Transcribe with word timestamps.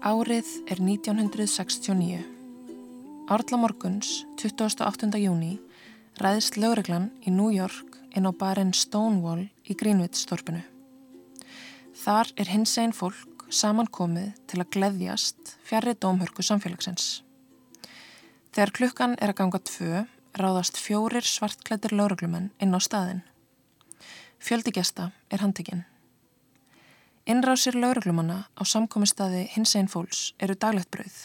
Árið 0.00 0.48
er 0.64 0.78
1969. 0.80 2.22
Árla 3.28 3.56
morguns, 3.60 4.22
28. 4.40 5.10
júni, 5.20 5.58
ræðist 6.16 6.56
lögreglan 6.56 7.10
í 7.20 7.32
New 7.34 7.50
York 7.52 7.98
inn 8.16 8.24
á 8.24 8.32
barinn 8.32 8.72
Stonewall 8.72 9.50
í 9.68 9.76
Greenwich-storpinu. 9.76 10.62
Þar 12.00 12.32
er 12.40 12.48
hins 12.48 12.72
einn 12.80 12.96
fólk 12.96 13.44
samankomið 13.52 14.32
til 14.48 14.62
að 14.64 14.72
gleðjast 14.78 15.52
fjarrri 15.68 15.92
dómhörku 15.92 16.48
samfélagsins. 16.48 17.20
Þegar 18.56 18.76
klukkan 18.80 19.18
er 19.20 19.34
að 19.34 19.40
ganga 19.44 19.60
tvö, 19.68 20.06
ráðast 20.32 20.80
fjórir 20.80 21.28
svartklættir 21.28 21.92
lögreglumenn 21.92 22.48
inn 22.56 22.72
á 22.72 22.80
staðin. 22.80 23.20
Fjöldegesta 24.40 25.12
er 25.28 25.44
handtekinn. 25.44 25.84
Innrásir 27.30 27.76
lauruglumanna 27.78 28.48
á 28.58 28.62
samkomistadi 28.66 29.44
hins 29.54 29.76
einn 29.78 29.86
fólks 29.92 30.32
eru 30.42 30.56
daglegt 30.58 30.90
brauð. 30.90 31.18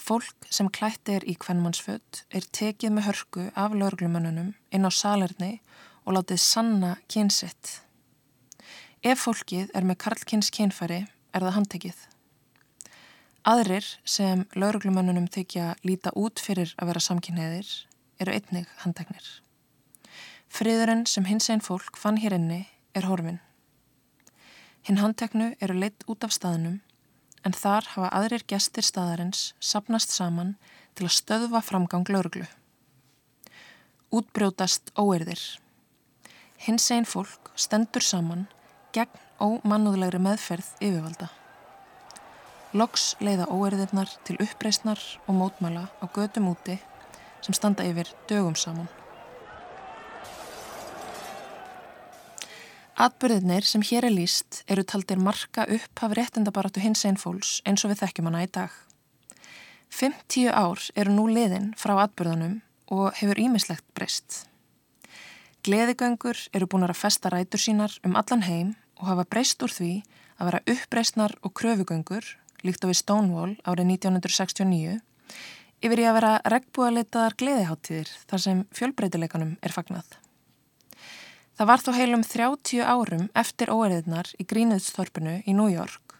Fólk 0.00 0.46
sem 0.48 0.70
klætti 0.72 1.18
er 1.18 1.26
í 1.28 1.34
kvennmannsfödd 1.42 2.22
er 2.38 2.46
tekið 2.58 2.94
með 2.96 3.06
hörku 3.10 3.44
af 3.62 3.74
lauruglumannunum 3.76 4.54
inn 4.72 4.88
á 4.88 4.90
salerni 5.00 5.50
og 6.06 6.16
látið 6.16 6.40
sanna 6.44 6.94
kynsitt. 7.12 7.74
Ef 9.04 9.26
fólkið 9.26 9.74
er 9.76 9.84
með 9.84 10.00
karlkynns 10.06 10.48
kynfæri 10.56 11.02
er 11.04 11.44
það 11.44 11.56
handtekið. 11.58 12.00
Aðrir 13.52 13.92
sem 14.16 14.46
lauruglumannunum 14.56 15.28
þykja 15.28 15.74
líta 15.84 16.14
út 16.16 16.40
fyrir 16.40 16.72
að 16.80 16.94
vera 16.94 17.04
samkynneðir 17.10 17.68
eru 18.16 18.38
einnig 18.38 18.72
handteknir. 18.86 19.28
Friðurinn 20.48 21.04
sem 21.04 21.28
hins 21.28 21.52
einn 21.52 21.60
fólk 21.60 22.00
fann 22.00 22.22
hér 22.24 22.40
inni 22.40 22.64
er 22.96 23.12
horfinn. 23.12 23.42
Hinn 24.86 25.00
handteknu 25.00 25.54
eru 25.60 25.76
leitt 25.76 26.06
út 26.08 26.24
af 26.24 26.32
staðnum 26.32 26.78
en 27.44 27.56
þar 27.56 27.88
hafa 27.94 28.10
aðrir 28.16 28.44
gestir 28.48 28.84
staðarins 28.84 29.50
sapnast 29.60 30.12
saman 30.12 30.54
til 30.96 31.06
að 31.08 31.16
stöðva 31.16 31.60
framgang 31.64 32.08
lauruglu. 32.08 32.46
Útbrjótast 34.10 34.92
óerðir. 34.98 35.40
Hins 36.60 36.90
einn 36.92 37.08
fólk 37.08 37.52
stendur 37.56 38.04
saman 38.04 38.46
gegn 38.96 39.20
ómannúðlegri 39.40 40.20
meðferð 40.20 40.72
yfirvalda. 40.80 41.30
Loks 42.76 43.14
leiða 43.24 43.48
óerðirnar 43.50 44.12
til 44.26 44.36
uppreysnar 44.42 45.00
og 45.26 45.36
mótmæla 45.40 45.88
á 45.90 46.04
gödum 46.14 46.52
úti 46.52 46.76
sem 47.40 47.56
standa 47.56 47.86
yfir 47.88 48.12
dögum 48.28 48.56
saman. 48.56 48.88
Atbyrðinir 53.00 53.64
sem 53.64 53.80
hér 53.80 54.04
er 54.04 54.12
líst 54.12 54.58
eru 54.68 54.82
taldir 54.84 55.16
marka 55.16 55.64
upp 55.72 56.02
af 56.04 56.12
réttindabaratu 56.18 56.82
hins 56.84 57.06
einn 57.08 57.16
fólks 57.16 57.62
eins 57.64 57.80
og 57.86 57.94
við 57.94 58.02
þekkjum 58.02 58.28
hana 58.28 58.42
í 58.44 58.50
dag. 58.52 58.74
50 59.96 60.50
ár 60.52 60.84
eru 61.00 61.14
nú 61.14 61.24
liðin 61.32 61.70
frá 61.80 61.94
atbyrðunum 62.02 62.58
og 62.92 63.16
hefur 63.16 63.40
ímislegt 63.40 63.86
breyst. 63.96 64.42
Gleðigöngur 65.64 66.44
eru 66.52 66.68
búin 66.68 66.84
að 66.84 67.00
festa 67.00 67.32
rætur 67.32 67.64
sínar 67.64 67.96
um 68.04 68.20
allan 68.20 68.44
heim 68.44 68.76
og 69.00 69.08
hafa 69.08 69.28
breyst 69.32 69.64
úr 69.64 69.72
því 69.72 69.92
að 70.36 70.50
vera 70.50 70.64
uppreysnar 70.74 71.38
og 71.40 71.56
kröfugöngur, 71.56 72.24
líkt 72.60 72.84
á 72.84 72.90
við 72.92 73.00
Stonewall 73.00 73.54
árið 73.64 73.94
1969, 73.96 74.98
yfir 75.80 76.04
í 76.04 76.10
að 76.10 76.18
vera 76.20 76.38
regnbúaleitaðar 76.52 77.40
gleðiháttíðir 77.40 78.12
þar 78.28 78.44
sem 78.44 78.66
fjölbreytileikanum 78.76 79.56
er 79.64 79.72
fagnað. 79.72 80.20
Það 81.60 81.68
var 81.68 81.82
þó 81.84 81.88
heilum 81.92 82.22
30 82.24 82.78
árum 82.88 83.26
eftir 83.36 83.68
óeriðnar 83.68 84.30
í 84.40 84.46
Grínuðsþorpinu 84.48 85.34
í 85.44 85.52
New 85.52 85.66
York 85.68 86.14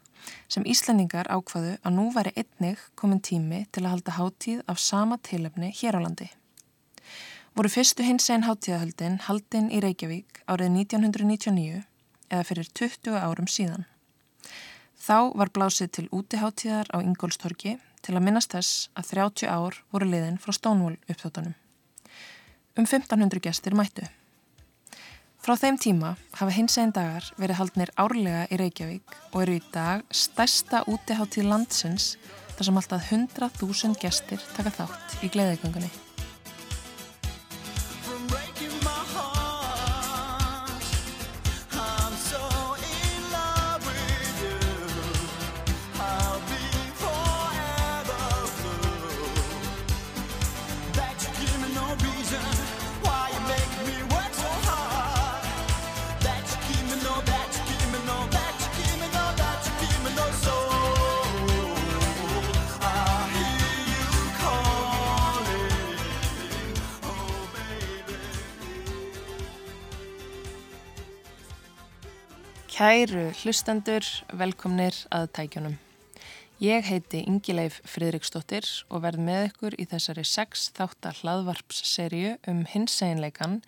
sem 0.53 0.67
Íslandingar 0.69 1.31
ákvaðu 1.33 1.79
að 1.81 1.95
nú 1.97 2.05
væri 2.13 2.35
einnig 2.37 2.83
komin 2.93 3.23
tími 3.25 3.63
til 3.73 3.87
að 3.87 3.95
halda 3.95 4.17
háttíð 4.19 4.61
af 4.69 4.83
sama 4.85 5.17
tilefni 5.25 5.71
hér 5.79 5.97
á 5.97 6.01
landi. 6.05 6.29
Voru 7.57 7.73
fyrstu 7.73 8.05
hins 8.05 8.29
einn 8.29 8.45
háttíðahöldin 8.45 9.17
haldin 9.31 9.73
í 9.73 9.81
Reykjavík 9.81 10.43
árið 10.45 10.77
1999 10.77 11.81
eða 12.29 12.45
fyrir 12.53 12.69
20 12.77 13.17
árum 13.17 13.49
síðan. 13.49 13.89
Þá 15.01 15.33
var 15.41 15.57
blásið 15.57 15.93
til 15.97 16.09
útiháttíðar 16.13 16.93
á 16.93 17.01
Ingólstorki 17.01 17.79
til 18.05 18.13
að 18.13 18.27
minnast 18.29 18.53
þess 18.53 18.93
að 18.93 19.17
30 19.17 19.49
ár 19.49 19.81
voru 19.89 20.13
liðin 20.13 20.37
frá 20.37 20.53
Stonewall 20.53 21.01
uppþóttanum. 21.09 21.57
Um 22.77 22.85
1500 22.85 23.49
gestir 23.49 23.73
mættu. 23.73 24.05
Frá 25.51 25.57
þeim 25.59 25.79
tíma 25.83 26.11
hafa 26.39 26.53
hins 26.55 26.77
einn 26.79 26.93
dagar 26.95 27.25
verið 27.35 27.57
haldnir 27.59 27.91
árlega 27.99 28.45
í 28.55 28.59
Reykjavík 28.61 29.17
og 29.33 29.41
eru 29.41 29.57
í 29.59 29.63
dag 29.75 30.05
stærsta 30.15 30.85
útiháttíð 30.87 31.49
landsins 31.51 32.07
þar 32.53 32.69
sem 32.69 32.79
alltaf 32.79 33.09
100.000 33.17 33.99
gestir 33.99 34.47
taka 34.55 34.71
þátt 34.77 35.19
í 35.27 35.33
gleðiðgöngunni. 35.35 35.91
Kæru 72.81 73.27
hlustendur, 73.43 74.07
velkomnir 74.33 74.97
að 75.13 75.27
tækjunum. 75.37 75.75
Ég 76.65 76.87
heiti 76.89 77.19
Ingileif 77.29 77.75
Fridriksdóttir 77.85 78.65
og 78.89 79.03
verð 79.05 79.21
með 79.27 79.51
ykkur 79.51 79.75
í 79.77 79.85
þessari 79.91 80.25
sex 80.25 80.63
þáttar 80.79 81.19
hlaðvarpsserju 81.21 82.39
um 82.49 82.63
hinseinleikan 82.73 83.59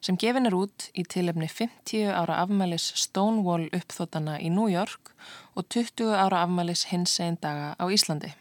sem 0.00 0.16
gefin 0.16 0.48
er 0.48 0.56
út 0.56 0.86
í 0.96 1.04
tilefni 1.04 1.50
50 1.52 2.16
ára 2.16 2.38
afmælis 2.46 2.86
Stonewall 3.02 3.68
uppþótana 3.76 4.38
í 4.40 4.48
New 4.48 4.72
York 4.72 5.12
og 5.52 5.68
20 5.68 6.16
ára 6.16 6.40
afmælis 6.46 6.86
hinsein 6.94 7.36
daga 7.44 7.74
á 7.76 7.84
Íslandi. 7.92 8.32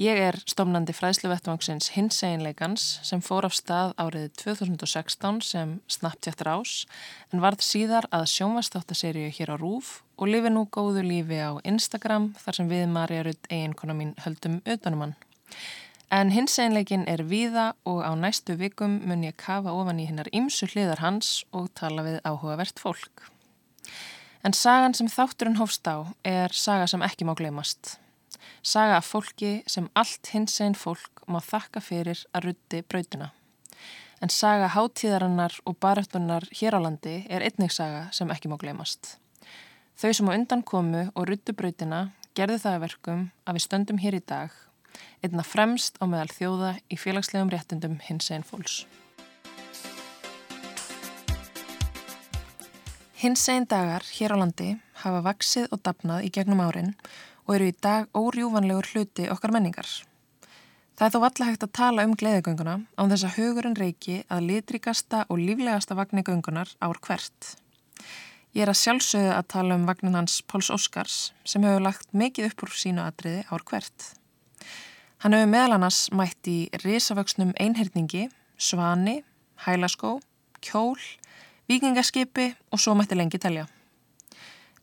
Ég 0.00 0.16
er 0.16 0.38
stofnandi 0.48 0.94
fræðsluvettvangsins 0.96 1.90
hins 1.92 2.22
einleikans 2.24 2.84
sem 3.04 3.20
fór 3.20 3.44
af 3.44 3.52
stað 3.52 3.90
árið 4.00 4.30
2016 4.40 5.42
sem 5.44 5.74
Snapchat 5.92 6.40
rás 6.46 6.86
en 7.28 7.42
varð 7.44 7.60
síðar 7.60 8.08
að 8.08 8.24
sjónvastáttaserju 8.32 9.28
hér 9.36 9.52
á 9.52 9.56
Rúf 9.60 9.92
og 10.16 10.32
lifi 10.32 10.54
nú 10.54 10.64
góðu 10.72 11.04
lífi 11.04 11.42
á 11.44 11.52
Instagram 11.68 12.30
þar 12.40 12.60
sem 12.62 12.72
við 12.72 12.86
Marja 12.96 13.28
Rudd 13.28 13.52
eiginkona 13.52 13.98
mín 14.00 14.16
höldum 14.24 14.62
utanum 14.64 15.04
hann. 15.04 15.16
En 16.08 16.32
hins 16.32 16.56
einleikin 16.56 17.04
er 17.04 17.26
víða 17.28 17.74
og 17.84 18.00
á 18.00 18.16
næstu 18.16 18.56
vikum 18.56 19.02
mun 19.04 19.28
ég 19.28 19.36
kafa 19.36 19.76
ofan 19.76 20.00
í 20.00 20.08
hinnar 20.08 20.32
ymsu 20.32 20.72
hliðar 20.72 21.04
hans 21.04 21.42
og 21.52 21.68
tala 21.76 22.08
við 22.08 22.22
áhugavert 22.24 22.80
fólk. 22.80 23.28
En 24.40 24.56
sagan 24.56 24.96
sem 24.96 25.12
þátturinn 25.12 25.60
hófst 25.60 25.84
á 25.84 26.08
er 26.24 26.56
saga 26.56 26.88
sem 26.88 27.04
ekki 27.04 27.28
má 27.28 27.36
glemast. 27.36 27.99
Saga 28.62 28.96
af 28.98 29.08
fólki 29.08 29.62
sem 29.66 29.88
allt 29.94 30.32
hins 30.34 30.60
einn 30.60 30.76
fólk 30.78 31.24
má 31.26 31.40
þakka 31.44 31.82
fyrir 31.84 32.22
að 32.34 32.50
rutti 32.50 32.82
brautuna. 32.82 33.30
En 34.20 34.28
saga 34.28 34.68
hátíðarinnar 34.74 35.54
og 35.64 35.78
baröftunar 35.80 36.44
hér 36.52 36.76
á 36.76 36.80
landi 36.84 37.22
er 37.32 37.44
einnig 37.46 37.72
saga 37.72 38.08
sem 38.12 38.30
ekki 38.30 38.50
má 38.52 38.58
glemast. 38.60 39.16
Þau 40.00 40.12
sem 40.12 40.28
á 40.28 40.36
undan 40.36 40.62
komu 40.64 41.06
og 41.14 41.28
ruttu 41.28 41.52
brautina 41.56 42.10
gerðu 42.36 42.58
það 42.62 42.82
verkum 42.84 43.22
að 43.44 43.56
við 43.56 43.64
stöndum 43.64 44.00
hér 44.00 44.16
í 44.16 44.22
dag, 44.24 44.52
einna 45.24 45.44
fremst 45.44 45.96
á 46.00 46.04
meðal 46.04 46.30
þjóða 46.36 46.70
í 46.88 46.96
félagslegum 47.00 47.52
réttindum 47.52 47.98
hins 48.06 48.30
einn 48.32 48.46
fólks. 48.46 48.84
Hins 53.20 53.42
einn 53.52 53.66
dagar 53.68 54.04
hér 54.16 54.32
á 54.32 54.40
landi 54.40 54.70
hafa 55.02 55.20
vaksið 55.26 55.66
og 55.74 55.80
dapnað 55.84 56.24
í 56.24 56.30
gegnum 56.32 56.62
árin 56.64 56.94
og 56.94 57.10
eru 57.56 57.70
í 57.70 57.74
dag 57.82 58.08
órjúvanlegur 58.16 58.88
hluti 58.92 59.28
okkar 59.32 59.52
menningar. 59.54 59.88
Það 61.00 61.06
er 61.06 61.12
þó 61.14 61.20
valla 61.24 61.46
hægt 61.48 61.62
að 61.64 61.72
tala 61.78 62.04
um 62.04 62.14
gleðigönguna 62.20 62.76
án 63.00 63.12
þess 63.12 63.24
að 63.24 63.36
hugurinn 63.38 63.78
reiki 63.78 64.18
að 64.28 64.46
litrikasta 64.50 65.22
og 65.32 65.40
líflegasta 65.40 65.96
vagnir 65.96 66.26
göngunar 66.26 66.68
ár 66.84 67.00
hvert. 67.06 67.54
Ég 68.52 68.66
er 68.66 68.72
að 68.72 68.80
sjálfsögðu 68.82 69.30
að 69.32 69.48
tala 69.54 69.78
um 69.78 69.86
vagnin 69.88 70.18
hans 70.18 70.40
Póls 70.44 70.68
Óskars 70.74 71.30
sem 71.48 71.64
hefur 71.64 71.86
lagt 71.86 72.12
mikið 72.12 72.50
upp 72.50 72.66
úr 72.66 72.76
sínu 72.76 73.00
atriði 73.04 73.46
ár 73.48 73.64
hvert. 73.64 74.10
Hann 75.24 75.36
hefur 75.38 75.52
meðal 75.54 75.78
annars 75.78 76.02
mætt 76.12 76.52
í 76.52 76.58
risavöksnum 76.84 77.56
einherningi, 77.56 78.28
svani, 78.60 79.20
hælaskó, 79.64 80.18
kjól, 80.60 81.00
vikingaskipi 81.70 82.52
og 82.72 82.82
svo 82.82 82.96
mætti 82.98 83.16
lengi 83.16 83.40
telja. 83.40 83.70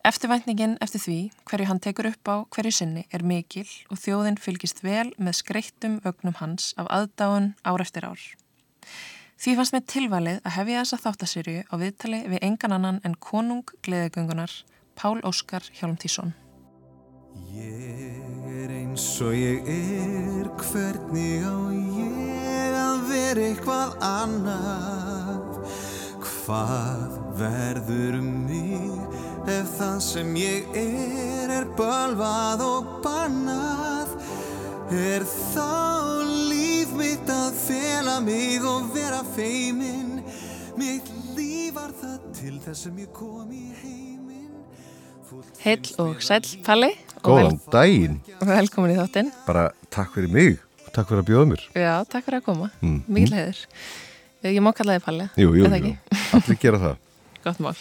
Eftirvæntingin 0.06 0.76
eftir 0.80 1.02
því 1.02 1.16
hverju 1.50 1.66
hann 1.66 1.80
tekur 1.82 2.06
upp 2.12 2.28
á 2.30 2.36
hverju 2.54 2.70
sinni 2.72 3.02
er 3.10 3.24
mikil 3.26 3.66
og 3.90 3.98
þjóðin 3.98 4.38
fylgist 4.38 4.84
vel 4.86 5.10
með 5.18 5.40
skreittum 5.40 5.98
vögnum 6.04 6.36
hans 6.38 6.70
af 6.78 6.86
aðdáun 6.86 7.54
ár 7.66 7.82
eftir 7.82 8.06
ár. 8.06 8.20
Því 9.38 9.56
fannst 9.58 9.74
með 9.74 9.88
tilvalið 9.90 10.38
að 10.44 10.54
hefja 10.54 10.84
þessa 10.84 11.00
þáttasýrju 11.02 11.64
á 11.66 11.74
viðtali 11.82 12.20
við 12.30 12.44
engan 12.46 12.76
annan 12.78 13.00
en 13.06 13.18
konung 13.18 13.74
gleðegöngunar 13.82 14.54
Pál 14.98 15.18
Óskar 15.26 15.66
Hjálmtísson. 15.78 16.32
Ég 17.54 18.22
er 18.62 18.72
eins 18.78 19.06
og 19.22 19.34
ég 19.34 19.66
er, 19.66 20.48
hvernig 20.62 21.42
á 21.42 21.58
ég 21.74 22.78
að 22.78 23.04
vera 23.10 23.46
eitthvað 23.50 23.94
annað? 24.06 25.62
Hvað 26.22 27.22
verður 27.38 28.18
um 28.22 28.34
mig 28.46 29.17
ef 29.52 29.70
það 29.78 29.98
sem 30.04 30.34
ég 30.38 30.76
er 30.78 31.52
er 31.58 31.66
bölvað 31.78 32.60
og 32.64 32.90
bannað? 33.04 34.12
Er 34.94 35.24
þá 35.28 35.68
líf 36.48 36.92
mitt 36.96 37.28
að 37.32 37.56
fela 37.60 38.18
mig 38.24 38.64
og 38.64 38.86
vera 38.94 39.20
feiminn? 39.34 40.20
Mitt 40.78 41.08
líf 41.36 41.74
var 41.76 41.92
það 42.00 42.18
til 42.38 42.54
þess 42.64 42.86
sem 42.86 43.00
ég 43.02 43.10
kom 43.16 43.50
í 43.52 43.66
heiminn. 43.82 44.54
Heill 45.64 45.90
og 46.00 46.22
sæl 46.24 46.44
Palli 46.64 46.92
og 47.18 47.26
Góðan 47.26 47.58
daginn, 47.72 48.20
vel, 48.38 48.48
velkomin 48.54 48.94
í 48.94 48.96
þáttinn. 49.00 49.32
bara 49.46 49.66
takk 49.92 50.14
fyrir 50.14 50.30
mig 50.32 50.56
og 50.86 50.92
takk 50.94 51.10
fyrir 51.10 51.20
að 51.24 51.28
bjóða 51.28 51.48
mér 51.50 51.64
Já, 51.74 51.92
takk 52.08 52.24
fyrir 52.28 52.40
að 52.40 52.46
koma. 52.46 52.70
Mm. 52.80 53.02
Mikil 53.08 53.34
heiður. 53.36 53.60
Ég 54.46 54.62
má 54.62 54.70
kalla 54.72 54.96
þig 54.96 55.04
Palli. 55.04 55.28
Jú, 55.36 55.52
jú, 55.58 55.66
er 55.66 55.74
það 55.74 55.84
jú, 55.84 55.92
ekki? 55.92 56.24
allir 56.38 56.60
gera 56.62 56.82
það 56.86 56.96
Gott 57.48 57.60
mál. 57.64 57.76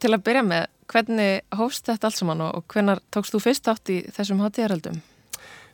Til 0.00 0.14
að 0.16 0.22
byrja 0.24 0.42
með, 0.46 0.66
hvernig 0.90 1.40
hófst 1.58 1.86
þetta 1.90 2.08
allt 2.08 2.16
saman 2.18 2.40
og 2.46 2.64
hvenær 2.72 3.00
tókst 3.12 3.34
þú 3.34 3.40
fyrst 3.44 3.68
átt 3.68 3.90
í 3.92 3.98
þessum 4.16 4.40
hátíðaröldum? 4.40 5.00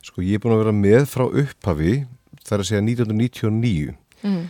Sko 0.06 0.22
ég 0.22 0.38
er 0.38 0.42
búin 0.42 0.54
að 0.56 0.62
vera 0.64 0.74
með 0.76 1.06
frá 1.10 1.24
upphafi 1.26 1.94
þar 2.46 2.62
að 2.62 2.68
segja 2.72 2.82
1999 2.82 3.94
Mm. 4.24 4.46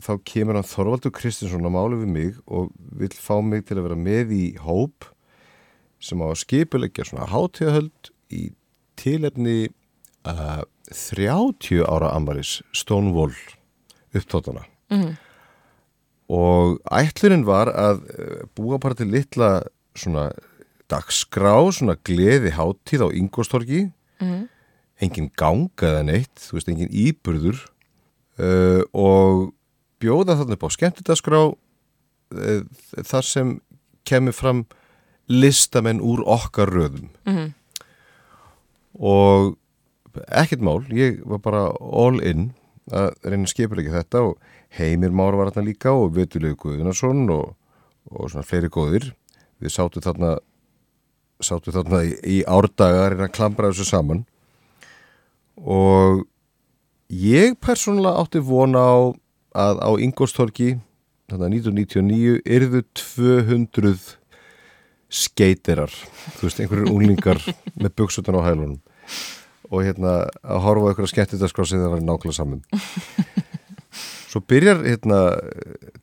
þá 0.00 0.12
kemur 0.24 0.54
hann 0.54 0.64
Þorvaldur 0.64 1.10
Kristinsson 1.12 1.66
að 1.66 1.72
máli 1.74 1.96
við 1.98 2.10
mig 2.14 2.36
og 2.46 2.68
vill 2.96 3.10
fá 3.12 3.34
mig 3.42 3.64
til 3.66 3.76
að 3.80 3.88
vera 3.88 3.96
með 3.98 4.30
í 4.32 4.44
hóp 4.62 5.08
sem 6.00 6.22
á 6.22 6.26
að 6.30 6.38
skipuleggja 6.44 7.04
svona 7.08 7.26
hátíðahöld 7.28 8.12
í 8.30 8.44
tilefni 8.96 9.68
uh, 10.24 10.62
30 10.94 11.82
ára 11.84 12.12
amaris 12.16 12.60
Stonewall 12.72 13.34
upptótana 14.14 14.64
Mm. 14.88 15.18
Og 16.28 16.78
ætlunin 16.92 17.46
var 17.48 17.70
að 17.72 18.02
eh, 18.12 18.42
búa 18.56 18.78
bara 18.82 18.94
til 18.98 19.08
litla 19.12 19.62
svona 19.96 20.28
dagskrá, 20.88 21.54
svona 21.72 21.96
gleði 22.04 22.52
hátíð 22.56 23.06
á 23.06 23.08
Ingostorgi 23.12 23.88
Mm. 24.18 24.48
engin 25.00 25.28
ganga 25.38 25.70
eða 25.92 26.02
neitt, 26.02 26.34
þú 26.42 26.56
veist, 26.56 26.68
engin 26.72 26.88
íburður 26.90 27.60
uh, 28.42 28.82
og 28.92 29.52
bjóða 30.02 30.34
þarna 30.40 30.56
upp 30.56 30.64
á 30.66 30.70
skemmtidaskrá 30.74 31.38
uh, 31.54 32.62
þar 33.06 33.22
sem 33.28 33.52
kemur 34.08 34.34
fram 34.34 34.64
listamenn 35.30 36.00
úr 36.02 36.24
okkar 36.26 36.66
röðum 36.74 37.12
Mm. 37.30 37.54
og 38.98 39.54
ekkert 40.34 40.64
mál, 40.66 40.82
ég 40.90 41.20
var 41.28 41.38
bara 41.46 41.62
all 41.78 42.18
in 42.24 42.48
að 42.90 43.12
reyna 43.22 43.44
að 43.46 43.52
skipulegja 43.52 44.00
þetta 44.00 44.22
og 44.32 44.38
Heimir 44.76 45.14
Már 45.14 45.36
var 45.38 45.50
þarna 45.50 45.70
líka 45.70 45.94
og 45.96 46.12
Vetulegu 46.16 46.58
Guðunarsson 46.60 47.24
og, 47.32 47.54
og 48.12 48.30
svona 48.30 48.46
fleiri 48.46 48.70
góðir. 48.72 49.12
Við 49.62 49.74
sátum 49.74 50.04
þarna 50.04 50.36
sátum 51.44 51.74
þarna 51.74 52.02
í, 52.06 52.12
í 52.22 52.36
árdaga 52.46 53.04
að 53.04 53.08
reyna 53.14 53.28
að 53.28 53.36
klambra 53.38 53.70
þessu 53.70 53.88
saman. 53.88 54.24
Og 55.58 56.24
ég 57.12 57.56
persónulega 57.62 58.22
átti 58.22 58.42
vona 58.44 58.84
á 58.84 58.98
að 59.58 59.82
á 59.82 59.90
Ingolstorki 60.04 60.76
þarna 61.30 61.50
1999 61.56 62.38
yrðu 62.44 62.84
200 63.16 63.96
skeiterar, 65.08 65.92
þú 66.36 66.44
veist, 66.44 66.60
einhverjur 66.60 66.92
unglingar 66.92 67.40
með 67.80 67.94
buksutan 67.96 68.36
á 68.36 68.44
hælunum. 68.44 68.78
Og 69.68 69.84
hérna 69.84 70.20
að 70.44 70.62
horfa 70.64 70.84
á 70.84 70.88
einhverja 70.92 71.12
skemmtidagskráð 71.14 71.70
sem 71.72 71.82
það 71.82 71.94
var 71.94 72.04
nákvæmlega 72.04 72.36
saman 72.36 72.62
svo 74.28 74.42
byrjar 74.44 74.82
hérna 74.84 75.20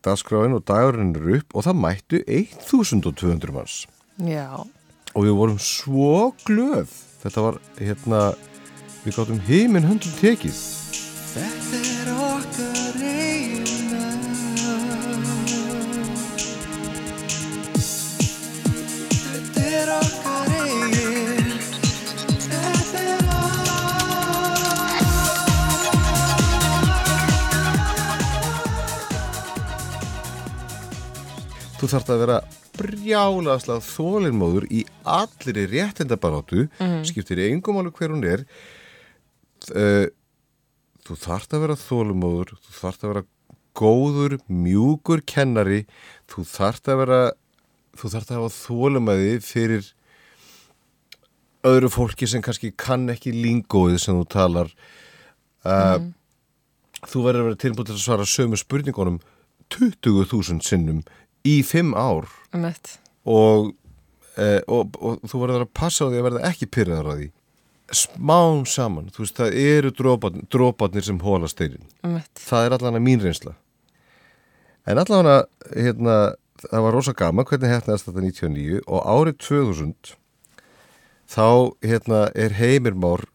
dagskráin 0.05 0.55
og 0.57 0.65
dagurinn 0.67 1.15
er 1.15 1.39
upp 1.39 1.55
og 1.55 1.67
það 1.67 1.81
mættu 1.83 2.21
1200 2.25 3.53
manns. 3.55 3.77
Já, 4.17 4.65
og 5.13 5.27
við 5.27 5.37
vorum 5.39 5.59
svo 5.61 6.31
glöð. 6.45 6.91
Þetta 7.23 7.45
var 7.47 7.59
hérna 7.79 8.21
við 9.05 9.19
gáttum 9.19 9.43
heiminn 9.49 9.87
höndum 9.87 10.17
tekið. 10.21 10.63
Þetta 11.35 11.83
er 11.83 12.15
okkar 12.15 12.74
þú 31.85 31.91
þarft 31.91 32.09
að 32.09 32.21
vera 32.23 32.35
brjálaslega 32.79 33.83
þólinmóður 33.85 34.65
í 34.73 34.81
allir 35.05 35.59
í 35.61 35.65
réttindabaróttu 35.69 36.65
skiptir 37.05 37.41
í 37.43 37.49
engum 37.51 37.77
alveg 37.77 37.99
hver 37.99 38.13
hún 38.15 38.25
er. 38.25 38.45
Uh, 39.69 40.09
þú 41.05 41.17
þarft 41.21 41.53
að 41.53 41.65
vera 41.67 41.77
þólinmóður 41.77 42.55
þú 42.57 42.77
þarft 42.79 43.05
að 43.05 43.11
vera 43.13 43.25
góður 43.75 44.37
mjúkur 44.49 45.21
kennari 45.27 45.83
þú 46.31 46.45
þarft 46.49 46.89
að 46.89 47.01
vera 47.03 47.21
þú 47.95 48.11
þarft 48.15 48.31
að 48.31 48.39
hafa 48.39 48.55
þólimæði 48.55 49.37
fyrir 49.45 49.91
öðru 51.65 51.91
fólki 51.93 52.29
sem 52.29 52.43
kannski 52.45 52.73
kann 52.77 53.05
ekki 53.13 53.33
lingóið 53.33 53.99
sem 54.01 54.17
þú 54.17 54.25
talar. 54.33 54.73
Uh, 55.65 56.09
þú 57.05 57.23
verður 57.25 57.43
að 57.43 57.47
vera 57.51 57.61
tilbúin 57.61 57.89
til 57.89 57.95
að 57.95 58.03
svara 58.03 58.27
sömu 58.29 58.59
spurningunum 58.59 59.21
20.000 59.73 60.61
sinnum 60.65 61.01
í 61.45 61.55
5 61.65 61.95
ár. 61.95 62.29
Og, 63.25 63.73
e, 64.37 64.47
og, 64.67 64.95
og 64.99 65.25
þú 65.29 65.41
verður 65.43 65.65
að 65.67 65.73
passa 65.77 66.07
á 66.07 66.09
því 66.09 66.21
að 66.21 66.27
verða 66.29 66.45
ekki 66.49 66.69
pyrraðar 66.71 67.11
á 67.11 67.13
því. 67.15 67.27
Smán 67.95 68.63
saman, 68.65 69.11
þú 69.13 69.21
veist 69.21 69.37
það 69.37 69.59
eru 69.61 69.91
dróparnir, 69.93 70.47
dróparnir 70.49 71.05
sem 71.05 71.19
hóla 71.21 71.45
steyrin 71.45 71.85
það 72.33 72.65
er 72.65 72.75
allan 72.79 72.97
að 72.97 73.03
mín 73.05 73.21
reynsla. 73.21 73.53
En 74.89 74.97
allan 75.01 75.29
að 75.29 75.43
hérna, 75.69 76.15
það 76.65 76.85
var 76.87 76.97
rosa 76.97 77.13
gaman 77.17 77.45
hvernig 77.45 77.73
hefnaðist 77.75 78.09
þetta 78.09 78.25
99 78.25 78.81
og 78.85 79.05
árið 79.05 79.37
2000 79.45 80.15
þá 81.29 81.47
hérna 81.85 82.25
er 82.33 82.57
Heimir 82.57 82.97
Már 82.97 83.25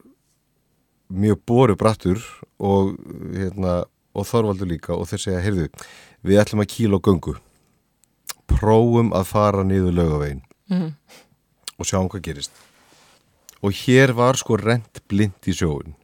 mjög 1.10 1.42
boru 1.46 1.76
brattur 1.78 2.22
og 2.58 2.94
hérna 3.34 3.84
og 4.14 4.26
Þorvaldur 4.26 4.70
líka 4.70 4.94
og 4.94 5.08
þeir 5.10 5.22
segja, 5.22 5.42
heyrðu 5.42 5.68
við 6.26 6.42
ætlum 6.42 6.62
að 6.64 6.72
kíla 6.74 6.98
á 6.98 7.06
göngu 7.06 7.36
prófum 8.50 9.12
að 9.16 9.28
fara 9.30 9.64
niður 9.66 9.96
laugavegin 9.96 10.42
Mhm. 10.70 10.92
og 11.80 11.86
sjáum 11.88 12.08
hvað 12.12 12.22
gerist. 12.28 12.52
Og 13.62 13.72
hér 13.72 14.12
var 14.16 14.36
sko 14.38 14.56
rent 14.56 15.00
blind 15.08 15.42
í 15.46 15.52
sjóun 15.56 15.94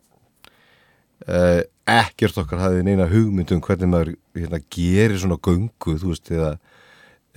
uh, 1.29 1.61
ekkert 1.87 2.39
okkar 2.43 2.59
hafði 2.65 2.83
neina 2.87 3.07
hugmynd 3.11 3.53
um 3.55 3.61
hvernig 3.65 3.89
maður 3.93 4.11
hérna, 4.37 4.61
gerir 4.75 5.19
svona 5.23 5.39
göngu 5.39 5.95
þú 6.01 6.11
veist, 6.13 6.31
eða, 6.35 6.51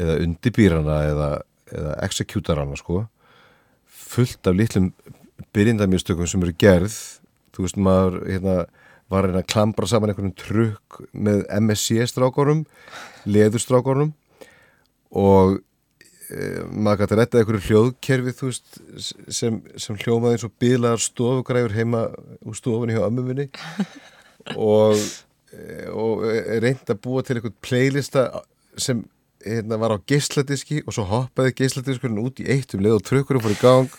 eða 0.01 0.17
undirbýrana 0.25 0.97
eða, 1.11 1.29
eða 1.71 1.93
executarana 2.07 2.75
sko. 2.79 3.03
Fullt 4.09 4.47
af 4.49 4.57
litlum 4.57 4.91
byrjindamjöstökum 5.55 6.27
sem 6.27 6.41
eru 6.43 6.55
gerð. 6.59 6.95
Þú 7.53 7.65
veist 7.67 7.77
maður 7.79 8.19
hérna, 8.27 8.55
var 9.09 9.23
að 9.23 9.29
reyna 9.31 9.43
að 9.43 9.51
klambra 9.53 9.87
saman 9.89 10.11
einhvern 10.11 10.33
trukk 10.37 10.99
með 11.13 11.45
MSC-strákorum 11.61 12.65
leðurstrákorum 13.29 14.11
og 15.09 15.57
e, 16.29 16.49
maður 16.69 17.03
gæti 17.03 17.15
að 17.15 17.21
retta 17.21 17.41
einhverju 17.41 17.65
hljóðkerfi 17.67 18.35
þú 18.37 18.49
veist 18.51 18.81
sem, 19.33 19.61
sem 19.81 19.97
hljómaði 20.03 20.37
eins 20.37 20.47
og 20.47 20.55
bilaðar 20.61 21.03
stofugræfur 21.03 21.77
heima 21.77 22.05
úr 22.45 22.57
stofunni 22.57 22.97
hjá 22.97 23.05
ömmu 23.07 23.25
minni. 23.25 23.49
Og, 24.55 24.97
e, 25.53 25.87
og 25.91 26.25
reyndi 26.63 26.93
að 26.93 27.01
búa 27.03 27.21
til 27.25 27.37
einhvern 27.37 27.57
playlista 27.65 28.29
sem 28.79 29.03
hérna, 29.45 29.79
var 29.79 29.95
á 29.95 29.97
geisladiski 30.07 30.83
og 30.85 30.95
svo 30.95 31.05
hoppaði 31.09 31.55
geisladiskurinn 31.61 32.21
út 32.21 32.41
í 32.43 32.47
eitt 32.51 32.75
um 32.75 32.83
leið 32.83 32.99
og 32.99 33.07
trukkurum 33.07 33.43
fór 33.43 33.55
í 33.55 33.61
gang. 33.61 33.89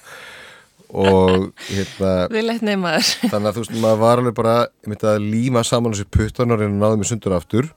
Og 0.90 1.50
hérna 1.68 2.14
þannig 3.30 3.50
að 3.50 3.56
þú 3.56 3.62
veist, 3.62 3.76
maður 3.78 4.00
var 4.00 4.22
alveg 4.22 4.38
bara 4.40 4.54
að 5.12 5.28
líma 5.30 5.62
saman 5.66 5.94
þessi 5.94 6.08
puttan 6.10 6.50
og 6.50 6.58
reyna 6.58 6.74
að 6.74 6.80
náða 6.82 6.98
mig 6.98 7.10
sundur 7.10 7.36
aftur 7.36 7.70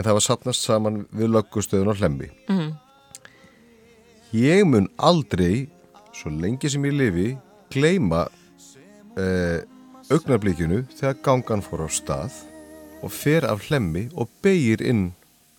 en 0.00 0.06
það 0.06 0.16
var 0.16 0.24
sapnast 0.24 0.64
saman 0.64 1.02
við 1.12 1.34
löggustöðun 1.34 1.92
og 1.92 2.00
hlemmi. 2.00 2.30
Mm. 2.48 2.72
ég 4.32 4.64
mun 4.64 4.86
aldrei 4.96 5.68
svo 6.14 6.30
lengi 6.32 6.70
sem 6.70 6.84
ég 6.86 6.94
lifi 6.96 7.28
gleyma 7.74 8.24
uh, 9.18 9.58
augnablíkinu 10.08 10.84
þegar 10.94 11.18
gangan 11.26 11.64
fór 11.66 11.84
á 11.84 11.88
stað 11.90 12.36
og 13.02 13.12
fer 13.12 13.44
af 13.44 13.66
hlemmi 13.68 14.06
og 14.14 14.30
beigir 14.42 14.82
inn 14.86 15.10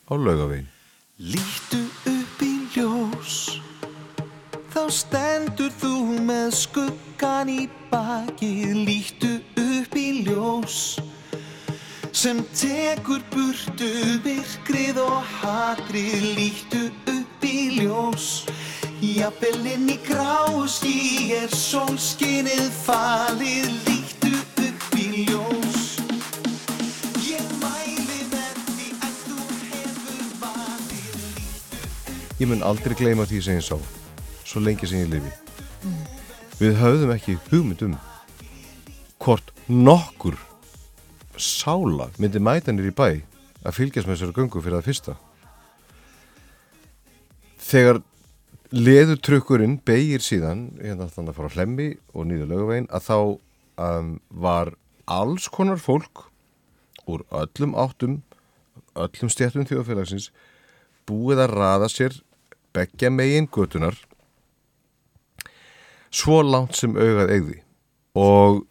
á 0.07 0.15
laugavegin 0.15 0.71
Lítu 1.19 1.83
upp 2.09 2.41
í 2.41 2.53
ljós 2.73 3.59
Þá 4.71 4.83
stendur 4.95 5.73
þú 5.81 5.95
með 6.23 6.53
skuggan 6.55 7.49
í 7.51 7.65
bakið. 7.91 8.77
Lítu 8.87 9.31
upp 9.59 9.97
í 9.99 10.23
ljós 10.23 10.77
Sem 12.21 12.37
tekur 12.53 13.23
burtu 13.33 13.87
virkrið 14.21 14.99
og 15.01 15.23
hatrið 15.39 16.25
Lítu 16.37 16.81
upp 17.09 17.45
í 17.49 17.79
ljós. 17.79 18.27
Jafnvel 19.01 19.65
inn 19.71 19.87
í 19.89 19.95
gráu 20.05 20.67
ský 20.69 21.31
er 21.39 21.49
sólskinnið 21.49 22.67
falið 22.83 23.71
Lítu 23.87 24.35
upp 24.67 24.99
í 25.01 25.23
ljós. 25.31 25.79
Ég 27.25 27.41
mæli 27.63 28.19
með 28.35 28.61
því 28.67 28.91
að 28.99 29.17
þú 29.23 29.39
hefur 29.71 30.29
valið 30.43 32.37
Ég 32.43 32.53
mun 32.53 32.63
aldrei 32.69 32.99
gleyma 33.01 33.25
því 33.33 33.41
sem 33.47 33.57
ég 33.57 33.65
sá 33.71 33.79
svo 34.45 34.61
lengi 34.61 34.85
sem 34.85 35.07
ég 35.07 35.09
lifi. 35.15 35.33
Við 36.61 36.77
höfðum 36.85 37.17
ekki 37.17 37.39
hugmynd 37.49 37.81
um 37.89 37.99
hvort 39.17 39.49
nokkur 39.65 40.37
sála 41.41 42.09
myndi 42.21 42.41
mæta 42.43 42.73
nýr 42.73 42.91
í 42.91 42.95
bæ 42.95 43.09
að 43.65 43.77
fylgjast 43.77 44.07
með 44.07 44.15
þessari 44.17 44.37
göngu 44.37 44.61
fyrir 44.61 44.77
það 44.79 44.87
fyrsta. 44.89 45.15
Þegar 47.61 48.01
leðutrukkurinn 48.71 49.79
beigir 49.85 50.23
síðan 50.23 50.69
hérna 50.79 51.09
þannig 51.11 51.33
að 51.33 51.39
fara 51.39 51.55
hlemmi 51.57 51.87
og 52.15 52.27
nýður 52.27 52.51
lögavegin 52.53 52.89
að 52.93 53.07
þá 53.09 53.17
um, 53.19 54.11
var 54.29 54.73
alls 55.11 55.49
konar 55.51 55.81
fólk 55.81 56.27
úr 57.09 57.25
öllum 57.35 57.75
áttum 57.75 58.21
öllum 58.95 59.31
stjættum 59.31 59.67
þjóðfélagsins 59.67 60.29
búið 61.09 61.43
að 61.45 61.55
raða 61.57 61.89
sér 61.91 62.15
beggja 62.75 63.11
megin 63.11 63.49
götunar 63.51 63.97
svo 66.11 66.41
langt 66.43 66.77
sem 66.79 66.95
augað 66.95 67.33
eigði 67.35 67.57
og 68.19 68.63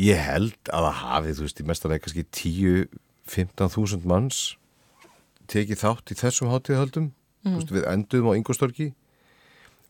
ég 0.00 0.20
held 0.24 0.70
að 0.72 0.86
það 0.86 0.98
hafi, 1.02 1.34
þú 1.36 1.44
veist, 1.46 1.60
í 1.60 1.66
mestalega 1.68 2.04
kannski 2.04 2.24
10-15 2.40 3.72
þúsund 3.74 4.06
manns 4.08 4.40
tekið 5.50 5.80
þátt 5.82 6.12
í 6.14 6.16
þessum 6.20 6.50
hátíðahöldum 6.52 7.10
mm. 7.10 7.56
veist, 7.58 7.72
við 7.74 7.86
enduðum 7.90 8.30
á 8.32 8.38
Ingostorki 8.38 8.88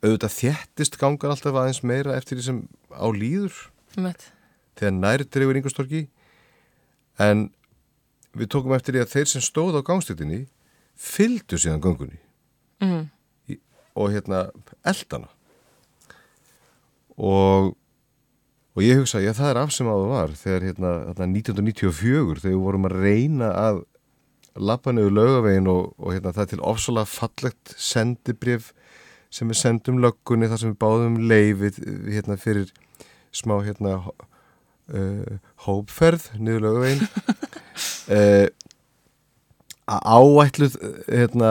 auðvitað 0.00 0.36
þjættist 0.38 0.96
gangan 1.00 1.34
alltaf 1.34 1.58
aðeins 1.60 1.82
meira 1.84 2.16
eftir 2.16 2.38
því 2.40 2.46
sem 2.46 2.60
á 2.96 3.06
líður 3.12 3.58
Einmitt. 3.96 4.30
þegar 4.80 4.96
nærtir 4.96 5.44
yfir 5.44 5.60
Ingostorki 5.60 6.02
en 7.20 7.50
við 8.32 8.48
tókum 8.54 8.72
eftir 8.76 8.96
því 8.96 9.04
að 9.04 9.12
þeir 9.14 9.30
sem 9.34 9.44
stóð 9.44 9.76
á 9.76 9.88
gangstéttinni 9.90 10.44
fylgdu 10.96 11.60
síðan 11.60 11.84
gangunni 11.84 12.20
Mm. 12.80 13.10
og 13.92 14.06
hérna 14.14 14.38
eldana 14.88 15.28
og 17.20 17.74
og 18.76 18.82
ég 18.86 19.00
hugsa, 19.00 19.18
já 19.22 19.32
það 19.34 19.48
er 19.50 19.58
af 19.64 19.70
sem 19.74 19.88
áður 19.90 20.10
var 20.12 20.30
þegar 20.38 20.62
hérna, 20.68 20.90
hérna 21.08 21.26
1994 21.26 22.42
þegar 22.42 22.54
við 22.54 22.62
vorum 22.62 22.86
að 22.86 22.98
reyna 23.02 23.48
að 23.58 23.80
lappa 24.60 24.92
niður 24.94 25.16
laugavegin 25.16 25.70
og, 25.70 25.82
og 25.98 26.08
hérna 26.14 26.34
það 26.36 26.44
er 26.44 26.50
til 26.52 26.68
ofsalega 26.72 27.08
fallegt 27.10 27.66
sendibrif 27.78 28.64
sem 29.30 29.50
við 29.50 29.58
sendum 29.60 30.00
löggunni 30.02 30.50
þar 30.50 30.60
sem 30.62 30.72
við 30.72 30.82
báðum 30.82 31.16
leifið 31.30 31.76
hérna 32.10 32.34
fyrir 32.40 32.68
smá 33.34 33.54
hérna 33.62 33.90
uh, 34.00 35.34
hópferð 35.66 36.24
niður 36.38 36.62
laugavegin 36.66 37.02
uh, 38.14 38.46
að 39.90 40.00
áætluð 40.14 40.74
hérna 41.08 41.50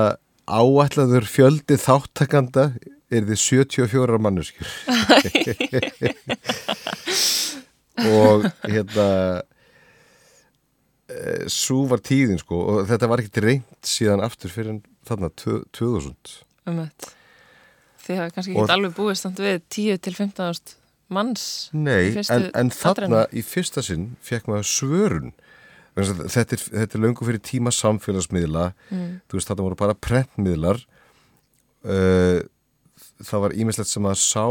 áætlaður 0.50 1.26
fjöldi 1.30 1.76
þáttakanda 1.80 2.64
er 3.10 3.24
þið 3.28 3.40
74 3.44 4.20
manneskjur 4.24 4.70
og 8.00 8.46
hérna 8.64 9.08
e, 11.10 11.48
svo 11.52 11.84
var 11.90 12.04
tíðin 12.06 12.40
sko 12.42 12.60
og 12.74 12.82
þetta 12.90 13.10
var 13.12 13.24
ekkert 13.24 13.42
reynd 13.46 13.80
síðan 13.86 14.24
aftur 14.26 14.54
fyrir 14.54 14.80
þarna 15.08 15.32
2000 15.40 16.38
Einmitt. 16.70 17.10
Þið 18.06 18.20
hafa 18.22 18.36
kannski 18.36 18.56
Og- 18.56 18.64
ekki 18.64 18.76
alveg 18.76 18.96
búist 18.98 19.26
samt 19.26 19.40
við 19.42 19.62
10-15 19.70 20.76
manns 21.10 21.46
Nei, 21.74 22.10
í 22.10 22.14
fyrstu 22.18 22.36
en, 22.36 22.50
en 22.58 22.70
þarna 22.74 23.24
í 23.34 23.44
fyrsta 23.46 23.84
sinn 23.86 24.12
fekk 24.26 24.50
maður 24.50 24.68
svörun. 24.70 25.32
Þetta 25.98 26.56
er, 26.56 26.62
þetta 26.62 26.96
er 26.96 27.02
löngu 27.04 27.26
fyrir 27.28 27.42
tíma 27.44 27.74
samfélagsmiðla. 27.76 28.70
Mm. 28.94 29.08
þú 29.28 29.40
veist 29.40 29.50
þarna 29.50 29.66
voru 29.66 29.80
bara 29.80 29.98
prentmiðlar. 29.98 30.80
Uh, 31.84 32.46
það 33.26 33.44
var 33.46 33.56
ímislegt 33.58 33.90
sem 33.92 34.06
að 34.08 34.20
sá 34.22 34.46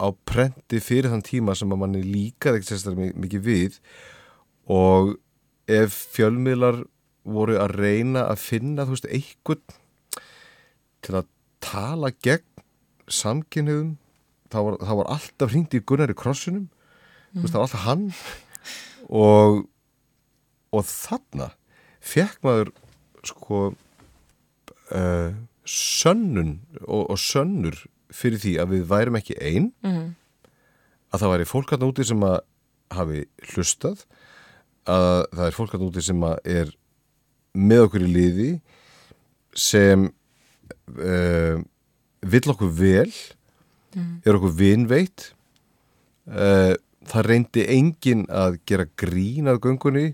á 0.00 0.06
prenti 0.26 0.80
fyrir 0.82 1.10
þann 1.12 1.24
tíma 1.26 1.54
sem 1.58 1.72
að 1.74 1.80
manni 1.82 2.00
líkaði 2.06 2.60
ekki 2.60 2.70
sérstaklega 2.70 3.00
mi- 3.12 3.26
mikið 3.26 3.44
við 3.46 3.76
og 4.70 5.14
ef 5.70 5.96
fjölmiðlar 6.16 6.80
voru 7.30 7.58
að 7.60 7.74
reyna 7.78 8.24
að 8.32 8.40
finna 8.42 8.86
þú 8.88 8.96
veist 8.96 9.10
einhvern 9.12 9.76
til 11.04 11.16
að 11.20 11.28
tala 11.60 12.10
gegn 12.24 12.64
samkynniðum 13.10 13.92
þá 14.50 14.56
var, 14.66 14.76
var 14.80 15.10
alltaf 15.14 15.52
hringt 15.52 15.74
í 15.76 15.82
Gunnar 15.86 16.10
í 16.12 16.16
krossinum 16.18 16.66
þú 17.34 17.44
veist 17.44 17.52
það 17.54 17.60
var 17.60 17.66
alltaf 17.68 17.84
hann 17.86 18.06
og 19.10 19.60
og 20.70 20.84
þarna 20.86 21.50
fekk 22.00 22.40
maður 22.46 22.68
sko 23.26 23.60
uh, 24.94 25.30
sönnun 25.66 26.56
og, 26.86 27.10
og 27.12 27.18
sönnur 27.20 27.76
fyrir 28.14 28.40
því 28.42 28.52
að 28.62 28.74
við 28.74 28.84
værum 28.90 29.18
ekki 29.20 29.36
einn 29.40 29.70
Mm. 29.82 30.14
að 31.12 31.20
það 31.24 31.32
væri 31.34 31.48
fólk 31.50 31.70
hann 31.74 31.86
úti 31.88 32.04
sem 32.06 32.22
að 32.26 32.38
hafi 32.90 33.24
hlustað 33.52 34.04
að 34.90 35.18
það 35.36 35.46
er 35.46 35.56
fólk 35.56 35.72
hann 35.76 35.86
úti 35.88 36.02
sem 36.02 36.22
að 36.26 36.38
er 36.44 36.70
með 37.54 37.84
okkur 37.86 38.04
í 38.06 38.10
liði 38.14 38.50
sem 39.58 40.08
uh, 40.98 41.56
vill 42.22 42.50
okkur 42.54 42.70
vel 42.78 43.10
er 44.24 44.36
okkur 44.38 44.52
vinveitt 44.54 45.32
uh, 46.30 46.74
það 47.10 47.26
reyndi 47.26 47.64
engin 47.74 48.26
að 48.30 48.60
gera 48.70 48.86
grín 49.02 49.50
að 49.50 49.58
göngunni 49.66 50.04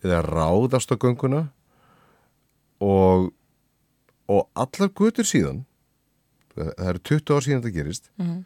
eða 0.00 0.22
ráðast 0.24 0.92
á 0.92 0.96
gönguna 0.96 1.42
og 2.80 3.28
og 4.30 4.46
allar 4.54 4.92
gutur 4.94 5.26
síðan 5.26 5.64
það 6.68 6.88
eru 6.92 7.02
20 7.10 7.34
ár 7.36 7.46
síðan 7.46 7.62
þetta 7.62 7.76
gerist. 7.78 8.10
Mhm. 8.18 8.38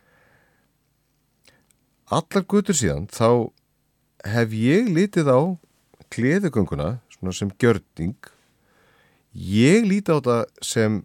allar 2.15 2.45
gutur 2.47 2.77
síðan 2.77 3.07
þá 3.11 3.51
hef 4.29 4.53
ég 4.55 4.89
litið 4.93 5.29
á 5.33 5.41
gleðugönguna 6.15 7.01
svona 7.11 7.33
sem 7.35 7.51
gjörning. 7.59 8.17
Ég 9.35 9.83
líti 9.89 10.13
á 10.15 10.21
þetta 10.21 10.45
sem 10.63 11.05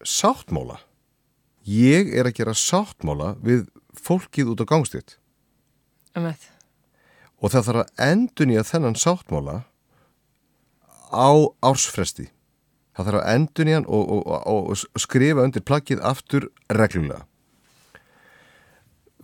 sáttmála. 0.00 0.78
Ég 1.66 2.14
er 2.14 2.24
að 2.30 2.36
gera 2.38 2.54
sáttmála 2.54 3.34
við 3.42 3.66
fólkið 3.98 4.54
út 4.54 4.62
á 4.62 4.66
gangstétt. 4.72 5.16
Einmitt. 6.16 6.48
og 7.42 7.50
það 7.52 7.66
þarf 7.66 7.80
að 7.82 8.04
endunýja 8.06 8.62
þennan 8.64 8.94
sáttmála 8.96 9.56
á 11.12 11.28
ársfresti 11.60 12.30
það 12.96 13.08
þarf 13.10 13.20
að 13.22 13.32
endunýja 13.34 13.78
hann 13.80 13.88
og, 13.88 14.12
og, 14.16 14.28
og, 14.46 14.70
og 14.72 15.00
skrifa 15.02 15.44
undir 15.44 15.64
plaggið 15.68 16.02
aftur 16.06 16.48
reglulega 16.72 17.24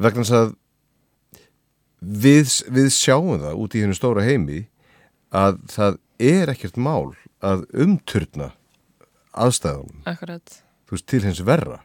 vegna 0.02 0.25
þess 0.25 0.37
að 0.38 0.52
við, 2.02 2.55
við 2.75 2.88
sjáum 2.95 3.37
það 3.43 3.61
út 3.62 3.76
í 3.79 3.83
hennu 3.85 3.97
stóra 3.97 4.25
heimi 4.26 4.62
að 5.33 5.61
það 5.73 5.99
er 6.23 6.52
ekkert 6.52 6.76
mál 6.81 7.12
að 7.43 7.64
umturna 7.85 8.50
aðstæðunum, 9.33 10.02
Akkurat. 10.11 10.59
þú 10.87 10.97
veist, 10.97 11.07
til 11.09 11.23
hins 11.25 11.41
verra 11.47 11.81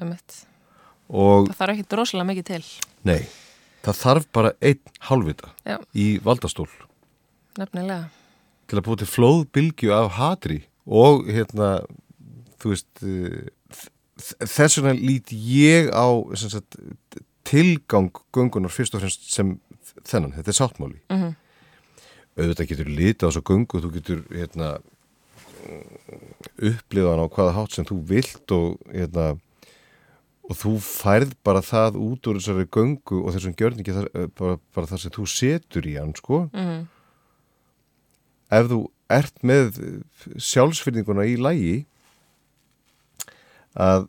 Einmitt. 0.00 0.42
og 1.08 1.48
Það 1.50 1.58
þarf 1.62 1.74
ekki 1.74 1.88
droslega 1.94 2.28
mikið 2.28 2.46
til. 2.52 2.62
nei, 3.08 3.22
það 3.86 4.00
þarf 4.04 4.28
bara 4.36 4.52
einn 4.60 4.80
hálfvita 5.08 5.50
Já, 5.66 5.78
í 5.96 6.06
valdastól 6.22 6.68
nefnilega. 7.58 8.10
til 8.68 8.78
að 8.78 8.86
búið 8.88 9.02
til 9.02 9.10
flóðbylgju 9.16 9.92
af 9.96 10.12
hatri 10.20 10.60
og 10.86 11.26
hérna 11.26 11.70
þú 12.62 12.72
veist 12.72 13.04
eh, 13.04 13.48
þess 14.40 14.78
vegna 14.80 14.94
lít 14.96 15.32
ég 15.34 15.90
á 15.92 16.06
sagt, 16.38 16.78
tilgang 17.46 18.14
göngunar 18.32 18.72
fyrst 18.72 18.94
og 18.96 19.02
fremst 19.02 19.26
sem 19.30 19.58
þennan, 20.06 20.32
þetta 20.36 20.52
er 20.52 20.60
sáttmáli. 20.60 21.02
Mm 21.10 21.34
auðvitað 22.36 22.70
getur 22.72 22.92
litið 22.92 23.28
á 23.28 23.30
svo 23.32 23.42
göngu 23.48 23.80
þú 23.80 23.90
getur 23.96 24.22
hérna 24.28 24.76
upplifa 26.60 27.12
hann 27.12 27.24
á 27.24 27.32
hvaða 27.32 27.54
hátt 27.56 27.76
sem 27.76 27.86
þú 27.88 28.00
vilt 28.10 28.54
og, 28.54 28.76
hérna, 28.92 29.28
og 30.46 30.58
þú 30.60 30.74
færð 30.84 31.32
bara 31.46 31.62
það 31.64 31.98
út 32.06 32.28
úr 32.28 32.38
þessari 32.38 32.68
göngu 32.76 33.22
og 33.22 33.32
þessum 33.34 33.56
gjörningi 33.56 33.96
þar, 33.96 34.10
eh, 34.12 34.28
bara, 34.36 34.58
bara 34.76 34.90
það 34.90 35.02
sem 35.02 35.16
þú 35.16 35.26
setur 35.32 35.88
í 35.88 35.96
hann 35.96 36.14
sko. 36.18 36.44
Mm. 36.52 36.86
ef 38.52 38.68
þú 38.70 38.84
ert 39.12 39.36
með 39.46 39.78
sjálfsfyrninguna 40.42 41.26
í 41.28 41.36
lægi 41.38 41.76
að 43.76 44.08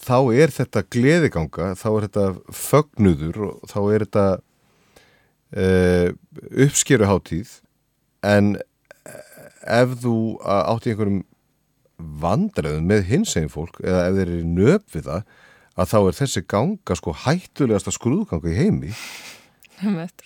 þá 0.00 0.18
er 0.32 0.54
þetta 0.54 0.84
gleðiganga, 0.88 1.72
þá 1.76 1.88
er 1.90 2.06
þetta 2.06 2.26
fögnuður 2.56 3.40
og 3.48 3.68
þá 3.68 3.80
er 3.82 4.04
þetta 4.06 4.26
uh, 5.60 6.08
uppskeruháttíð 6.66 7.58
en 8.24 8.54
ef 9.60 9.94
þú 10.00 10.16
átt 10.40 10.88
í 10.88 10.94
einhverjum 10.94 11.22
vandræðum 12.20 12.88
með 12.88 13.06
hins 13.10 13.36
einn 13.36 13.50
fólk 13.52 13.80
eða 13.84 14.06
ef 14.08 14.16
þeir 14.16 14.26
eru 14.26 14.52
nöp 14.56 14.94
við 14.94 15.08
það 15.10 15.38
að 15.80 15.90
þá 15.92 15.98
er 16.00 16.18
þessi 16.18 16.42
ganga 16.48 16.96
sko 16.98 17.14
hættulegasta 17.24 17.92
skrúðganga 17.94 18.52
í 18.52 18.56
heimi. 18.56 18.92
Einmitt. 19.80 20.24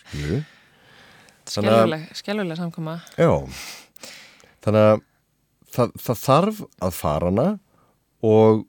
Skelvuleg 1.50 2.58
samkoma. 2.58 2.98
Já, 3.20 3.30
þannig 4.64 4.88
að 4.88 5.04
það, 5.74 5.94
það 6.06 6.20
þarf 6.24 6.60
að 6.88 6.98
fara 6.98 7.30
hana 7.30 7.48
og 8.24 8.64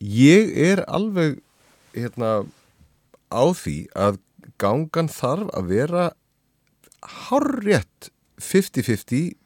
ég 0.00 0.52
er 0.66 0.84
alveg 0.86 1.40
hérna 1.96 2.32
á 3.32 3.44
því 3.56 3.76
að 3.96 4.20
gangan 4.60 5.10
þarf 5.12 5.50
að 5.56 5.72
vera 5.72 6.06
hárrétt 7.26 8.10
50-50 8.42 9.36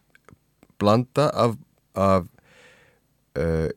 blanda 0.80 1.28
af 1.36 1.58
af, 1.94 2.26
uh, 3.38 3.70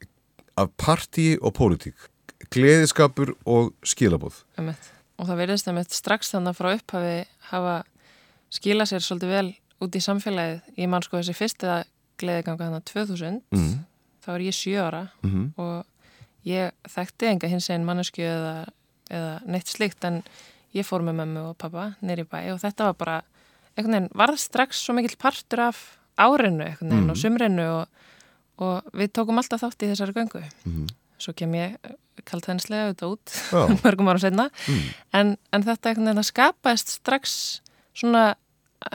af 0.57 0.67
partí 0.77 1.33
og 1.41 1.55
pólitík 1.57 2.09
gleðiskapur 2.53 3.33
og 3.49 3.73
skilabóð 3.85 4.43
og 4.57 5.25
það 5.27 5.39
verðist 5.39 5.69
að 5.69 5.77
mitt 5.79 5.95
strax 5.95 6.33
þannig 6.33 6.57
frá 6.57 6.69
upphafi 6.75 7.17
hafa 7.49 7.75
skila 8.53 8.85
sér 8.89 9.01
svolítið 9.03 9.33
vel 9.33 9.49
út 9.83 9.95
í 9.97 10.01
samfélagið 10.03 10.61
ég 10.79 10.89
man 10.91 11.03
sko 11.05 11.19
þessi 11.19 11.35
fyrsta 11.37 11.79
gleðiganga 12.21 12.67
þannig 12.69 12.85
2000 12.91 13.41
mm. 13.51 13.73
þá 14.23 14.29
er 14.35 14.45
ég 14.47 14.55
sjö 14.57 14.77
ára 14.85 15.03
Mm 15.23 15.31
-hmm. 15.31 15.47
og 15.57 15.85
ég 16.45 16.71
þekkti 16.87 17.27
enga 17.31 17.47
hins 17.47 17.69
einn 17.69 17.85
mannesku 17.87 18.21
eða, 18.21 18.65
eða 19.09 19.39
neitt 19.45 19.67
slikt 19.67 20.03
en 20.05 20.23
ég 20.75 20.85
fór 20.85 21.01
með 21.01 21.15
mömmu 21.21 21.49
og 21.49 21.57
pappa 21.57 21.93
nýri 22.01 22.23
bæ 22.25 22.53
og 22.53 22.59
þetta 22.61 22.83
var 22.91 22.93
bara 22.93 23.21
veginn 23.77 24.09
varð 24.13 24.37
strax 24.39 24.77
svo 24.85 24.93
mikill 24.93 25.17
partur 25.17 25.59
af 25.59 25.97
árinu 26.17 26.63
veginn 26.63 26.91
Mhm. 26.93 27.09
og 27.09 27.17
sumrinu 27.17 27.67
og, 27.81 27.87
og 28.57 28.83
við 28.93 29.11
tókum 29.11 29.37
alltaf 29.37 29.61
þátt 29.63 29.83
í 29.83 29.89
þessari 29.91 30.13
göngu 30.13 30.43
Mhm. 30.65 30.87
svo 31.19 31.33
kem 31.33 31.51
ég 31.53 31.77
kalt 32.25 32.45
þenslega 32.45 32.91
auðvitað 32.93 33.11
út 33.11 33.27
mörgum 33.83 34.09
ára 34.09 34.19
senna 34.19 34.49
Mm. 34.67 34.93
en, 35.13 35.37
en 35.53 35.63
þetta 35.63 35.95
að 35.95 36.23
skapaðist 36.23 36.87
strax 36.89 37.61
svona 37.95 38.35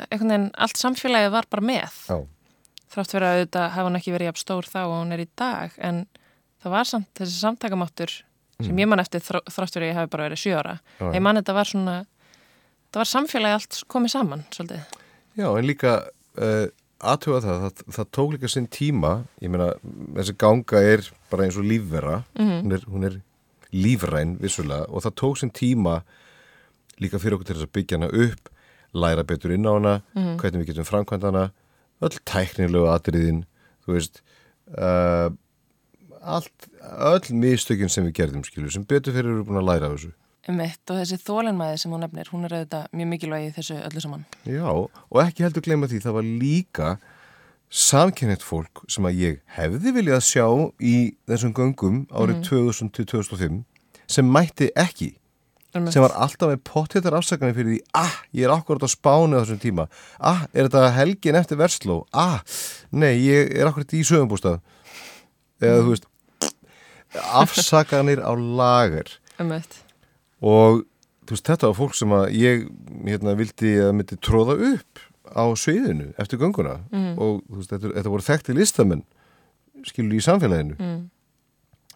einhvern 0.09 0.28
veginn 0.33 0.50
allt 0.59 0.80
samfélagið 0.80 1.30
var 1.35 1.49
bara 1.50 1.64
með. 1.68 1.99
Já. 2.09 2.18
þrátt 2.88 3.12
fyrir 3.12 3.26
að 3.28 3.37
auðvitað 3.38 3.71
hafa 3.75 3.87
hún 3.88 3.99
ekki 3.99 4.12
verið 4.14 4.30
jafn 4.30 4.40
stór 4.42 4.68
þá 4.68 4.78
og 4.87 4.95
hún 5.02 5.12
er 5.12 5.21
í 5.21 5.28
dag 5.37 5.75
en 5.85 5.99
það 6.62 6.73
var 6.73 6.88
samt 6.88 7.11
þessi 7.21 7.37
samtakamáttur 7.42 8.14
sem 8.64 8.78
ég 8.80 8.88
man 8.90 8.99
eftir 9.02 9.21
þrá- 9.23 9.45
þrátt 9.47 9.75
fyrir 9.76 9.87
að 9.87 9.90
ég 9.92 9.99
hafi 10.00 10.11
bara 10.14 10.28
verið 10.28 10.78
Já. 10.99 11.12
ég 11.14 11.23
man 11.23 11.37
þetta 11.37 11.54
var 11.54 11.68
svona 11.68 11.97
það 12.88 12.99
var 13.02 13.11
samfélagið 13.12 13.59
allt 13.59 13.80
komið 13.92 14.11
saman 14.14 14.45
svolítið. 14.50 14.96
Já, 15.38 15.46
en 15.59 15.66
líka 15.68 15.92
uh, 16.40 16.66
aðtuga 16.98 17.40
það, 17.44 17.61
það, 17.62 17.83
það 17.98 18.09
tók 18.16 18.33
líka 18.35 18.48
sinn 18.51 18.66
tíma, 18.66 19.12
ég 19.44 19.53
meina, 19.53 19.68
þessi 20.16 20.35
ganga 20.40 20.81
er 20.83 21.05
bara 21.31 21.44
eins 21.44 21.59
og 21.61 21.68
lífvera, 21.68 22.16
hún, 22.40 22.72
er, 22.74 22.87
hún 22.90 23.05
er 23.07 23.20
lífræn 23.70 24.38
vissulega 24.40 24.88
og 24.88 25.05
það 25.05 25.14
tók 25.20 25.38
sinn 25.38 25.53
tíma 25.55 26.01
líka 26.98 27.20
fyrir 27.22 27.37
okkur 27.37 27.46
til 27.53 27.59
þess 27.61 27.68
að 27.68 27.74
byggja 27.79 27.98
hana 28.01 28.09
upp, 28.27 28.48
læra 28.94 29.24
betur 29.29 29.55
inn 29.55 29.68
á 29.68 29.72
hana, 29.74 29.94
hvernig 30.14 30.62
við 30.62 30.72
getum 30.72 30.88
framkvæmt 30.88 31.27
hana, 31.29 31.48
öll 32.05 32.16
tæknilegu 32.29 32.88
atriðin, 32.92 33.42
þú 33.85 33.96
veist, 33.96 34.22
uh, 34.77 35.29
allt, 36.22 36.70
öll 37.11 37.35
mistökin 37.35 37.92
sem 37.92 38.07
við 38.09 38.16
gerðum, 38.22 38.46
skilju, 38.46 38.72
sem 38.74 38.87
betur 38.88 39.16
fyrir 39.16 39.38
við 39.40 39.46
búin 39.48 39.62
að 39.62 39.70
læra 39.72 39.92
þessu. 39.92 40.14
Emitt, 40.48 40.81
og 40.88 40.96
þessi 40.96 41.18
þólenmæði 41.20 41.81
sem 41.83 41.92
hún 41.92 42.01
nefnir 42.07 42.29
hún 42.33 42.46
er 42.46 42.55
auðvitað 42.57 42.92
mjög 42.96 43.09
mikilvægi 43.11 43.48
í 43.51 43.55
þessu 43.59 43.74
öllu 43.85 44.01
saman 44.01 44.22
Já, 44.48 44.70
og 44.72 45.18
ekki 45.20 45.44
heldur 45.44 45.64
gleyma 45.66 45.88
því 45.90 45.98
það 46.07 46.14
var 46.16 46.29
líka 46.40 46.92
samkennett 47.68 48.44
fólk 48.46 48.81
sem 48.88 49.05
að 49.05 49.18
ég 49.20 49.40
hefði 49.59 49.92
viljað 49.98 50.24
sjá 50.24 50.46
í 50.81 50.94
þessum 51.29 51.53
göngum 51.57 51.98
árið 52.09 52.40
2000 52.48 52.94
til 52.96 53.05
2005 53.12 53.59
sem 54.09 54.31
mætti 54.33 54.70
ekki. 54.72 55.11
Sem 55.93 56.03
var 56.05 56.14
alltaf 56.19 56.51
með 56.51 56.62
pottéttar 56.67 57.17
afsakanir 57.19 57.57
fyrir 57.57 57.75
því 57.75 57.81
ah, 58.01 58.17
ég 58.37 58.49
er 58.49 58.55
akkurat 58.55 58.85
á 58.85 58.91
spánu 58.91 59.38
á 59.38 59.43
þessum 59.43 59.61
tíma. 59.62 59.88
Ah, 60.19 60.47
er 60.53 60.69
þetta 60.69 60.93
helgin 60.97 61.38
eftir 61.38 61.61
versló? 61.61 62.03
Ah, 62.12 62.41
nei, 62.91 63.14
ég 63.23 63.55
er 63.57 63.71
akkurat 63.71 63.95
í 63.95 64.05
sögumbústað 64.07 64.61
eða 65.62 65.83
þú 65.83 65.95
veist 65.95 66.09
afsakanir 67.17 68.23
á 68.23 68.33
lager. 68.37 69.11
Og 70.45 70.85
þú 71.27 71.37
veist, 71.37 71.47
þetta 71.49 71.71
var 71.71 71.79
fólk 71.79 71.97
sem 71.99 72.14
að 72.14 72.27
ég 72.38 72.67
hérna, 73.07 73.37
vildi 73.38 73.75
að 73.83 73.95
myndi 73.99 74.19
tróða 74.25 74.59
upp 74.73 75.03
á 75.29 75.45
sviðinu 75.59 76.12
eftir 76.21 76.41
gönguna. 76.41 76.79
Og 77.21 77.41
þú 77.47 77.61
veist, 77.61 77.73
þetta, 77.75 77.95
þetta 77.97 78.12
voru 78.14 78.29
þekkti 78.29 78.57
listamenn 78.57 79.05
skilur 79.87 80.19
í 80.19 80.25
samfélaginu. 80.25 80.79
Mm. 80.79 81.03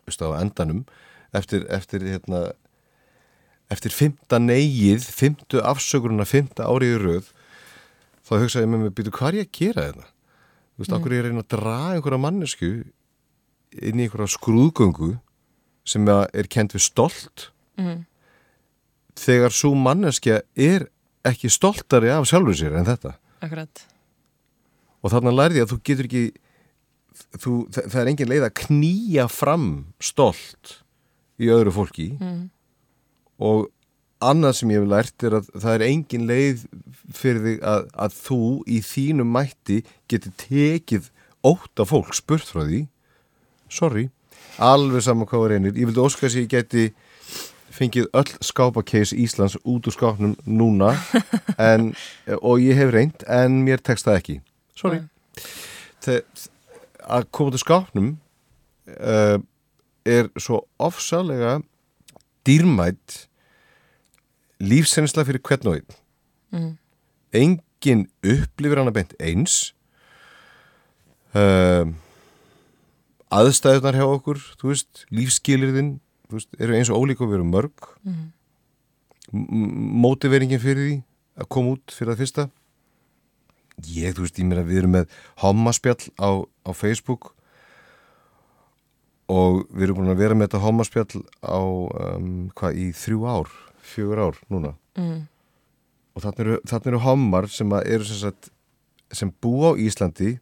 þú 0.03 0.11
veist, 0.11 0.23
á 0.23 0.29
endanum 0.38 0.85
eftir, 1.33 1.64
eftir 1.73 2.05
hérna 2.07 2.53
eftir 3.72 3.94
fymta 3.94 4.38
neigið 4.42 5.06
fymtu 5.08 5.62
afsökuruna, 5.64 6.26
fymta 6.28 6.68
árið 6.68 6.96
í 6.96 7.00
röð 7.02 7.30
þá 8.22 8.35
hugsaði 8.38 8.66
ég 8.66 8.72
með 8.72 8.85
mig 8.85 8.96
býtu 8.96 9.14
hvað 9.14 9.32
er 9.32 9.40
ég 9.40 9.48
að 9.48 9.58
gera 9.58 9.87
þetta 9.88 10.06
þú 10.06 10.82
veist, 10.82 10.96
okkur 10.96 11.12
er 11.12 11.18
ég 11.18 11.26
reyna 11.28 11.44
að 11.44 11.50
draga 11.56 11.96
einhverja 11.96 12.22
mannesku 12.22 12.72
inn 13.72 14.00
í 14.00 14.06
einhverja 14.06 14.35
skrúðgöngu 14.37 15.12
sem 15.88 16.06
er 16.08 16.48
kent 16.52 16.76
við 16.76 16.85
stolt? 16.85 17.48
Mm. 17.80 18.04
þegar 19.16 19.54
svo 19.54 19.72
manneskja 19.76 20.42
er 20.56 20.87
ekki 21.26 21.50
stoltari 21.52 22.11
af 22.12 22.26
sjálfur 22.28 22.56
sér 22.56 22.76
en 22.78 22.88
þetta. 22.88 23.14
Akkurat. 23.44 23.85
Og 25.02 25.12
þarna 25.12 25.35
lærði 25.35 25.61
ég 25.61 25.66
að 25.66 25.72
þú 25.72 25.78
getur 25.88 26.08
ekki 26.08 26.22
þú, 27.42 27.54
það, 27.72 27.87
það 27.92 27.98
er 28.02 28.11
engin 28.12 28.32
leið 28.32 28.46
að 28.46 28.56
knýja 28.62 29.26
fram 29.32 29.68
stolt 30.02 30.76
í 31.42 31.50
öðru 31.52 31.74
fólki. 31.74 32.08
Mm. 32.18 32.42
Og 33.42 33.68
annað 34.22 34.59
sem 34.59 34.72
ég 34.72 34.83
hef 34.83 34.90
lært 34.90 35.26
er 35.26 35.37
að 35.40 35.50
það 35.57 35.74
er 35.74 35.85
engin 35.88 36.26
leið 36.31 36.64
fyrir 37.12 37.44
þig 37.46 37.62
að, 37.66 37.87
að 38.05 38.18
þú 38.20 38.42
í 38.70 38.81
þínu 38.87 39.26
mætti 39.26 39.78
getur 40.11 40.35
tekið 40.40 41.09
óta 41.42 41.87
fólk 41.88 42.14
spurt 42.14 42.46
frá 42.46 42.62
því. 42.62 42.85
Sorry, 43.72 44.09
alveg 44.62 45.02
saman 45.05 45.28
hvað 45.28 45.46
var 45.46 45.57
einir 45.57 45.74
ég 45.74 45.88
vildi 45.88 46.05
óska 46.05 46.28
að 46.28 46.42
ég 46.42 46.52
geti 46.52 46.90
fengið 47.72 48.09
öll 48.18 48.33
skápakeis 48.44 49.14
Íslands 49.16 49.57
út 49.64 49.88
úr 49.88 49.96
skápnum 49.96 50.37
núna. 50.44 50.94
En, 51.62 51.92
og 52.40 52.62
ég 52.62 52.78
hef 52.78 52.90
reynd 52.90 53.24
en 53.31 53.61
mér 53.66 53.83
tekst 53.85 54.09
það 54.09 54.18
ekki. 54.18 54.37
Sorry. 54.78 55.02
Þe, 56.02 56.16
að 57.02 57.28
koma 57.35 57.52
úr 57.52 57.62
skápnum 57.62 58.09
uh, 58.98 59.38
er 60.09 60.31
svo 60.40 60.64
ofsalega 60.83 61.61
dýrmætt 62.46 63.26
lífsensla 64.62 65.25
fyrir 65.29 65.42
hvern 65.42 65.72
og 65.72 65.79
einn 65.81 65.98
Mm. 66.53 66.72
engin 67.33 68.03
upplifir 68.20 68.77
hana 68.83 68.92
beint 68.92 69.14
eins 69.25 69.72
uh, 71.33 71.88
aðstæðunar 73.33 73.96
hjá 73.96 74.05
okkur 74.05 74.40
þú 74.61 74.68
veist, 74.68 75.07
veist, 75.09 76.53
eru 76.61 76.77
eins 76.77 76.90
og 76.92 77.01
ólík 77.01 77.22
og 77.25 77.31
við 77.33 77.38
erum 77.40 77.53
mörg 77.55 77.88
Mm. 78.05 78.33
Mótiveringin 80.03 80.61
fyrir 80.61 80.83
því 80.85 80.96
að 81.40 81.48
koma 81.48 81.72
út 81.79 81.94
fyrir 81.96 82.12
það 82.12 82.20
fyrsta 82.20 82.44
ég, 83.88 84.12
þú 84.12 84.27
veist, 84.27 84.38
ég 84.42 84.44
meina 84.51 84.64
við 84.68 84.83
erum 84.83 84.92
með 84.98 85.07
hommaspjall 85.40 86.11
á, 86.20 86.31
á 86.68 86.70
Facebook 86.77 87.31
og 89.33 89.62
við 89.72 89.87
erum 89.87 90.03
búin 90.03 90.12
að 90.12 90.20
vera 90.20 90.37
með 90.37 90.51
þetta 90.51 90.64
hommaspjall 90.66 91.22
á 91.40 91.57
um, 91.64 92.51
hvað, 92.59 92.77
í 92.77 92.90
þrjú 92.92 93.25
ár 93.25 93.48
fjögur 93.83 94.23
ár 94.23 94.40
núna. 94.53 94.75
Mm. 94.99 95.29
og 96.12 96.21
þannig 96.21 96.40
eru, 96.45 96.57
þarna 96.68 96.90
eru 96.90 96.99
hommar 97.01 97.47
sem 97.49 97.71
eru 97.81 98.05
sem, 98.05 98.18
sagt, 98.21 98.51
sem 99.12 99.31
búa 99.42 99.73
á 99.73 99.81
Íslandi. 99.81 100.35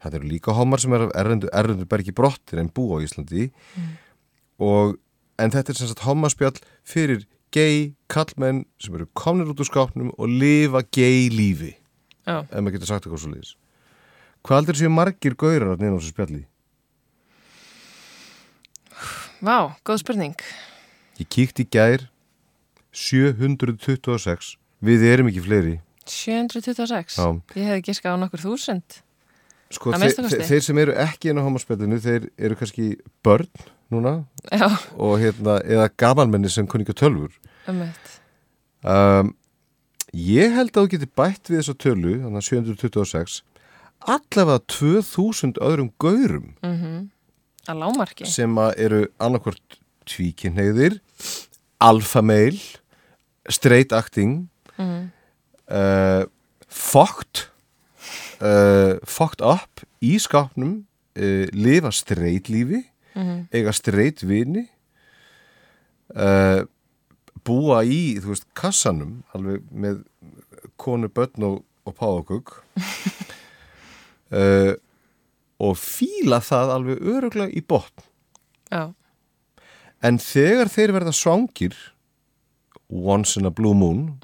Þetta 0.00 0.20
eru 0.20 0.30
líka 0.30 0.54
hommar 0.56 0.80
sem 0.80 0.94
af 0.94 1.10
erlendu, 1.18 1.50
erlendu 1.52 1.86
bergi 1.90 2.14
brottir 2.14 2.62
en 2.62 2.70
búa 2.70 3.00
á 3.00 3.04
Íslandi. 3.04 3.50
Og 4.62 4.94
en 5.40 5.50
þetta 5.50 5.72
er 5.72 5.80
sem 5.80 5.90
sagt 5.90 6.06
hommaspjall 6.06 6.62
fyrir 6.86 7.26
gay 7.50 7.90
kallmenn 8.12 8.62
sem 8.78 8.94
eru 8.94 9.08
komnir 9.18 9.50
út 9.50 9.60
úr 9.60 9.68
skápnum 9.68 10.14
og 10.14 10.30
lifa 10.30 10.84
gay 10.94 11.26
lífi. 11.34 11.74
Já, 12.28 12.44
ef 12.44 12.60
maður 12.60 12.76
getur 12.76 12.90
sagt 12.90 13.06
eitthvað 13.06 13.22
svo 13.22 13.30
liðis 13.32 13.54
Hvað 14.44 14.58
aldrei 14.60 14.78
séu 14.78 14.90
margir 14.92 15.34
gaurar 15.40 15.74
að 15.74 15.82
neina 15.82 15.96
á 15.96 16.00
þessu 16.00 16.14
spjalli? 16.14 16.42
Vá, 19.40 19.76
góð 19.84 20.00
spurning. 20.02 20.44
Ég 21.20 21.28
kíkti 21.32 21.64
í 21.66 21.68
gær 21.72 22.06
726 22.92 24.56
Við 24.80 25.04
erum 25.12 25.28
ekki 25.30 25.42
fleiri 25.44 25.76
726? 26.10 27.18
Já. 27.20 27.26
Ég 27.54 27.66
hefði 27.68 27.82
giskað 27.86 28.16
á 28.16 28.22
nokkur 28.24 28.40
þúsund. 28.42 28.96
Sko, 29.70 29.92
Að 29.92 30.00
þe 30.00 30.00
minnsta 30.02 30.22
kosti. 30.24 30.38
þe 30.40 30.46
þeir 30.50 30.64
sem 30.66 30.78
eru 30.82 30.94
ekki 30.98 31.30
inn 31.30 31.38
á 31.38 31.46
homospjallinu 31.46 31.98
þeir 32.02 32.24
eru 32.42 32.56
kannski 32.58 32.86
börn 33.22 33.46
núna 33.94 34.14
Já, 34.50 34.66
og 34.98 35.12
hérna, 35.22 35.60
eða 35.62 35.86
gamanmenni 36.00 36.50
sem 36.50 36.66
kunni 36.66 36.82
ekki 36.88 36.96
á 36.98 37.02
tölfur 37.04 37.36
um 37.70 39.34
Ég 40.10 40.50
held 40.56 40.72
að 40.74 40.80
þú 40.80 40.90
getur 40.96 41.10
bætt 41.20 41.46
við 41.52 41.60
þessa 41.60 41.76
tölu, 41.78 42.16
þannig 42.24 42.40
að 42.40 42.48
726 42.48 43.36
allavega 44.10 44.64
2000 44.74 45.60
öðrum 45.62 45.92
gaurum 46.02 46.48
Að 47.70 47.76
lámarki. 47.84 48.26
sem 48.26 48.56
að 48.58 48.72
eru 48.82 49.00
annarkvort 49.22 49.78
tvíkinneiðir 50.10 50.98
alfameil 51.78 52.56
straight 53.50 53.92
acting. 53.92 54.48
Uh, 55.70 56.24
fucked 56.66 57.50
uh, 58.40 58.96
fucked 59.04 59.42
up 59.44 59.84
í 60.02 60.16
skápnum 60.18 60.80
uh, 61.14 61.46
lifa 61.52 61.92
straight 61.94 62.48
lífi 62.50 62.80
eiga 63.52 63.74
straight 63.74 64.22
vini 64.26 64.64
búa 67.44 67.82
í 67.86 68.18
þú 68.22 68.32
veist 68.32 68.46
kassanum 68.56 69.20
alveg 69.36 69.66
með 69.70 70.00
konu 70.80 71.10
börn 71.12 71.46
og, 71.46 71.60
og 71.86 71.96
páagugg 71.98 72.54
uh, 74.40 74.74
og 75.60 75.76
fíla 75.76 76.40
það 76.42 76.74
alveg 76.74 77.02
öruglega 77.04 77.52
í 77.52 77.60
botn. 77.68 78.06
Já, 78.72 78.90
En 80.00 80.16
þegar 80.16 80.70
þeir 80.72 80.94
verða 80.96 81.12
svangir 81.12 81.74
once 82.90 83.38
in 83.40 83.46
a 83.46 83.50
blue 83.54 83.74
moon 83.74 84.18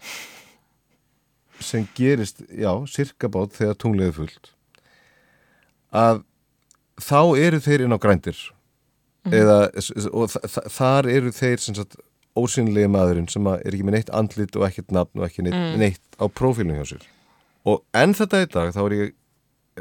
sem 1.62 1.86
gerist, 1.96 2.42
já, 2.52 2.70
cirka 2.90 3.30
bát 3.32 3.54
þegar 3.56 3.78
tunglið 3.80 4.10
er 4.10 4.16
fullt 4.18 4.50
að 5.96 6.22
þá 7.00 7.20
eru 7.38 7.60
þeir 7.62 7.86
inn 7.86 7.96
á 7.96 8.00
grændir. 8.00 8.38
Eða, 9.26 9.58
og 10.14 10.30
þa 10.30 10.40
þa 10.46 10.62
þar 10.70 11.08
eru 11.10 11.32
þeir 11.34 11.62
sem 11.62 11.74
sagt 11.74 11.96
ósynlega 12.36 12.90
maðurinn 12.92 13.28
sem 13.32 13.46
er 13.50 13.72
ekki 13.72 13.86
með 13.86 13.96
neitt 13.96 14.12
andlit 14.14 14.56
og 14.58 14.66
ekkert 14.68 14.92
nafn 14.94 15.22
og 15.22 15.26
ekki 15.26 15.46
neitt, 15.46 15.78
neitt 15.80 16.18
á 16.20 16.30
prófílum 16.30 16.76
hjá 16.78 16.84
sér. 16.92 17.06
Og 17.66 17.80
enn 17.96 18.14
þetta 18.14 18.42
í 18.44 18.50
dag 18.52 18.74
þá 18.76 18.82
er 18.84 18.94
ég 18.94 19.14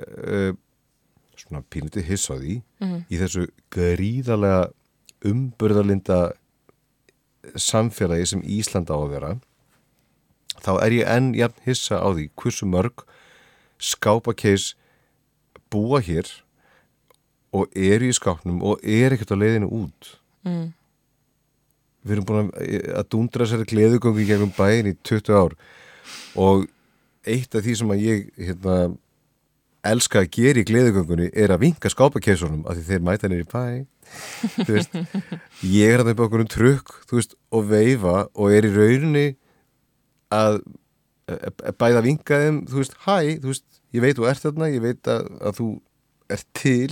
uh, 0.01 0.55
svona 1.37 1.61
pínlítið 1.69 2.07
hiss 2.09 2.31
á 2.31 2.35
því 2.39 2.55
í 3.11 3.19
þessu 3.21 3.45
gríðarlega 3.75 4.71
umburðarlinda 5.25 6.19
samfélagi 7.55 8.25
sem 8.31 8.41
Ísland 8.45 8.89
á 8.91 8.97
að 8.97 9.11
vera 9.13 9.33
þá 10.65 10.71
er 10.85 10.95
ég 10.99 11.09
enn 11.11 11.33
jafn 11.37 11.65
hissa 11.65 11.99
á 12.01 12.07
því 12.09 12.29
hversu 12.39 12.65
mörg 12.69 13.05
skápakeis 13.81 14.73
búa 15.71 15.99
hér 16.03 16.29
og 17.55 17.71
eru 17.75 18.09
í 18.09 18.15
skápnum 18.15 18.61
og 18.65 18.83
er 18.83 19.15
ekkert 19.15 19.35
á 19.35 19.41
leiðinu 19.41 19.71
út 19.71 20.15
Mm. 20.45 20.73
við 22.05 22.11
erum 22.13 22.25
búin 22.29 22.49
að, 22.53 23.05
dundra 23.09 23.47
sér 23.49 23.63
gleðugöngu 23.65 24.21
í 24.21 24.27
gegnum 24.29 24.51
bæin 24.53 24.91
í 24.91 24.93
20 25.01 25.33
ár 25.33 25.55
og 26.37 26.67
eitt 27.25 27.55
af 27.57 27.65
því 27.65 27.73
sem 27.79 27.93
að 27.95 28.03
ég 28.05 28.27
hérna, 28.37 28.75
elska 29.91 30.21
að 30.23 30.29
gera 30.37 30.61
í 30.61 30.65
gleðugöngunni 30.69 31.27
er 31.33 31.53
að 31.55 31.61
vinka 31.65 31.89
skápakeisunum 31.91 32.63
af 32.69 32.77
því 32.77 32.83
þeir 32.89 33.03
mæta 33.05 33.29
nýri 33.31 33.45
bæ 33.51 33.85
veist, 34.69 34.93
ég 35.65 35.93
er 35.95 36.03
að 36.03 36.11
það 36.11 36.23
okkur 36.27 36.43
um 36.43 36.49
trukk 36.51 36.93
veist, 37.11 37.35
og 37.51 37.67
veifa 37.71 38.15
og 38.33 38.53
er 38.53 38.67
í 38.67 38.73
rauninni 38.75 39.25
að 40.35 40.59
bæða 41.79 42.01
að 42.01 42.07
vinka 42.09 42.37
þeim 42.43 42.59
þú 42.69 42.81
veist, 42.81 42.97
hæ, 43.05 43.15
þú 43.41 43.49
veist, 43.51 43.65
ég 43.95 44.03
veit 44.05 44.19
þú 44.19 44.27
ert 44.29 44.43
þarna 44.45 44.69
ég 44.73 44.83
veit 44.83 45.09
að, 45.09 45.29
að 45.41 45.59
þú 45.59 45.67
ert 46.35 46.47
til 46.57 46.91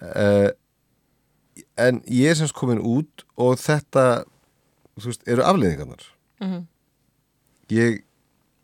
uh, 0.00 0.48
en 1.80 2.00
ég 2.08 2.30
er 2.32 2.38
semst 2.40 2.56
komin 2.56 2.80
út 2.80 3.24
og 3.40 3.58
þetta 3.60 4.06
þú 5.00 5.10
veist, 5.12 5.26
eru 5.28 5.44
afleiðingarnar 5.48 6.08
Mhm. 6.40 6.62
ég 7.68 7.98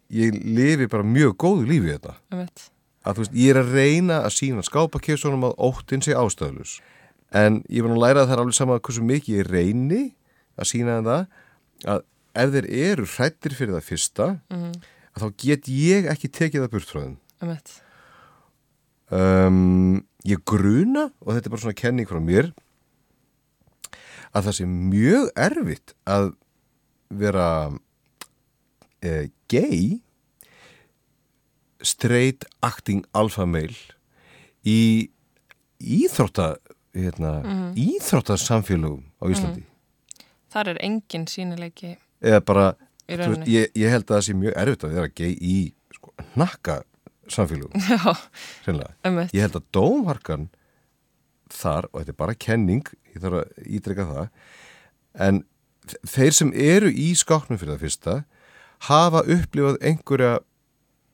ég 0.09 0.33
lifi 0.57 0.87
bara 0.89 1.05
mjög 1.05 1.35
góðu 1.43 1.67
lífi 1.69 1.91
þetta 1.93 2.15
um 2.33 2.39
eitt. 2.41 2.71
Að 3.07 3.19
þú 3.19 3.25
veist, 3.25 3.39
ég 3.39 3.53
er 3.53 3.61
að 3.61 3.73
reyna 3.77 4.21
að 4.27 4.35
sína 4.37 4.67
skápakessunum 4.67 5.47
að 5.49 5.57
óttin 5.69 6.03
sé 6.05 6.17
ástæðlus 6.19 6.77
en 7.37 7.63
ég 7.71 7.85
var 7.85 7.93
nú 7.93 7.99
að 8.01 8.05
læra 8.05 8.23
að 8.25 8.29
það 8.29 8.37
er 8.37 8.43
alveg 8.43 8.59
sama 8.59 8.79
hversu 8.81 9.07
mikið 9.07 9.41
ég 9.41 9.51
reyni 9.51 10.03
að 10.57 10.71
sína 10.73 11.01
það 11.07 11.25
að 11.95 12.05
ef 12.37 12.53
þeir 12.55 12.69
eru 12.91 13.09
hrættir 13.15 13.57
fyrir 13.57 13.77
það 13.77 13.89
fyrsta 13.89 14.29
að 14.53 15.23
þá 15.23 15.27
get 15.43 15.69
ég 15.73 16.09
ekki 16.13 16.33
tekið 16.33 16.65
það 16.65 16.73
burt 16.75 16.91
frá 16.91 17.01
þeim. 17.01 17.17
Um 17.47 17.57
um, 19.17 20.05
ég 20.27 20.43
gruna 20.49 21.11
og 21.23 21.35
þetta 21.35 21.47
er 21.47 21.55
bara 21.55 21.65
svona 21.65 21.79
kenning 21.79 22.09
frá 22.11 22.21
mér 22.23 22.51
að 24.37 24.49
það 24.49 24.57
sé 24.59 24.67
mjög 24.69 25.29
erfitt 25.47 25.95
að 26.11 26.33
vera 27.15 27.49
eh, 29.01 29.31
gay 29.49 30.01
straight 31.85 32.47
acting 32.65 33.05
alpha 33.17 33.47
male 33.47 33.77
í 34.67 35.11
íþrótta 35.81 36.57
hérna, 36.97 37.41
íþróttasamfélögum 37.77 39.05
á 39.21 39.25
Íslandi. 39.29 39.67
Þar 40.53 40.73
er 40.73 40.83
engin 40.87 41.27
sínileiki 41.29 41.97
eða 42.25 42.41
bara 42.47 42.67
veist, 43.07 43.47
ég, 43.51 43.71
ég 43.77 43.93
held 43.93 44.07
að 44.07 44.15
það 44.15 44.23
sé 44.27 44.37
mjög 44.37 44.61
erfitt 44.63 44.87
að 44.87 44.95
vera 44.97 45.13
gay 45.21 45.35
í 45.37 45.57
sko, 45.95 46.15
nakka 46.39 46.79
samfélögum 47.33 47.75
um. 47.77 48.81
Ég 49.35 49.43
held 49.43 49.59
að 49.59 49.67
dómharkan 49.75 50.49
þar, 51.53 51.91
og 51.93 52.01
þetta 52.01 52.15
er 52.15 52.19
bara 52.19 52.39
kenning, 52.47 52.89
ég 53.15 53.23
þarf 53.23 53.43
að 53.43 53.69
ídreka 53.79 54.07
það, 54.09 54.31
en 55.27 55.43
þeir 56.11 56.35
sem 56.35 56.51
eru 56.59 56.91
í 56.91 57.13
skáknum 57.19 57.61
fyrir 57.61 57.77
það 57.77 57.85
fyrsta 57.85 58.17
hafa 58.89 59.23
upplifað 59.23 59.79
einhverja 59.87 60.33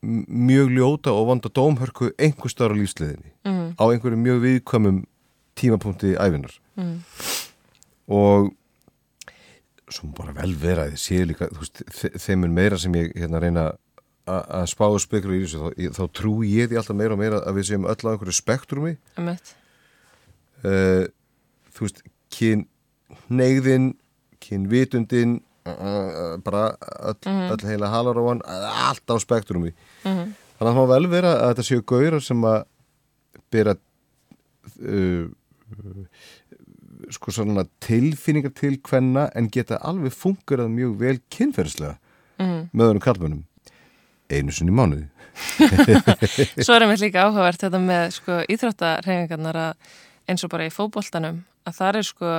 mjög 0.03 0.71
ljóta 0.75 1.13
og 1.15 1.27
vonda 1.29 1.49
dómhörku 1.55 2.11
einhver 2.19 2.51
starf 2.51 2.75
á 2.75 2.79
lífsliðinni 2.79 3.31
Mm. 3.47 3.75
á 3.79 3.85
einhverju 3.87 4.19
mjög 4.19 4.41
viðkvæmum 4.43 5.05
tímapunkti 5.57 6.17
æfinar 6.19 6.59
Mm. 6.77 6.99
og 8.09 8.53
má 10.03 10.15
bara 10.17 10.33
vel 10.33 10.55
vera 10.57 10.87
þið 10.89 10.99
séu 10.99 11.27
líka 11.29 11.49
þú 11.53 11.59
veist, 11.61 11.83
þe- 11.85 12.17
þeim 12.19 12.45
er 12.45 12.49
meira 12.49 12.79
sem 12.79 12.93
ég 12.97 13.13
hérna 13.15 13.41
reyna 13.41 13.73
að 14.27 14.67
spá 14.71 14.87
og 14.89 15.01
spekla 15.03 15.35
í 15.37 15.43
þessu 15.45 15.59
þá, 15.61 15.91
þá 15.99 16.05
trú 16.17 16.33
ég 16.47 16.71
því 16.71 16.79
alltaf 16.81 16.97
meira 16.97 17.13
og 17.13 17.19
meira 17.21 17.41
að 17.45 17.55
við 17.59 17.67
séum 17.69 17.85
öll 17.91 18.07
á 18.07 18.11
einhverju 18.15 18.33
spektrumi. 18.39 18.97
Um 19.19 19.29
uh, 20.65 21.07
þú 21.75 21.81
veist, 21.87 22.03
kyn 22.31 22.67
neyðin, 23.29 23.95
kyn 24.41 24.69
vitundin 24.71 25.41
bara 25.65 26.77
öll, 27.03 27.19
öll 27.53 27.67
heila 27.69 27.91
halaróan 27.93 28.41
allt 28.47 29.07
á 29.07 29.15
spektrumi 29.21 29.73
Mhm. 30.05 30.35
þannig 30.59 30.61
að 30.61 30.69
það 30.69 30.79
má 30.81 30.89
vel 30.95 31.07
vera 31.13 31.33
að 31.39 31.49
þetta 31.55 31.67
séu 31.69 31.83
gaurar 31.93 32.21
sem 32.23 32.45
að 32.45 32.65
bera 33.53 33.75
uh, 34.83 35.27
sko 37.13 37.33
svona 37.35 37.65
tilfinningar 37.83 38.53
til 38.57 38.77
hvenna 38.87 39.27
en 39.37 39.49
geta 39.53 39.79
alveg 39.85 40.15
fungerað 40.15 40.71
mjög 40.73 40.95
vel 41.01 41.19
kynferðslega 41.35 41.97
Mhm. 42.39 42.71
með 42.75 42.91
önum 42.91 43.01
kallmönnum 43.05 43.43
einu 44.33 44.53
sinni 44.53 44.73
mánuði 44.73 45.09
Svo 46.65 46.75
er 46.77 46.85
mér 46.87 47.01
líka 47.01 47.23
áhugavert 47.27 47.61
þetta 47.63 47.79
með 47.81 48.11
sko, 48.13 48.39
íþróttarhefingarnar 48.53 49.57
að 49.57 49.93
eins 50.29 50.45
og 50.45 50.51
bara 50.53 50.67
í 50.69 50.73
fótboltanum 50.73 51.43
að 51.67 51.77
það 51.79 51.97
er 52.01 52.03
sko 52.09 52.33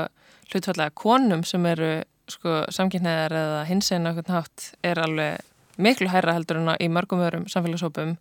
hlutfallega 0.51 0.93
konum 0.95 1.43
sem 1.47 1.65
eru 1.65 1.91
sko 2.29 2.63
samkynneðar 2.71 3.33
eða 3.39 3.63
hinsegin 3.69 4.09
okkur 4.11 4.29
nátt 4.29 4.67
er 4.83 5.01
alveg 5.03 5.41
miklu 5.77 6.07
hærra 6.11 6.33
heldur 6.37 6.59
en 6.61 6.73
í 6.79 6.89
mörgum 6.91 7.21
öðrum 7.25 7.47
samfélagshópum 7.49 8.15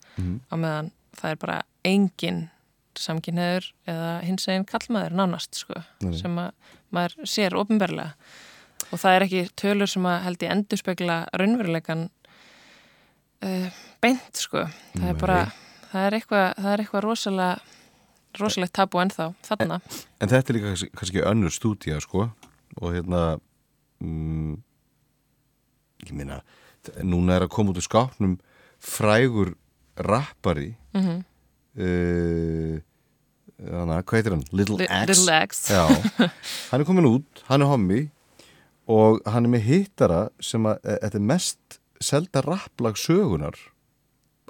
á 0.49 0.55
meðan 0.57 0.91
það 1.19 1.31
er 1.35 1.41
bara 1.43 1.59
engin 1.85 2.49
samkynneður 2.97 3.67
eða 3.89 4.09
hinsegin 4.27 4.65
kallmaður 4.69 5.15
nánast 5.17 5.57
sko 5.63 5.81
Nei. 6.05 6.13
sem 6.17 6.39
að 6.39 6.51
maður 6.93 7.29
sér 7.29 7.57
ofinberlega 7.57 8.13
og 8.93 9.01
það 9.01 9.15
er 9.17 9.25
ekki 9.27 9.43
tölur 9.57 9.89
sem 9.89 10.05
að 10.09 10.23
held 10.27 10.43
ég 10.45 10.53
endurspegla 10.53 11.17
raunveruleikan 11.41 12.03
uh, 13.45 13.69
beint 14.03 14.37
sko. 14.37 14.67
Það 14.97 15.07
er 15.09 15.15
Nei. 15.15 15.21
bara, 15.23 15.39
það 15.93 16.07
er 16.09 16.17
eitthvað 16.19 16.49
það 16.59 16.73
er 16.75 16.83
eitthvað 16.85 17.05
rosalega 17.07 17.61
rosalegt 18.41 18.73
tabu 18.73 18.97
ennþá, 19.03 19.27
þarna. 19.45 19.77
En 20.25 20.31
þetta 20.33 20.53
er 20.53 20.57
líka 20.57 20.71
kannski, 20.73 20.91
kannski 20.97 21.25
önnur 21.29 21.53
stúdía 21.53 21.99
sko. 22.01 22.31
Og 22.81 22.95
hérna 22.95 23.19
mm, 24.01 24.55
ég 26.09 26.13
meina 26.17 26.39
þ- 26.41 26.62
núna 27.03 27.37
er 27.39 27.47
að 27.47 27.53
koma 27.55 27.73
út 27.73 27.81
úr 27.81 27.87
skápnum 27.87 28.39
frægur 28.83 29.55
rappari. 29.97 30.73
Mm 30.97 31.23
uh, 31.79 32.81
hana, 33.63 34.01
hvað 34.03 34.19
heitir 34.19 34.35
hann? 34.37 34.47
Little 34.53 34.79
Li- 34.81 34.89
X? 34.89 35.23
Little. 35.29 35.53
Já, 35.71 36.29
hann 36.73 36.83
er 36.83 36.89
komin 36.89 37.09
út, 37.09 37.45
hann 37.49 37.63
er 37.65 37.71
hommi 37.71 38.01
og 38.91 39.21
hann 39.31 39.47
er 39.47 39.53
með 39.55 39.67
hittara 39.69 40.23
sem 40.43 40.65
að, 40.67 40.81
e, 40.83 40.97
þetta 41.05 41.21
er 41.21 41.29
mest 41.31 41.79
selda 42.03 42.43
rapplag 42.43 42.99
sögunar 42.99 43.55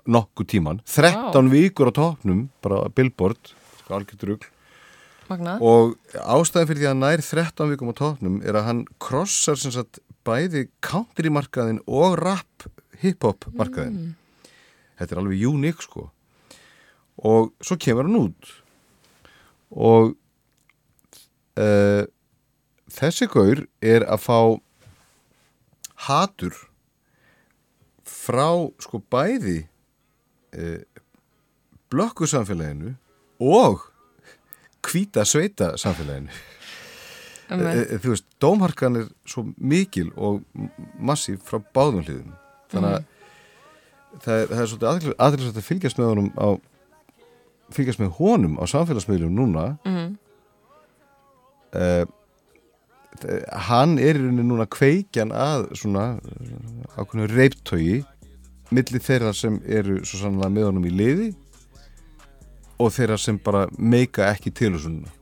nokkuð 0.08 0.48
tíman, 0.54 0.80
13 0.88 1.50
vikur 1.52 1.92
á 1.92 1.98
topnum, 2.00 2.46
bara 2.64 2.88
billboard 2.90 3.52
sko 3.82 3.98
algjörður 3.98 4.32
rugl. 4.32 4.48
Magnað. 5.28 5.62
og 5.62 5.92
ástæðan 6.18 6.66
fyrir 6.68 6.80
því 6.80 6.86
að 6.88 6.90
hann 6.90 7.04
nær 7.04 7.22
13 7.22 7.70
vikum 7.70 7.92
á 7.92 7.94
topnum 8.00 8.40
er 8.42 8.58
að 8.58 8.66
hann 8.66 8.80
krossar 9.00 9.60
sem 9.60 9.72
sagt 9.74 10.00
bæði 10.26 10.66
country 10.84 11.30
markaðin 11.32 11.80
og 11.86 12.18
rap 12.20 12.66
hip-hop 13.02 13.48
markaðin 13.58 14.12
þetta 15.02 15.16
er 15.16 15.22
alveg 15.22 15.46
uník 15.50 15.82
sko. 15.82 16.08
Og 17.28 17.52
svo 17.62 17.78
kemur 17.80 18.08
hann 18.08 18.18
út. 18.18 18.50
Og 19.72 20.12
uh, 21.60 22.04
þessi 22.92 23.28
gaur 23.32 23.64
er 23.82 24.06
að 24.06 24.22
fá 24.26 24.38
hatur 26.08 26.56
frá 28.06 28.48
sko 28.82 29.02
bæði 29.12 29.62
uh, 30.58 30.80
blökku 31.92 32.28
samfélaginu 32.28 32.94
og 33.42 33.86
hvíta 34.82 35.24
sveita 35.28 35.74
samfélaginu 35.80 36.32
þú 38.02 38.12
veist, 38.12 38.26
dómharkan 38.42 39.00
er 39.00 39.08
svo 39.28 39.46
mikil 39.56 40.10
og 40.16 40.42
massíf 40.98 41.42
frá 41.48 41.60
báðum 41.74 42.04
hliðum. 42.06 42.32
Þannig 42.72 42.96
að 42.96 43.04
það, 44.22 44.36
er, 44.36 44.46
það 44.52 44.62
er 44.62 44.70
svolítið 44.72 45.14
aðriðsvægt 45.26 45.60
að 45.60 45.68
fylgjast 45.68 46.00
með 46.00 46.10
honum 46.12 46.30
á 46.36 46.48
fylgjast 47.72 48.02
með 48.02 48.16
honum 48.18 48.58
á 48.60 48.64
samfélagsmiðlum 48.68 49.36
núna. 49.36 49.68
Mhm. 49.84 50.16
uh, 51.72 52.04
hann 53.68 53.98
er 54.00 54.16
í 54.16 54.22
rauninni 54.22 54.44
núna 54.48 54.64
kveikjan 54.66 55.32
að 55.36 55.68
svona 55.78 56.16
ákveðinu 56.96 57.28
reiptogi 57.30 57.98
milli 58.72 59.00
þeirra 59.04 59.32
sem 59.36 59.58
eru 59.68 60.00
svo 60.00 60.22
sannlega 60.22 60.52
með 60.52 60.68
honum 60.70 60.86
í 60.88 60.92
liði 60.96 61.28
og 62.80 62.92
þeirra 62.96 63.18
sem 63.20 63.38
bara 63.38 63.66
meika 63.78 64.30
ekki 64.32 64.52
til 64.56 64.72
svona 64.80 65.12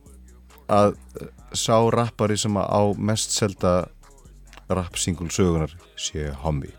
að 0.71 0.95
eh, 1.21 1.27
sá 1.59 1.77
rappari 1.93 2.37
sem 2.39 2.55
að 2.61 2.67
á 2.71 2.83
mest 3.11 3.35
selda 3.35 3.73
rappsingul 4.71 5.29
sögunar 5.35 5.73
sé 5.99 6.29
hommi 6.45 6.71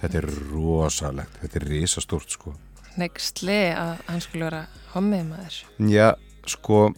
þetta 0.00 0.20
er 0.20 0.26
rosalegt, 0.52 1.38
þetta 1.42 1.60
er 1.62 1.68
risastórt 1.72 2.30
sko 2.36 2.54
Nextli 2.98 3.60
að 3.78 4.00
hann 4.08 4.20
skulle 4.24 4.48
vera 4.48 4.64
hommið 4.94 5.28
maður. 5.30 5.58
já, 5.90 6.08
sko 6.46 6.88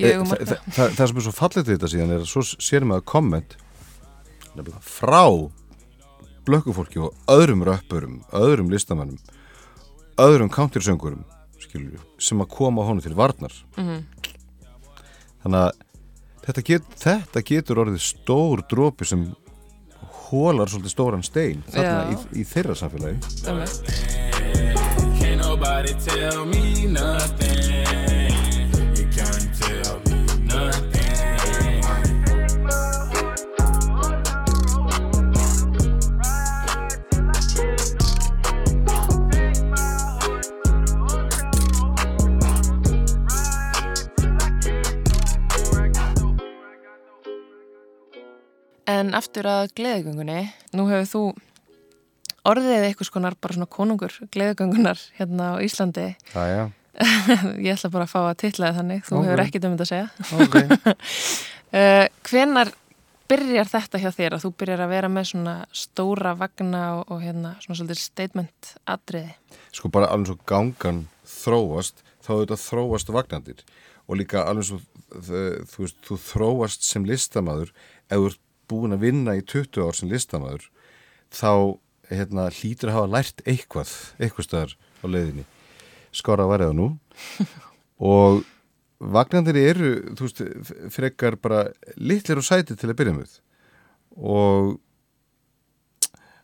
Eh, 0.00 0.14
augum 0.16 0.30
það, 0.30 0.38
margra. 0.40 0.56
það, 0.72 0.92
sem 1.10 1.18
er 1.20 1.24
svo 1.26 1.32
fallið 1.36 1.64
til 1.66 1.74
þetta 1.76 1.88
síðan 1.92 2.12
er 2.14 2.22
að 2.22 2.28
svo 2.30 2.42
sér 2.64 2.86
maður 2.88 3.02
komment 3.10 3.56
nefnilega 4.54 4.80
frá 4.80 5.26
blökkufólki 6.48 7.02
og 7.04 7.14
öðrum 7.30 7.64
röppurum, 7.68 8.14
öðrum 8.32 8.70
listamannum 8.72 9.18
öðrum 10.20 10.48
við, 11.92 12.00
sem 12.18 12.40
að 12.40 12.48
koma 12.56 12.86
honum 12.88 13.02
til 13.04 13.12
varnar 13.18 13.52
Mhm. 13.76 14.00
Þannig 15.44 15.60
að 15.60 15.70
þetta, 16.46 16.62
get, 16.70 16.90
þetta 17.04 17.44
getur 17.52 17.82
orðið 17.84 18.02
stór 18.04 18.64
drópi 18.70 19.04
sem 19.08 19.22
hólar 20.30 20.70
svolítið 20.70 20.94
stóran 20.94 21.26
stein 21.26 21.60
þarna 21.70 22.00
í, 22.12 22.14
í 22.40 22.42
þeirra 22.46 22.74
samfélagi 22.78 23.18
En 49.00 49.14
aftur 49.16 49.46
að 49.48 49.70
gleðigöngunni, 49.78 50.40
nú 50.76 50.86
hefur 50.90 51.08
þú 51.10 51.22
orðið 52.50 52.84
eitthvað 52.88 53.08
skonar 53.10 53.36
bara 53.40 53.56
svona 53.56 53.68
konungur 53.70 54.14
gleðigöngunar 54.32 55.00
hérna 55.18 55.54
á 55.56 55.62
Íslandi. 55.64 56.06
Æja, 56.34 56.68
Ég 57.64 57.72
ætla 57.76 57.90
bara 57.94 58.04
að 58.08 58.12
fá 58.12 58.20
að 58.26 58.36
titla 58.42 58.70
það 58.70 58.78
þannig, 58.80 59.02
þú 59.06 59.16
Ok. 59.16 59.24
hefur 59.28 59.42
ekkert 59.46 59.66
um 59.68 59.76
þetta 59.78 59.86
að 59.86 59.92
segja. 59.94 60.08
ok 60.44 60.56
Uh, 61.70 62.08
hvenar 62.26 62.72
byrjar 63.30 63.68
þetta 63.70 63.98
hjá 64.02 64.08
þér 64.10 64.34
að 64.34 64.40
þú 64.42 64.48
byrjar 64.58 64.80
að 64.82 64.88
vera 64.90 65.08
með 65.14 65.28
svona 65.28 65.52
stóra 65.70 66.32
vagna 66.34 66.80
og, 66.96 67.12
og 67.14 67.20
hérna 67.22 67.52
svona 67.62 67.76
svolítið 67.78 68.00
statement 68.02 68.70
atriði? 68.90 69.36
sko 69.70 69.86
bara 69.94 70.08
alveg 70.10 70.32
svo 70.32 70.36
gangan 70.50 70.98
þróast 71.30 72.02
þá 72.26 72.30
er 72.32 72.40
þetta 72.40 72.58
þróast 72.64 73.12
vagnandir 73.14 73.62
og 74.10 74.18
líka 74.18 74.42
alveg 74.50 74.66
svo 74.66 74.80
þú 75.14 75.84
veist, 75.84 76.00
þú 76.08 76.18
þróast 76.26 76.88
sem 76.90 77.06
listamaður 77.06 77.70
ef 78.10 78.16
þú 78.18 78.26
ert 78.32 78.42
búin 78.70 78.96
að 78.96 79.04
vinna 79.06 79.36
í 79.38 79.42
20 79.44 79.82
ár 79.84 79.98
sem 79.98 80.10
listamaður 80.10 80.68
þá 81.34 81.52
hérna, 82.10 82.48
hlýtur 82.50 82.90
að 82.90 82.98
hafa 82.98 83.12
lært 83.14 83.42
eitthvað 83.46 83.92
eitthvað 84.18 84.48
stöðar 84.48 84.76
á 84.76 85.06
leiðinni. 85.10 85.46
Skora 86.14 86.46
að 86.46 86.52
væri 86.54 86.68
það 86.70 86.78
nú. 86.80 86.88
Og 88.10 88.40
vagnandir 89.00 89.58
eru 89.60 89.90
veist, 90.18 90.42
frekar 90.92 91.38
bara 91.40 91.68
litlir 91.96 92.40
og 92.40 92.46
sæti 92.46 92.76
til 92.76 92.90
að 92.90 92.98
byrja 93.00 93.16
með. 93.18 93.34
Og 94.20 94.78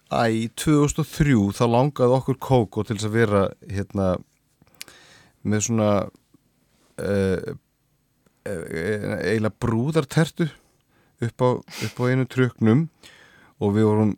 Æ, 0.06 0.22
í 0.30 0.44
2003 0.54 1.34
þá 1.50 1.64
langaði 1.66 2.14
okkur 2.14 2.36
Kókó 2.38 2.84
til 2.86 2.94
að 3.00 3.14
vera 3.16 3.40
hérna 3.66 4.12
með 5.42 5.64
svona 5.66 5.88
uh, 7.02 7.48
eiginlega 8.46 9.50
brúðartertu 9.62 10.46
upp 11.24 11.44
á, 11.44 11.50
upp 11.61 12.00
á 12.00 12.05
einu 12.11 12.26
tröknum 12.29 12.87
og 13.62 13.76
við 13.76 13.88
vorum 13.88 14.14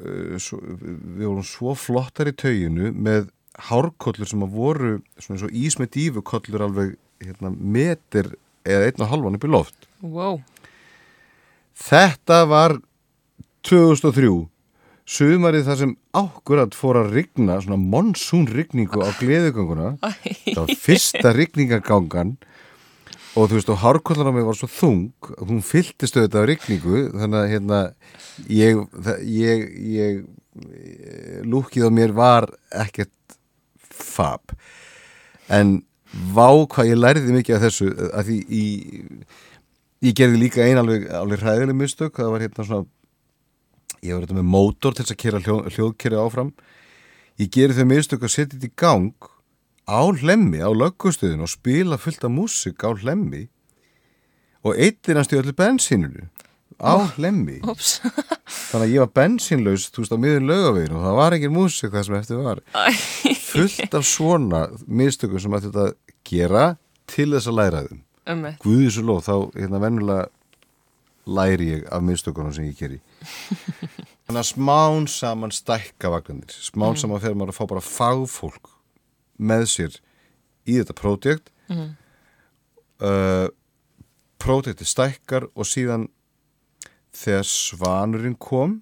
uh, 0.00 0.38
svo, 0.42 0.60
við 0.60 1.26
vorum 1.26 1.46
svo 1.46 1.76
flottar 1.78 2.30
í 2.30 2.36
tauginu 2.36 2.92
með 2.94 3.30
hárkollur 3.70 4.30
sem 4.30 4.46
að 4.46 4.56
voru 4.56 4.94
svona 5.20 5.42
svo 5.42 5.50
ís 5.52 5.76
með 5.80 5.92
dífukollur 5.98 6.64
alveg 6.66 6.96
hérna, 7.20 7.52
meter 7.52 8.32
eða 8.64 8.88
einn 8.88 9.04
og 9.04 9.12
halvan 9.12 9.36
upp 9.36 9.44
í 9.44 9.50
loft. 9.50 9.88
Wow, 10.00 10.40
Þetta 11.80 12.44
var 12.48 12.76
2003 13.66 14.30
sumarið 15.10 15.66
þar 15.66 15.78
sem 15.80 15.94
ákkurat 16.14 16.76
fór 16.76 17.00
að 17.00 17.14
rigna 17.16 17.56
svona 17.62 17.80
monsúnrigningu 17.80 19.00
á 19.02 19.10
gleðuganguna 19.18 19.94
það 20.00 20.60
var 20.60 20.74
fyrsta 20.84 21.32
rigningagangan 21.34 22.36
og 23.38 23.50
þú 23.50 23.58
veist 23.58 23.72
og 23.72 23.80
hárkollan 23.82 24.30
á 24.30 24.34
mig 24.34 24.46
var 24.46 24.58
svo 24.58 24.68
þung 24.70 25.30
hún 25.38 25.62
fylltist 25.64 26.16
auðvitað 26.16 26.40
af 26.40 26.48
rigningu 26.50 27.02
þannig 27.14 27.38
að 27.40 27.50
hérna 27.54 27.80
ég, 28.50 28.80
ég, 29.26 29.66
ég 29.94 30.22
eh, 30.22 31.40
lúkið 31.46 31.86
á 31.86 31.90
mér 31.94 32.14
var 32.16 32.50
ekkert 32.74 33.38
fab 33.80 34.56
en 35.50 35.80
vá 36.10 36.50
hvað 36.66 36.90
ég 36.90 36.98
lærði 36.98 37.36
mikið 37.36 37.56
af 37.56 37.66
þessu 37.68 37.92
að 38.10 38.30
því 38.30 38.38
í 38.50 38.64
ég 40.00 40.16
gerði 40.16 40.40
líka 40.40 40.64
ein 40.64 40.80
alveg, 40.80 41.06
alveg 41.12 41.44
hræðileg 41.44 41.76
mistök 41.76 42.18
það 42.18 42.34
var 42.34 42.46
hérna 42.46 42.66
svona 42.66 42.88
ég 44.00 44.14
var 44.14 44.24
þetta 44.24 44.38
með 44.38 44.48
mótor 44.48 44.96
til 44.96 45.04
þess 45.04 45.14
að 45.14 45.20
kera 45.20 45.42
hljó, 45.44 45.56
hljóðkerri 45.74 46.20
áfram. 46.20 46.54
Ég 47.40 47.52
gerði 47.52 47.80
þau 47.80 47.90
mistök 47.90 48.24
að 48.24 48.34
setja 48.34 48.56
þetta 48.56 48.68
í 48.70 48.78
gang 48.80 49.30
á 49.88 50.00
hlemmi 50.20 50.60
á 50.60 50.70
löggustöðun 50.70 51.44
og 51.44 51.52
spila 51.52 51.98
fullt 52.00 52.24
af 52.24 52.32
músik 52.34 52.84
á 52.84 52.90
hlemmi 52.92 53.48
og 54.64 54.76
eittir 54.76 55.16
hans 55.16 55.30
til 55.30 55.40
öllu 55.40 55.54
bensínunu 55.56 56.28
á 56.80 56.96
hlemmi 57.16 57.60
ups, 57.68 58.00
þannig 58.70 58.86
að 58.86 58.94
ég 58.94 59.04
var 59.04 59.12
bensínlaus 59.20 59.88
þú 59.92 60.04
veist 60.04 60.16
á 60.16 60.18
miður 60.20 60.46
lögaveginu 60.48 60.98
og 60.98 61.06
það 61.06 61.18
var 61.20 61.36
ekki 61.36 61.52
músik 61.52 61.94
það 61.94 62.06
sem 62.06 62.18
eftir 62.20 62.42
var. 62.44 62.62
Fullt 63.50 63.96
af 63.98 64.06
svona 64.08 64.62
mistökum 64.86 65.42
sem 65.42 65.56
að 65.56 65.68
þetta 65.68 65.86
gera 66.30 66.66
til 67.10 67.30
þess 67.34 67.50
að 67.50 67.58
læra 67.58 67.84
þeim. 67.88 68.02
Ummitt. 68.30 68.60
Guðið 68.62 68.92
svo 68.94 69.06
lóð, 69.08 69.22
þá 69.26 69.34
hérna 69.58 69.80
vennulega 69.82 70.28
læri 71.30 71.70
ég 71.74 71.86
af 71.92 72.04
mistökunum 72.04 72.54
sem 72.54 72.68
ég 72.70 72.78
geri. 72.78 73.00
Þannig 74.26 74.40
að 74.40 74.50
smán 74.52 75.08
saman 75.10 75.54
stækka 75.54 76.12
vagnandir. 76.14 76.54
Smán 76.62 76.98
saman 77.00 77.22
fer 77.22 77.34
maður 77.34 77.52
að 77.54 77.58
fá 77.58 77.64
bara 77.74 77.84
fagfólk 77.84 78.70
með 79.40 79.66
sér 79.72 79.96
í 80.68 80.76
þetta 80.78 80.96
prójekt. 80.98 81.50
Mm. 81.72 81.90
Uh, 83.00 83.48
Prójekti 84.40 84.86
stækkar 84.88 85.48
og 85.52 85.68
síðan 85.68 86.06
þegar 87.16 87.46
svanurinn 87.48 88.36
kom 88.40 88.78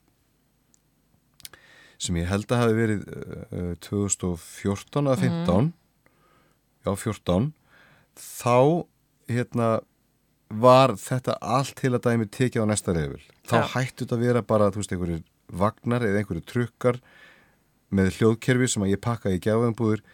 sem 1.98 2.18
ég 2.20 2.28
held 2.30 2.46
að 2.52 2.62
hafi 2.62 2.76
verið 2.76 3.06
uh, 3.10 3.72
2014 3.82 5.08
eða 5.08 5.18
15 5.22 5.70
já 6.86 6.92
14 6.94 7.48
þá 8.18 8.58
hérna 9.28 9.70
var 10.48 10.94
þetta 10.96 11.36
allt 11.44 11.74
til 11.80 11.92
að 11.92 12.04
dæmi 12.06 12.28
tekið 12.32 12.64
á 12.64 12.70
næsta 12.70 12.94
reyfil 12.96 13.24
þá 13.48 13.56
Já. 13.58 13.66
hættu 13.74 14.04
þetta 14.04 14.16
að 14.16 14.24
vera 14.24 14.44
bara 14.46 14.70
þú 14.72 14.82
veist 14.82 14.94
einhverjir 14.94 15.24
vagnar 15.48 16.06
eða 16.06 16.22
einhverjir 16.22 16.46
trukkar 16.48 17.00
með 17.92 18.14
hljóðkerfi 18.18 18.70
sem 18.72 18.84
að 18.84 18.94
ég 18.94 19.02
pakkaði 19.04 19.40
í 19.40 19.44
gjáðanbúður 19.44 20.04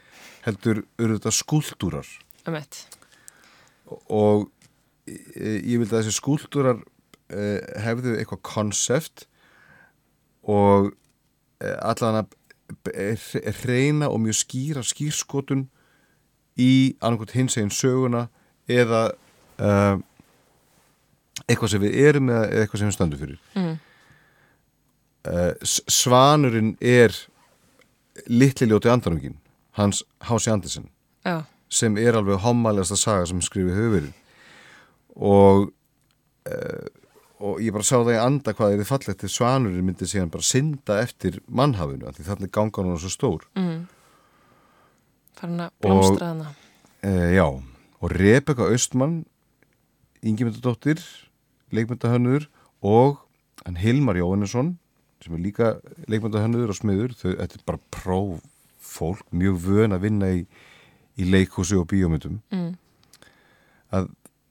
heldur 0.45 0.83
eru 1.01 1.17
þetta 1.17 1.33
skúltúrar 1.35 2.09
og 4.13 4.49
e, 5.09 5.61
ég 5.65 5.81
vildi 5.81 5.93
að 5.93 6.03
þessi 6.03 6.17
skúltúrar 6.19 6.81
e, 7.33 7.61
hefðu 7.85 8.17
eitthvað 8.19 8.43
konsept 8.47 9.27
og 10.45 10.93
e, 11.61 11.73
allan 11.81 12.23
að 12.25 12.41
reyna 13.65 14.11
og 14.11 14.21
mjög 14.25 14.41
skýra 14.43 14.85
skýrskotun 14.85 15.67
í 16.61 16.97
annarkot 17.01 17.35
hins 17.37 17.57
eginn 17.59 17.73
söguna 17.75 18.27
eða 18.71 19.07
e, 19.59 19.71
eitthvað 21.49 21.75
sem 21.75 21.85
við 21.85 21.97
erum 22.05 22.33
eða 22.33 22.51
eitthvað 22.63 22.81
sem 22.81 22.91
við 22.91 22.97
stöndum 22.99 23.23
fyrir. 23.23 23.41
Mm. 23.59 23.79
e, 25.29 25.47
Svanurinn 25.65 26.77
er 26.81 27.17
litli 28.31 28.69
ljóti 28.71 28.93
andanungin 28.93 29.41
hans 29.79 30.03
Hási 30.29 30.53
Andersen 30.53 30.89
Já, 31.25 31.45
sem 31.73 31.97
er 32.01 32.19
alveg 32.19 32.43
hommalegasta 32.45 32.99
saga 32.99 33.27
sem 33.31 33.41
skrifið 33.45 33.89
verið 33.97 34.13
og 35.15 35.71
uh, 36.51 36.87
og 37.45 37.61
ég 37.61 37.75
bara 37.75 37.85
sá 37.85 37.99
það 37.99 38.15
í 38.15 38.21
anda 38.23 38.55
hvað 38.57 38.73
er 38.73 38.81
þið 38.81 38.89
fallegt 38.89 39.21
til 39.21 39.33
svanurinn 39.33 39.85
myndi 39.85 40.07
síðan 40.09 40.33
bara 40.33 40.47
synda 40.47 41.01
eftir 41.03 41.41
mannhafinu 41.51 42.09
af 42.09 42.17
því 42.17 42.29
þannig 42.29 42.53
gangan 42.55 42.89
hún 42.89 42.97
er 42.97 43.03
svo 43.03 43.13
stór 43.13 43.47
mm. 43.59 43.81
farin 45.41 45.65
að 45.67 45.75
blómstra 45.85 46.31
hana. 46.31 46.55
uh, 47.05 47.29
já, 47.35 47.47
og 48.01 48.15
Rebecca 48.15 48.71
Austmann 48.71 49.25
Ingimundadóttir 50.25 51.03
leikmyndahönnur 51.75 52.49
og 52.85 53.21
hann 53.65 53.77
Hilmar 53.81 54.17
Jóhannesson 54.17 54.77
sem 55.25 55.35
er 55.37 55.45
líka 55.45 55.75
leikmyndahönnur 56.09 56.71
og 56.71 56.79
smiður 56.79 57.17
þau, 57.19 57.35
þetta 57.43 57.61
er 57.61 57.69
bara 57.69 57.83
prófólk 58.85 59.25
mjög 59.33 59.59
vön 59.65 59.93
að 59.95 60.05
vinna 60.05 60.31
í, 60.33 60.45
í 61.17 61.29
leikhúsi 61.31 61.77
og 61.79 61.89
bíómyndum 61.89 62.41
Mm. 62.53 62.77
að 63.93 64.09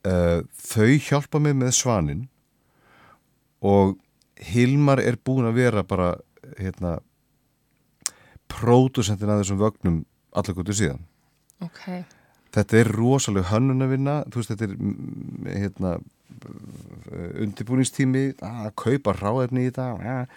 uh, 0.08 0.43
þau 0.58 0.98
hjálpa 1.00 1.39
mig 1.39 1.56
með 1.56 1.72
svanin 1.72 2.28
og 3.62 3.98
Hilmar 4.43 5.00
er 5.00 5.15
búin 5.15 5.46
að 5.48 5.56
vera 5.56 5.84
bara 5.84 6.17
hérna 6.60 7.00
pródusentin 8.52 9.30
að 9.30 9.43
þessum 9.43 9.62
vögnum 9.62 10.06
allar 10.34 10.56
góttu 10.58 10.74
síðan. 10.76 11.06
Ok, 11.63 12.04
þetta 12.52 12.78
er 12.78 12.91
rosalega 12.91 13.54
hönnun 13.54 13.86
að 13.86 13.93
vinna 13.93 14.15
þú 14.28 14.41
veist 14.41 14.52
þetta 14.52 14.65
er 14.65 15.62
hérna 15.62 15.93
undirbúningstími 17.39 18.26
að 18.43 18.74
kaupa 18.76 19.13
ráðefni 19.15 19.63
í 19.63 19.72
þetta 19.72 19.88
að, 19.93 20.28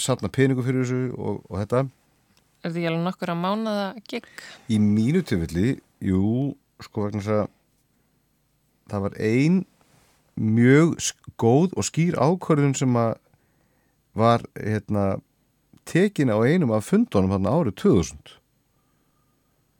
satna 0.00 0.30
peningu 0.32 0.64
fyrir 0.64 0.86
þessu 0.86 1.12
og, 1.18 1.42
og 1.50 1.58
þetta 1.60 1.84
er 2.58 2.68
þetta 2.68 2.78
ekki 2.78 2.90
alveg 2.90 3.04
nokkur 3.06 3.32
að 3.32 3.40
mánaða 3.42 3.86
gig? 4.10 4.28
Í 4.68 4.78
mínu 4.82 5.22
tilfelli, 5.26 5.78
jú, 6.04 6.22
sko 6.82 7.06
vegna 7.06 7.22
þess 7.22 7.34
að 7.36 7.46
það 8.88 9.04
var 9.06 9.16
ein 9.20 9.62
mjög 10.38 10.94
góð 11.40 11.74
og 11.76 11.86
skýr 11.86 12.18
ákvörðun 12.18 12.76
sem 12.78 12.98
að 12.98 13.16
var 14.18 14.42
hérna, 14.56 15.18
tekin 15.86 16.32
á 16.32 16.38
einum 16.42 16.74
af 16.74 16.88
fundunum 16.90 17.34
hann 17.36 17.46
árið 17.46 17.76
2000. 17.82 18.34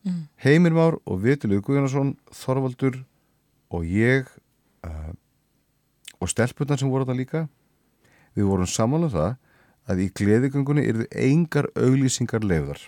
Mm. 0.06 0.28
Heimir 0.38 0.74
Már 0.74 0.98
og 1.04 1.22
Vitiluð 1.24 1.64
Guðjónsson, 1.66 2.14
Þorvaldur 2.30 3.02
og 3.74 3.84
ég 3.84 4.28
uh, 4.86 5.12
og 6.18 6.30
stelpundan 6.30 6.78
sem 6.78 6.90
voru 6.90 7.06
þetta 7.06 7.18
líka, 7.18 7.42
við 8.38 8.48
vorum 8.48 8.70
saman 8.70 9.08
um 9.08 9.12
það 9.12 9.34
að 9.88 10.04
í 10.04 10.08
gleðigöngunni 10.20 10.84
yrðu 10.90 11.08
engar 11.16 11.68
auglýsingar 11.78 12.44
lefðar. 12.44 12.80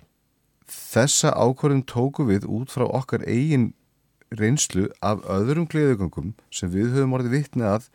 Þessa 0.70 1.32
ákvörðin 1.34 1.86
tóku 1.88 2.26
við 2.28 2.46
út 2.46 2.70
frá 2.72 2.84
okkar 2.86 3.24
eigin 3.26 3.72
reynslu 4.30 4.86
af 5.02 5.24
öðrum 5.26 5.66
gleðugöngum 5.70 6.34
sem 6.54 6.70
við 6.70 6.94
höfum 6.94 7.16
orðið 7.18 7.36
vitni 7.38 7.66
að 7.66 7.88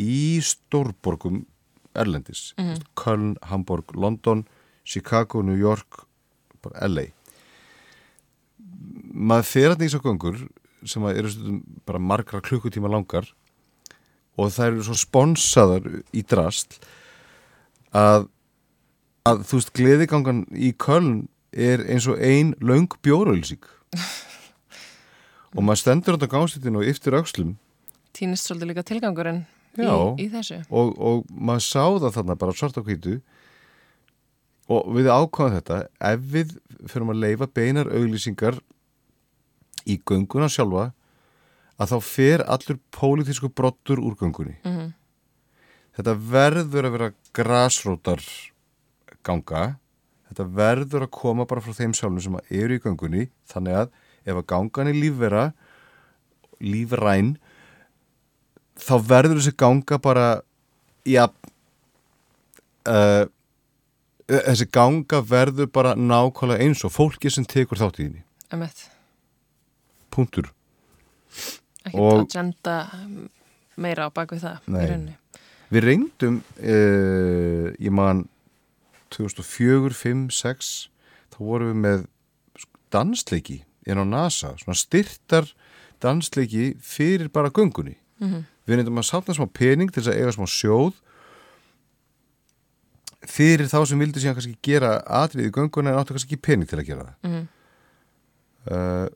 í 0.00 0.40
stórborgum 0.44 1.44
Erlendis. 1.92 2.52
Mm. 2.56 2.78
Köln, 2.96 3.32
Hamburg, 3.48 3.92
London, 3.94 4.46
Chicago, 4.84 5.42
New 5.44 5.56
York, 5.56 6.06
bara 6.64 6.88
LA. 6.88 7.10
Maður 9.12 9.48
fer 9.48 9.74
að 9.74 9.84
nýsa 9.84 10.00
göngur 10.02 10.40
sem 10.88 11.04
eru 11.06 11.30
stundum 11.30 11.60
bara 11.86 12.00
margra 12.02 12.40
klukkutíma 12.42 12.90
langar 12.90 13.28
og 14.40 14.50
það 14.50 14.66
eru 14.66 14.86
svo 14.86 14.96
sponsaðar 14.98 15.88
í 16.16 16.24
drast 16.26 16.80
að, 17.92 18.28
að 19.28 19.44
þú 19.48 19.58
veist, 19.60 19.72
gleðigangan 19.76 20.44
í 20.52 20.72
Köln 20.80 21.26
er 21.52 21.84
eins 21.84 22.08
og 22.08 22.20
ein 22.24 22.54
löng 22.64 22.88
bjórauðlýsing 23.04 23.64
og 25.56 25.60
maður 25.60 25.82
stendur 25.82 26.16
á 26.16 26.24
gangstýttinu 26.24 26.80
og 26.80 26.88
yftir 26.88 27.18
öxlum. 27.18 27.56
Týnist 28.16 28.48
svolítið 28.48 28.72
líka 28.72 28.86
tilgangurinn 28.88 29.42
í, 29.76 29.84
í 30.24 30.28
þessu. 30.32 30.62
og, 30.72 30.96
og 30.96 31.28
maður 31.28 31.66
sá 31.68 31.84
það 31.84 32.16
þarna 32.16 32.38
bara 32.40 32.56
svart 32.56 32.80
á 32.80 32.82
hvítu. 32.84 33.20
Og 34.72 34.88
við 34.96 35.10
ákvæðum 35.12 35.58
þetta 35.58 35.78
ef 36.08 36.26
við 36.32 36.56
fyrir 36.88 37.12
að 37.12 37.22
leifa 37.26 37.48
beinar 37.50 37.90
auglýsingar 37.92 38.60
í 39.84 39.98
gönguna 40.08 40.48
sjálfa 40.52 40.92
að 41.82 41.92
þá 41.92 41.96
fer 42.06 42.44
allur 42.46 42.78
pólitísku 42.94 43.50
brottur 43.52 44.00
úr 44.00 44.16
göngunni. 44.16 44.56
Mm 44.64 44.92
þetta 45.96 46.14
verður 46.32 46.88
að 46.88 46.94
vera 46.96 47.10
grasrótar 47.36 48.22
ganga 49.26 49.64
þetta 50.30 50.46
verður 50.56 51.06
að 51.06 51.12
koma 51.18 51.44
bara 51.48 51.60
frá 51.64 51.74
þeim 51.76 51.92
sjálfum 51.96 52.22
sem 52.24 52.38
eru 52.62 52.78
í 52.78 52.82
göngunni 52.84 53.26
þannig 53.52 53.74
að 53.82 53.92
ef 54.24 54.38
að 54.38 54.46
gangan 54.54 54.88
er 54.92 54.96
lífvera 54.98 55.44
lífræn 56.62 57.34
þá 58.82 58.94
verður 59.10 59.40
þessi 59.40 59.54
ganga 59.60 59.98
bara 60.02 60.26
já 61.08 61.24
uh, 62.88 63.24
þessi 64.32 64.66
ganga 64.72 65.20
verður 65.28 65.68
bara 65.74 65.92
nákvæmlega 65.98 66.62
eins 66.64 66.84
og 66.86 66.94
fólki 66.94 67.30
sem 67.34 67.44
tekur 67.48 67.80
þátt 67.82 68.00
í 68.00 68.06
henni 68.08 68.22
Emmett. 68.52 68.86
punktur 70.12 70.50
Ekkert 71.82 71.98
Og- 71.98 72.20
agenda 72.28 72.74
meira 73.80 74.06
á 74.06 74.10
baku 74.14 74.36
það. 74.38 74.60
í 74.68 74.70
Nei. 74.70 74.86
rauninni. 74.86 75.14
Við 75.72 75.86
reyndum, 75.86 76.40
uh, 76.60 77.72
ég 77.80 77.92
man 77.94 78.26
2004, 79.14 79.94
5, 79.96 80.26
6, 80.36 80.72
þá 81.32 81.38
vorum 81.40 81.72
við 81.72 81.78
með 81.86 82.08
dansleiki 82.92 83.62
inn 83.88 84.00
á 84.00 84.04
NASA, 84.04 84.52
svona 84.60 84.76
styrtar 84.76 85.48
dansleiki 86.02 86.74
fyrir 86.82 87.30
bara 87.32 87.50
göngunni. 87.50 87.96
Mhm. 88.20 88.44
Við 88.66 88.76
reyndum 88.76 89.00
að 89.00 89.08
sátna 89.08 89.34
smá 89.34 89.48
pening 89.48 89.90
til 89.90 90.02
þess 90.02 90.12
að 90.12 90.20
eiga 90.20 90.36
smá 90.36 90.46
sjóð 90.46 90.92
fyrir 93.26 93.70
þá 93.70 93.86
sem 93.86 93.98
vildi 93.98 94.20
síðan 94.20 94.36
kannski 94.36 94.58
gera 94.62 94.92
atrið 95.06 95.48
í 95.48 95.54
gönguna 95.54 95.92
en 95.92 95.98
áttu 95.98 96.14
kannski 96.14 96.34
ekki 96.34 96.46
pening 96.46 96.68
til 96.68 96.78
að 96.78 96.86
gera 96.86 97.06
það. 97.06 97.16
Mhm. 97.30 97.48
Uh, 98.62 99.08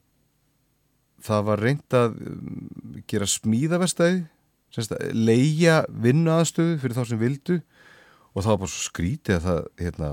það 1.23 1.45
var 1.47 1.63
reynd 1.63 1.95
að 1.95 2.17
um, 2.27 3.03
gera 3.07 3.27
smíðavestæði 3.31 4.25
leia 5.17 5.77
vinnuaðstöðu 5.89 6.79
fyrir 6.83 6.97
þá 6.97 7.05
sem 7.11 7.21
vildu 7.21 7.57
og 8.37 8.43
það 8.45 8.51
var 8.53 8.61
bara 8.63 8.73
svo 8.75 8.83
skrítið 8.91 9.37
að 9.39 9.47
það 9.47 9.61
hérna, 9.81 10.11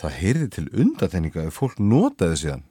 það 0.00 0.16
heyrði 0.20 0.48
til 0.56 0.64
undatenninga 0.84 1.44
ef 1.50 1.58
fólk 1.60 1.80
notaði 1.82 2.40
síðan 2.40 2.64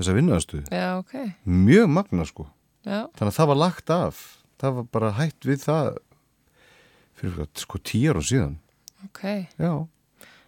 þessa 0.00 0.16
vinnuaðstöðu, 0.16 0.64
Já, 0.72 0.88
ok. 0.98 1.14
mjög 1.44 1.88
magna 1.92 2.26
sko 2.28 2.48
Já, 2.84 3.04
þannig 3.14 3.30
að 3.30 3.36
það 3.38 3.50
var 3.52 3.60
lagt 3.60 3.90
af 3.94 4.20
það 4.60 4.76
var 4.78 4.86
bara 4.96 5.12
hætt 5.20 5.46
við 5.48 5.62
það 5.66 5.90
fyrir 7.20 7.48
sko 7.60 7.80
tíjar 7.84 8.16
og 8.20 8.24
síðan 8.24 8.54
ok. 9.06 9.22
já, 9.60 9.72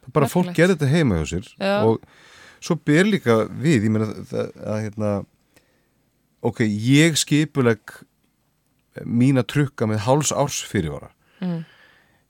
það 0.03 0.15
bara 0.17 0.31
fólk 0.33 0.49
Merkilegt. 0.51 0.57
gerði 0.61 0.77
þetta 0.79 0.93
heima 0.93 1.21
hjá 1.21 1.27
sér 1.35 1.51
Já. 1.61 1.75
og 1.85 2.01
svo 2.63 2.77
ber 2.81 3.09
líka 3.09 3.37
við, 3.51 3.87
ég 3.89 3.93
meina 3.93 4.09
það, 4.31 4.53
að 4.73 4.81
hérna 4.87 5.13
ok, 6.43 6.65
ég 6.67 7.19
skipuleg 7.21 7.95
mína 9.05 9.43
trukka 9.49 9.87
með 9.89 10.03
háls 10.07 10.33
árs 10.37 10.63
fyrirvara 10.69 11.11
Mm. 11.43 11.65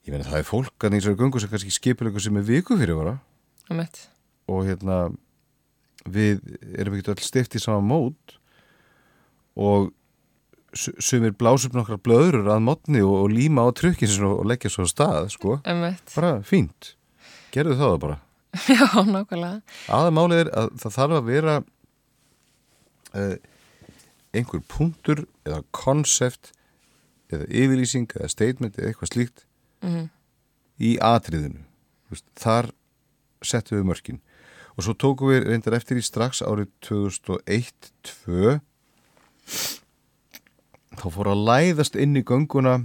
ég 0.07 0.11
meina 0.15 0.25
það 0.25 0.39
er 0.41 0.47
fólk 0.49 0.85
að 0.87 0.93
nýsari 0.95 1.19
göngu 1.21 1.41
sem 1.43 1.51
kannski 1.53 1.71
skipulegur 1.75 2.23
sem 2.23 2.37
er 2.41 2.47
viku 2.49 2.79
fyrirvara 2.81 3.19
Emmett. 3.71 4.09
og 4.49 4.65
hérna 4.65 5.13
við 6.09 6.41
erum 6.79 6.95
ekki 6.97 7.13
öll 7.13 7.21
stift 7.23 7.55
í 7.55 7.61
sama 7.61 7.83
mót 7.85 8.39
og 9.57 9.93
su- 10.73 10.95
sumir 10.99 11.35
blásum 11.37 11.75
nokkrar 11.77 12.01
blöður 12.01 12.49
að 12.49 12.63
modni 12.65 13.03
og, 13.05 13.13
og 13.27 13.31
líma 13.31 13.69
á 13.69 13.71
trukkin 13.77 14.09
og 14.25 14.47
leggja 14.49 14.71
svo 14.73 14.87
á 14.87 14.89
stað, 14.89 15.29
sko 15.37 15.61
Emmett. 15.69 16.09
bara 16.17 16.41
fínt, 16.41 16.95
gerðu 17.53 17.77
það 17.77 17.99
bara 18.01 18.19
Já, 18.69 18.89
nákvæmlega. 19.05 19.61
aðamálið 19.93 20.41
er 20.47 20.51
að 20.57 20.73
það 20.81 20.97
þarf 20.97 21.19
að 21.21 21.29
vera 21.29 21.55
uh, 23.15 23.37
einhver 24.33 24.63
punktur 24.69 25.25
eða 25.45 25.63
konsept 25.77 26.53
eða 27.33 27.47
yfirlýsing 27.49 28.09
eða 28.17 28.29
statement 28.33 28.79
eða 28.79 28.93
eitthvað 28.93 29.13
slíkt 29.13 29.45
í 30.83 30.97
atriðinu. 31.03 31.63
Þú 32.07 32.15
veist, 32.15 32.27
þar 32.39 32.69
settum 33.43 33.79
við 33.81 33.89
mörkin. 33.89 34.21
Og 34.77 34.85
svo 34.87 34.95
tókum 34.95 35.29
við 35.33 35.47
reyndar 35.49 35.75
eftir 35.77 35.99
í 35.99 36.05
strax 36.07 36.41
árið 36.47 36.69
2001-2 36.87 38.61
þá 40.97 41.07
fór 41.11 41.29
að 41.33 41.43
læðast 41.49 41.97
inn 41.99 42.17
í 42.17 42.23
gönguna 42.25 42.77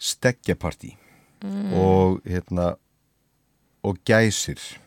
steggjapartí 0.00 0.94
og 1.76 2.20
hérna 2.24 2.74
og 3.84 3.98
gæsir. 4.08 4.56
S- 4.58 4.78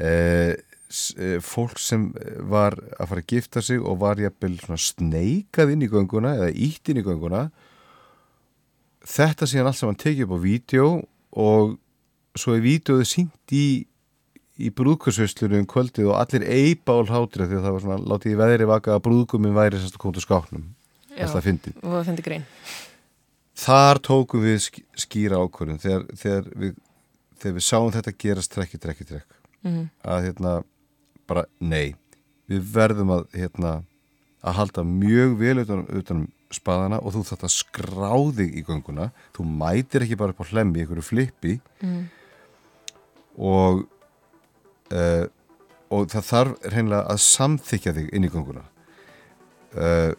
eh, 0.00 0.56
fólk 1.46 1.78
sem 1.78 2.08
var 2.50 2.74
að 2.98 3.12
fara 3.12 3.22
að 3.22 3.34
gifta 3.34 3.62
sig 3.62 3.78
og 3.78 4.00
var 4.02 4.18
jafnvel 4.18 4.56
svona 4.58 4.80
sneikað 4.82 5.74
inn 5.74 5.84
í 5.86 5.90
gönguna 5.90 6.34
eða 6.38 6.50
ítt 6.50 6.90
inn 6.90 6.98
í 6.98 7.04
gönguna. 7.06 7.44
Þetta 9.06 9.48
síðan 9.48 9.70
allt 9.70 9.78
saman 9.78 10.00
tekið 10.00 10.26
upp 10.26 10.34
á 10.34 10.44
vídeo 10.44 10.88
og 11.30 11.78
svo 12.38 12.56
er 12.56 12.64
vídeoðu 12.64 13.06
sínt 13.06 13.54
í 13.54 13.86
í 14.60 14.68
brúðkursveislunum 14.76 15.62
um 15.62 15.68
kvöldið 15.68 16.10
og 16.10 16.18
allir 16.20 16.44
eipa 16.44 16.92
á 16.92 17.00
hlátra 17.00 17.46
því 17.48 17.56
að 17.56 17.64
það 17.64 17.74
var 17.74 17.84
svona 17.84 17.98
látið 18.12 18.34
í 18.34 18.38
veðri 18.40 18.68
vaka 18.68 18.92
að 18.92 19.02
brúðguminn 19.06 19.56
væri 19.56 19.80
sérst 19.80 19.96
að 19.96 20.02
koma 20.02 20.16
til 20.16 20.24
skápnum. 20.26 20.66
Já. 21.16 21.26
og 21.26 21.94
það 21.94 22.08
finnir 22.10 22.26
grein. 22.26 22.44
Þar 23.60 24.00
tókum 24.04 24.44
við 24.44 24.58
sk 24.66 24.82
skýra 25.04 25.40
ákvörðun. 25.40 25.80
Þegar, 25.80 26.04
þegar, 26.16 26.50
við, 26.62 26.76
þegar 27.40 27.56
við 27.56 27.66
sáum 27.66 27.90
þetta 27.96 28.14
gerast 28.24 28.52
trekki, 28.54 28.80
trekki, 28.80 29.08
trekk. 29.08 29.40
Mhm. 29.60 29.90
að 30.08 30.22
hérna 30.24 30.52
bara 31.30 31.44
nei, 31.62 31.94
við 32.50 32.66
verðum 32.74 33.12
að 33.14 33.24
hérna 33.38 33.72
að 34.40 34.56
halda 34.58 34.82
mjög 34.88 35.34
vel 35.40 35.56
utan, 35.62 35.82
utan 36.00 36.22
um 36.24 36.28
spaðana 36.50 36.98
og 37.04 37.12
þú 37.14 37.20
þarft 37.28 37.44
að 37.46 37.52
skráði 37.54 38.46
í 38.58 38.62
gönguna. 38.66 39.10
Þú 39.36 39.44
mætir 39.60 40.02
ekki 40.06 40.16
bara 40.18 40.34
upp 40.34 40.40
á 40.42 40.50
hlemmi 40.50 40.82
einhverju 40.82 41.04
flippi. 41.06 41.52
Og 43.38 43.84
uh, 44.90 45.26
og 45.90 46.06
það 46.10 46.26
þarf 46.30 46.66
reynilega 46.72 47.06
að 47.10 47.20
samþykja 47.26 47.92
þig 47.96 48.10
inn 48.14 48.26
í 48.26 48.30
gönguna. 48.32 48.64
Uh, 49.74 50.12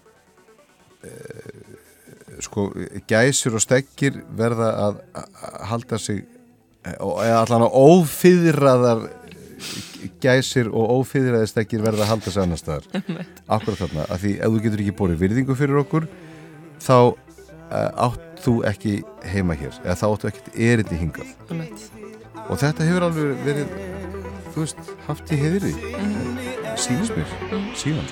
sko, 2.43 2.69
gæsir 3.09 3.55
og 3.57 3.63
stekkir 3.63 4.21
verða 4.37 4.69
að, 4.85 5.01
að 5.19 5.57
halda 5.71 5.99
sig 5.99 6.23
og- 6.99 7.19
eða 7.25 7.41
allan 7.43 7.65
að 7.67 7.77
ófyðraðar 7.81 9.03
gæsir 10.23 10.69
og 10.71 10.95
ófyðraðar 11.01 11.49
stekkir 11.51 11.83
verða 11.83 12.05
að 12.05 12.11
halda 12.13 12.33
sig 12.33 12.43
annar 12.43 12.61
staðar. 12.61 12.87
Akkurat 13.55 13.81
þarna, 13.83 14.07
að 14.07 14.25
því 14.25 14.33
ef 14.37 14.55
þú 14.55 14.63
getur 14.65 14.83
ekki 14.85 14.97
borið 15.01 15.23
virðingu 15.25 15.57
fyrir 15.59 15.81
okkur 15.83 16.09
þá 16.81 16.97
uh, 16.97 18.07
átt 18.07 18.41
þú 18.41 18.55
ekki 18.71 18.95
heima 19.33 19.57
hér, 19.59 19.75
eða 19.85 19.99
þá 20.01 20.05
áttu 20.09 20.31
ekkert 20.31 20.51
erindi 20.57 20.99
hingað. 21.03 21.35
Og 22.47 22.57
þetta 22.57 22.89
hefur 22.89 23.07
alveg 23.07 23.45
verið 23.45 23.77
þú 24.51 24.65
veist, 24.65 24.91
haft 25.07 25.31
í 25.31 25.39
heiðri. 25.39 25.77
Sínist 26.81 27.15
mér, 27.15 27.39
síðan 27.77 28.09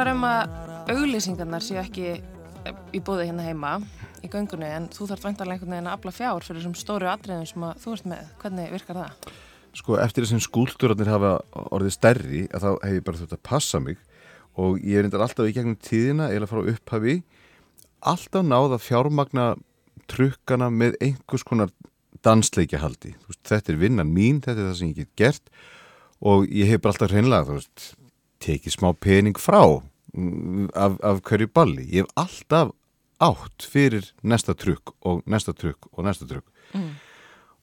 talar 0.00 0.16
um 0.16 0.22
að 0.24 0.94
auglýsingarnar 0.94 1.60
séu 1.60 1.76
ekki 1.76 2.06
eh, 2.16 2.76
í 2.96 3.00
bóði 3.04 3.26
hérna 3.28 3.44
heima 3.44 3.76
í 4.24 4.28
göngunni 4.32 4.68
en 4.72 4.86
þú 4.88 5.10
þarf 5.10 5.26
væntanlega 5.26 5.58
einhvern 5.58 5.74
veginn 5.74 5.88
að 5.90 5.96
afla 5.98 6.12
fjár 6.16 6.46
fyrir 6.46 6.62
þessum 6.62 6.76
stóru 6.80 7.08
atriðum 7.10 7.48
sem 7.48 7.66
þú 7.82 7.92
ert 7.98 8.06
með. 8.08 8.30
Hvernig 8.40 8.70
virkar 8.72 9.00
það? 9.00 9.34
sko 9.76 9.98
eftir 10.00 10.24
þessum 10.24 10.42
skúltúrarnir 10.44 11.10
hafa 11.10 11.34
orðið 11.70 11.94
stærri 11.94 12.40
að 12.48 12.64
þá 12.64 12.70
hef 12.86 12.96
ég 12.96 13.04
bara 13.06 13.20
þurft 13.20 13.36
að 13.36 13.42
passa 13.50 13.82
mig 13.82 14.00
og 14.58 14.80
ég 14.80 14.98
er 14.98 15.06
reyndar 15.06 15.26
alltaf 15.26 15.50
í 15.50 15.54
gegnum 15.54 15.76
tíðina 15.78 16.30
eða 16.34 16.48
frá 16.50 16.62
upphafi 16.72 17.20
alltaf 18.00 18.46
náð 18.46 18.78
að 18.78 18.84
fjármagna 18.86 19.46
trukkana 20.10 20.70
með 20.74 20.96
einhvers 21.04 21.46
konar 21.46 21.70
dansleikjahaldi 22.24 23.14
Þú 23.20 23.34
veist, 23.34 23.44
þetta 23.52 23.74
er 23.74 23.80
vinnan 23.84 24.10
mín, 24.16 24.40
þetta 24.42 24.64
er 24.64 24.72
það 24.72 24.76
sem 24.80 24.90
ég 24.94 25.04
get 25.04 25.14
gert 25.22 25.54
og 26.20 26.48
ég 26.48 26.72
hef 26.72 26.82
bara 26.82 26.96
alltaf 26.96 27.12
hreinlega 27.14 27.52
veist, 27.52 27.90
tekið 28.40 28.78
smá 28.78 28.92
pening 28.96 29.38
frá 29.38 29.62
af, 30.74 30.96
af 31.02 31.20
hverju 31.26 31.50
balli. 31.54 31.86
Ég 31.88 32.04
hef 32.04 32.14
alltaf 32.20 32.72
átt 33.20 33.66
fyrir 33.68 34.06
næsta 34.24 34.54
trukk 34.56 34.94
og 35.04 35.20
næsta 35.28 35.52
trukk 35.56 35.90
og 35.92 36.06
næsta 36.06 36.28
trukk. 36.28 36.46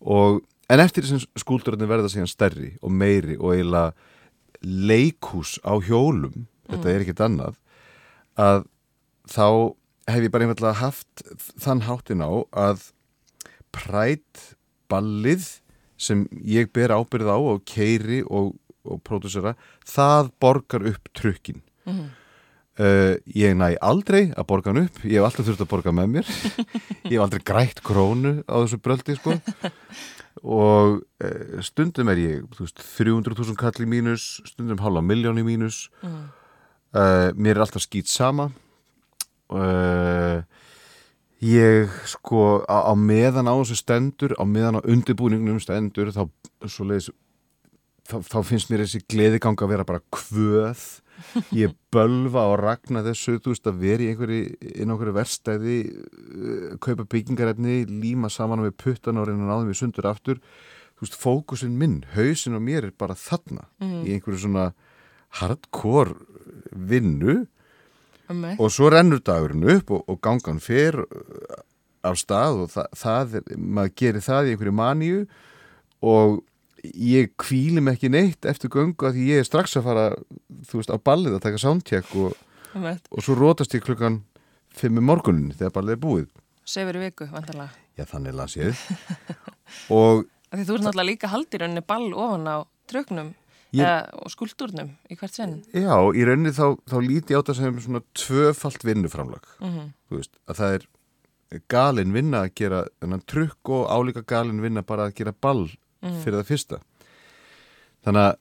Og, 0.01 0.43
en 0.69 0.83
eftir 0.83 1.05
þessum 1.05 1.23
skúldurarnir 1.39 1.89
verða 1.89 2.11
síðan 2.11 2.29
stærri 2.29 2.75
og 2.83 2.91
meiri 2.93 3.37
og 3.39 3.55
eiginlega 3.55 3.93
leikhús 4.61 5.57
á 5.63 5.79
hjólum 5.79 6.47
þetta 6.67 6.91
er 6.91 7.05
ekkert 7.05 7.23
annað 7.23 7.57
að 8.37 8.65
þá 9.31 9.47
hef 10.11 10.25
ég 10.25 10.33
bara 10.33 10.47
einhverlega 10.47 10.81
haft 10.81 11.23
þann 11.61 11.85
háttin 11.87 12.23
á 12.23 12.31
að 12.51 12.89
prætt 13.75 14.43
ballið 14.91 15.47
sem 15.97 16.25
ég 16.45 16.71
ber 16.75 16.93
ábyrð 16.93 17.31
á 17.31 17.37
og 17.37 17.65
keiri 17.67 18.21
og, 18.27 18.53
og 18.85 19.01
pródusera, 19.07 19.55
það 19.85 20.31
borgar 20.41 20.85
upp 20.91 21.11
trukkin 21.17 21.63
uh, 22.82 23.15
ég 23.34 23.55
næ 23.57 23.73
aldrei 23.84 24.28
að 24.34 24.47
borga 24.49 24.71
hann 24.71 24.84
upp. 24.86 25.01
Ég 25.05 25.17
hef 25.19 25.28
alltaf 25.28 25.47
þurft 25.47 25.63
að 25.65 25.71
borga 25.71 25.93
með 25.95 26.13
mér. 26.17 26.30
Ég 27.07 27.15
hef 27.15 27.25
aldrei 27.25 27.43
grætt 27.45 27.82
krónu 27.86 28.38
á 28.45 28.55
þessu 28.61 28.80
bröldi 28.84 29.17
sko. 29.17 29.38
Og 30.43 30.99
uh, 31.01 31.57
stundum 31.65 32.11
er 32.13 32.21
ég 32.21 32.45
þú 32.53 32.67
veist, 32.67 32.84
300.000 32.99 33.57
kall 33.59 33.84
í 33.86 33.89
mínus 33.89 34.30
stundum 34.47 34.82
halva 34.84 35.01
miljón 35.05 35.41
í 35.41 35.45
mínus. 35.47 35.88
Uh, 36.03 37.34
mér 37.36 37.57
er 37.57 37.65
alltaf 37.65 37.86
skýt 37.86 38.11
sama. 38.11 38.51
Ég 41.38 41.91
sko 42.09 42.65
á, 42.65 42.89
á 42.89 42.93
meðan 42.97 43.45
á 43.45 43.53
þessu 43.61 43.78
stendur 43.78 44.34
á 44.41 44.43
meðan 44.43 44.82
á 44.82 44.88
undirbúningnum 44.89 45.59
stendur 45.61 46.09
þá, 46.09 46.25
svoleiðis, 46.65 47.11
þá, 48.09 48.17
þá 48.25 48.39
finnst 48.41 48.71
mér 48.71 48.82
þessi 48.82 49.03
gleðigang 49.05 49.61
að 49.61 49.71
vera 49.75 49.86
bara 49.86 50.01
kvöð 50.09 50.82
ég 51.55 51.76
bölva 51.93 52.45
og 52.51 52.57
ragna 52.61 53.03
þessu 53.05 53.38
þú 53.41 53.53
veist 53.53 53.70
að 53.70 53.84
vera 53.84 54.05
í 54.05 54.09
einhverju 54.11 54.72
inn 54.74 54.91
á 54.91 54.93
einhverju 54.95 55.15
verstæði 55.18 55.78
uh, 55.88 56.72
kaupa 56.84 57.07
byggingarefni, 57.09 57.84
líma 57.89 58.32
saman 58.34 58.63
með 58.65 58.76
puttan 58.84 59.22
og 59.22 59.30
reyna 59.30 59.49
náðum 59.49 59.72
við 59.72 59.82
sundur 59.82 60.09
aftur. 60.09 60.41
Þú 60.97 61.05
veist, 61.05 61.20
fókusin 61.22 61.78
minn, 61.78 61.99
hausin 62.15 62.57
og 62.57 62.63
mér 62.65 62.88
er 62.88 62.95
bara 62.97 63.18
þarna 63.18 63.68
í 63.84 64.15
einhverju 64.15 64.47
svona 64.47 64.72
hardcore 65.41 66.18
vinnu. 66.72 67.43
Um 68.28 68.43
og 68.57 68.72
svo 68.74 68.89
rennur 68.91 69.22
dagurinn 69.24 69.63
upp 69.78 69.91
og, 69.95 70.01
og 70.11 70.18
gangan 70.20 70.59
fer 70.59 70.97
uh, 70.99 71.61
af 72.07 72.18
stað 72.20 72.63
og 72.63 72.72
það, 72.74 72.89
það 72.99 73.36
er, 73.39 73.51
maður 73.57 73.93
gerir 74.01 74.26
það 74.26 74.47
í 74.47 74.53
einhverju 74.53 74.76
maníu 74.76 75.22
og 76.05 76.41
ég 76.95 77.31
kvílim 77.39 77.88
ekki 77.91 78.09
neitt 78.13 78.45
eftir 78.45 78.69
göngu 78.73 79.07
að 79.09 79.19
ég 79.23 79.39
er 79.41 79.47
strax 79.47 79.75
að 79.79 79.83
fara 79.88 80.05
þú 80.69 80.79
veist 80.81 80.91
á 80.93 80.97
ballið 80.97 81.38
að 81.38 81.43
taka 81.47 81.57
soundcheck 81.61 82.15
og, 82.15 82.35
og 82.77 83.23
svo 83.23 83.35
rótast 83.38 83.73
ég 83.77 83.83
klukkan 83.85 84.21
fimm 84.77 84.97
um 85.01 85.07
morgunin 85.09 85.53
þegar 85.57 85.73
ballið 85.79 85.97
er 85.97 86.03
búið 86.03 86.27
Sefur 86.67 86.97
í 86.99 87.05
viku, 87.05 87.25
vantanlega. 87.31 87.69
já 87.97 88.03
þannig 88.05 88.33
las 88.35 88.57
ég 88.59 88.75
og 89.93 90.25
Því 90.57 90.63
þú 90.63 90.75
ert 90.77 90.83
náttúrulega 90.85 91.07
líka 91.09 91.27
haldið 91.27 91.59
rauninni 91.61 91.81
ball 91.83 92.05
ofan 92.15 92.45
á 92.47 92.57
trögnum 92.88 93.33
Ég- 93.75 93.83
eða, 93.83 93.95
og 94.23 94.31
skuldurnum 94.31 94.93
í 95.11 95.17
hvert 95.19 95.35
sinn. 95.35 95.57
já, 95.75 95.91
í 96.15 96.21
rauninni 96.23 96.53
þá, 96.55 96.77
þá 96.88 96.95
líti 97.03 97.35
ég 97.35 97.41
á 97.43 97.47
það 97.49 97.57
sem 97.59 97.79
svona 97.83 98.01
tvöfalt 98.15 98.85
vinnuframlag 98.88 99.43
Mhm. 99.59 99.89
þú 100.07 100.21
veist, 100.21 100.38
að 100.47 100.55
það 100.61 100.77
er 100.77 100.85
galin 101.71 102.13
vinna 102.15 102.45
að 102.45 102.53
gera 102.55 102.79
trukk 103.27 103.69
og 103.75 103.89
álíka 103.91 104.23
galin 104.25 104.61
vinna 104.63 104.81
bara 104.88 105.09
að 105.09 105.15
gera 105.19 105.33
ball 105.35 105.67
fyrir 106.01 106.39
það 106.39 106.49
fyrsta. 106.51 106.79
Þannig 108.05 108.23
að 108.23 108.37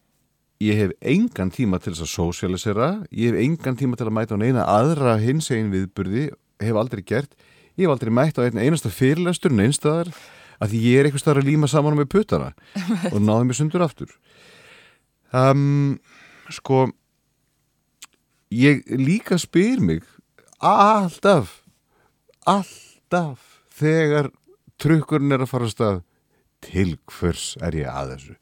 ég 0.67 0.81
hef 0.81 0.95
engan 1.13 1.53
tíma 1.53 1.81
til 1.83 1.93
þess 1.93 2.07
að 2.07 2.13
sósialisera 2.15 2.89
ég 3.11 3.33
hef 3.33 3.43
engan 3.45 3.77
tíma 3.77 3.99
til 3.99 4.09
að 4.09 4.17
mæta 4.17 4.39
á 4.39 4.41
neina 4.41 4.65
aðra 4.65 5.19
hins 5.21 5.51
einn 5.53 5.73
viðburði, 5.75 6.31
hef 6.63 6.81
aldrei 6.81 7.05
gert. 7.05 7.37
Ég 7.77 7.87
hef 7.87 7.95
aldrei 7.97 8.13
mætt 8.15 8.41
á 8.41 8.47
einasta 8.47 8.93
fyrirlestur 8.93 9.53
neinstæðar 9.53 10.13
að 10.57 10.73
því 10.73 10.83
ég 10.87 10.99
er 10.99 11.09
eitthvað 11.09 11.25
starf 11.25 11.43
að 11.43 11.51
líma 11.51 11.69
saman 11.69 11.99
með 11.99 12.13
puttana 12.15 12.53
og 13.13 13.19
náði 13.21 13.49
mér 13.49 13.59
sundur 13.59 13.85
aftur. 13.85 14.13
Um, 15.37 15.99
sko 16.49 16.87
ég 18.55 18.85
líka 18.89 19.37
spyr 19.43 19.83
mig 19.83 20.05
alltaf 20.63 21.61
alltaf 22.47 23.43
þegar 23.77 24.31
trukkurinn 24.81 25.35
er 25.35 25.45
að 25.45 25.51
fara 25.51 25.67
að 25.67 25.75
stað 25.75 25.99
til 26.65 26.97
hvers 27.07 27.57
er 27.63 27.77
ég 27.79 27.89
að 27.91 28.15
þessu? 28.15 28.37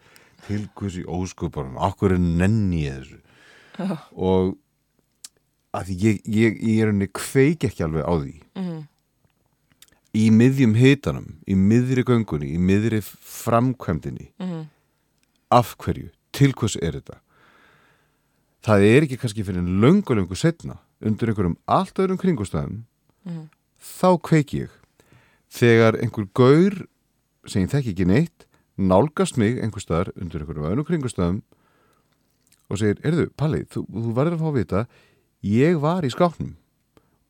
Til 0.47 0.67
hvers 0.77 0.99
í 1.01 1.05
óskuparun 1.09 1.79
okkur 1.81 2.15
er 2.17 2.21
nenni 2.21 2.85
ég 2.87 3.01
þessu? 3.01 3.21
Og 4.15 4.55
að 5.75 5.91
ég, 5.99 6.21
ég, 6.31 6.59
ég 6.63 6.83
er 6.85 6.93
henni 6.93 7.09
kveik 7.11 7.65
ekki 7.67 7.83
alveg 7.87 8.07
á 8.07 8.15
því. 8.15 8.35
Í 10.15 10.29
miðjum 10.31 10.77
hitanum 10.79 11.41
í 11.51 11.57
miðri 11.59 12.05
göngunni, 12.07 12.53
í 12.55 12.59
miðri 12.63 13.01
framkvæmdinni. 13.03 14.31
Af 15.51 15.75
hverju, 15.83 16.11
til 16.33 16.53
hvers 16.55 16.77
er 16.79 17.01
þetta? 17.01 17.19
Það 18.65 18.87
er 18.89 19.05
ekki 19.05 19.19
kannski 19.21 19.45
fyrir 19.45 19.61
en 19.61 19.81
löngu 19.83 20.15
löngu 20.17 20.37
setna 20.39 20.79
undir 21.05 21.29
einhverjum 21.29 21.59
allt 21.67 21.99
öðrum 22.01 22.17
kringustæðum 22.23 22.85
þá 23.77 24.11
kveik 24.23 24.55
ég. 24.55 24.71
Þegar 25.53 25.99
einhver 26.01 26.27
gaur 26.35 26.79
sem 27.51 27.65
ég 27.65 27.73
þekki 27.73 27.95
ekki 27.95 28.09
neitt 28.09 28.47
nálgast 28.75 29.39
mig 29.39 29.61
einhver 29.63 29.83
staðar 29.83 30.11
undir 30.19 30.43
einhverjum 30.43 30.67
öðrum 30.71 30.89
kringustæðum 30.89 31.43
og 32.71 32.81
segir, 32.81 32.99
erðu, 33.07 33.29
Palli, 33.39 33.63
þú, 33.71 33.85
þú 33.87 34.15
verður 34.17 34.37
að 34.37 34.43
fá 34.43 34.49
að 34.49 34.59
vita 34.59 34.85
ég 35.45 35.79
var 35.83 36.07
í 36.07 36.11
skápnum 36.13 36.55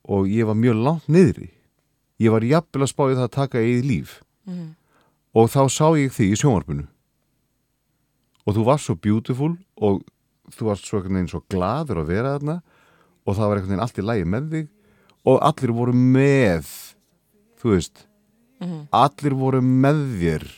og 0.05 0.29
ég 0.31 0.47
var 0.49 0.59
mjög 0.59 0.81
langt 0.85 1.07
niðri. 1.09 1.51
Ég 2.21 2.33
var 2.33 2.45
jafnvel 2.47 2.85
að 2.85 2.93
spáði 2.93 3.17
það 3.19 3.27
að 3.27 3.37
taka 3.37 3.63
eigið 3.63 3.87
líf. 3.89 4.11
Og 5.35 5.49
þá 5.51 5.63
sá 5.73 5.87
ég 5.99 6.13
þig 6.15 6.35
í 6.35 6.39
sjónvarpinu. 6.39 6.87
Og 8.45 8.55
þú 8.55 8.67
varst 8.69 8.87
svo 8.87 8.95
beautiful 9.01 9.55
og 9.81 10.03
þú 10.53 10.69
varst 10.69 10.87
svo 10.87 11.01
einhvern 11.01 11.19
veginn 11.19 11.33
svo 11.33 11.43
gladur 11.51 12.03
að 12.03 12.11
vera 12.13 12.35
þarna 12.37 12.59
og 13.25 13.37
það 13.37 13.49
var 13.49 13.57
einhvern 13.57 13.73
veginn 13.73 13.85
allt 13.87 13.99
í 13.99 14.05
lægi 14.05 14.27
með 14.29 14.51
þig 14.53 14.67
og 15.25 15.39
allir 15.49 15.73
voru 15.73 15.95
með 15.97 16.69
þú 17.63 17.73
veist 17.73 18.05
allir 19.01 19.37
voru 19.39 19.63
með 19.65 20.03
þér 20.21 20.49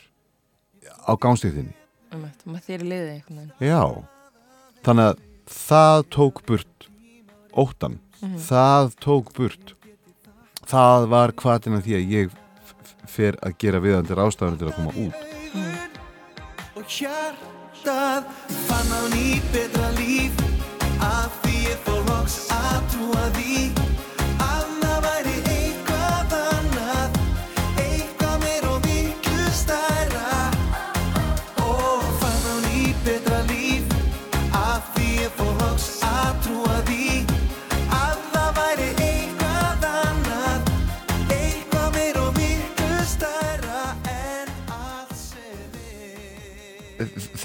á 1.07 1.13
gangstíðinni 1.15 1.75
Einmitt, 2.15 2.43
með 2.47 2.67
þér 2.69 2.83
liði 2.87 3.15
já. 3.61 3.83
Þannig 4.87 5.13
að 5.13 5.23
það 5.51 6.03
tók 6.15 6.43
burt 6.47 6.91
óttan 7.57 8.01
það 8.21 8.95
tók 9.03 9.33
burt. 9.37 9.75
Það 10.67 11.09
var 11.13 11.33
hvaðina 11.39 11.81
því 11.85 11.97
að 11.99 12.13
ég 12.15 12.37
fer 13.07 13.39
að 13.45 13.57
gera 13.63 13.81
viðandir 13.83 14.23
ástæðanir 14.23 14.61
til 14.61 14.71
að 14.71 14.77
koma 14.79 14.95
út. 15.05 15.19
Og 16.77 16.87
hjartað 16.91 18.31
fann 18.67 18.93
á 18.93 19.03
ný 19.15 19.39
betra 19.53 19.91
líf. 20.01 20.45
Að 20.97 21.29
því 21.43 21.57
ég 21.69 21.83
fór 21.87 22.07
loks 22.09 22.39
að 22.57 22.79
trúa 22.95 23.27
því 23.37 23.86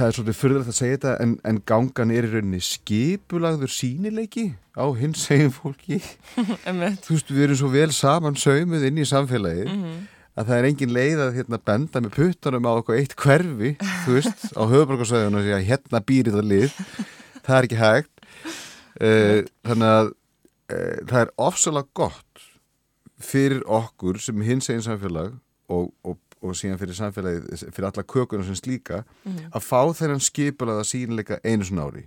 það 0.01 0.07
er 0.07 0.15
svolítið 0.17 0.37
fyrðilegt 0.39 0.71
að 0.71 0.77
segja 0.77 0.95
þetta 0.95 1.11
en, 1.23 1.33
en 1.45 1.57
gangan 1.69 2.13
er 2.13 2.25
í 2.25 2.31
rauninni 2.31 2.61
skipulagður 2.65 3.71
sínileiki 3.71 4.45
á 4.73 4.85
hins 4.97 5.25
segin 5.27 5.51
fólki. 5.53 5.99
Þú 7.05 7.13
veist, 7.13 7.29
við 7.29 7.43
erum 7.45 7.59
svo 7.59 7.69
vel 7.73 7.91
saman 7.93 8.39
saumuð 8.39 8.87
inn 8.89 9.01
í 9.01 9.05
samfélagið 9.07 9.69
að 10.31 10.47
það 10.47 10.55
er 10.55 10.67
engin 10.69 10.95
leið 10.95 11.21
að 11.25 11.37
hérna, 11.37 11.59
benda 11.69 12.01
með 12.01 12.15
puttanum 12.15 12.69
á 12.69 12.71
eitthvað 12.71 13.01
eitt 13.01 13.15
hverfi 13.19 13.73
þú 14.05 14.15
veist, 14.15 14.47
á 14.59 14.63
höfuborgarsvæðinu 14.71 15.41
og 15.41 15.45
segja 15.45 15.61
hérna 15.67 16.03
býrið 16.07 16.37
það 16.39 16.49
lið. 16.53 16.79
Það 17.41 17.57
er 17.57 17.67
ekki 17.67 17.81
hægt. 17.81 18.25
Uh, 19.01 19.37
þannig 19.67 19.93
að 19.99 20.09
uh, 20.09 20.97
það 21.11 21.19
er 21.21 21.33
ofsalega 21.45 21.95
gott 21.97 22.45
fyrir 23.21 23.61
okkur 23.69 24.19
sem 24.21 24.41
hins 24.45 24.69
einn 24.73 24.83
samfélag 24.85 25.35
og, 25.71 25.91
og, 26.01 26.17
og 26.41 26.55
síðan 26.57 26.79
fyrir 26.81 26.97
samfélagið 26.97 27.65
fyrir 27.71 27.87
alla 27.89 28.03
kökunum 28.03 28.45
sem 28.47 28.57
slíka 28.57 29.03
að 29.51 29.61
fá 29.65 29.81
þennan 29.99 30.23
skipulaða 30.25 30.83
sínleika 30.89 31.39
einu 31.45 31.67
svona 31.67 31.85
ári. 31.89 32.05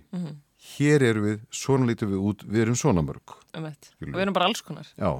Hér 0.75 1.03
erum 1.05 1.25
við, 1.29 1.41
svona 1.53 1.85
lítum 1.85 2.09
við 2.11 2.23
út 2.29 2.43
við 2.49 2.63
erum 2.65 2.75
svona 2.79 3.03
mörg. 3.05 3.35
Skilur 3.53 4.13
og 4.15 4.17
við 4.17 4.23
erum 4.25 4.33
bara 4.37 4.47
alls 4.49 4.61
konar. 4.65 4.87
Já, 4.97 5.11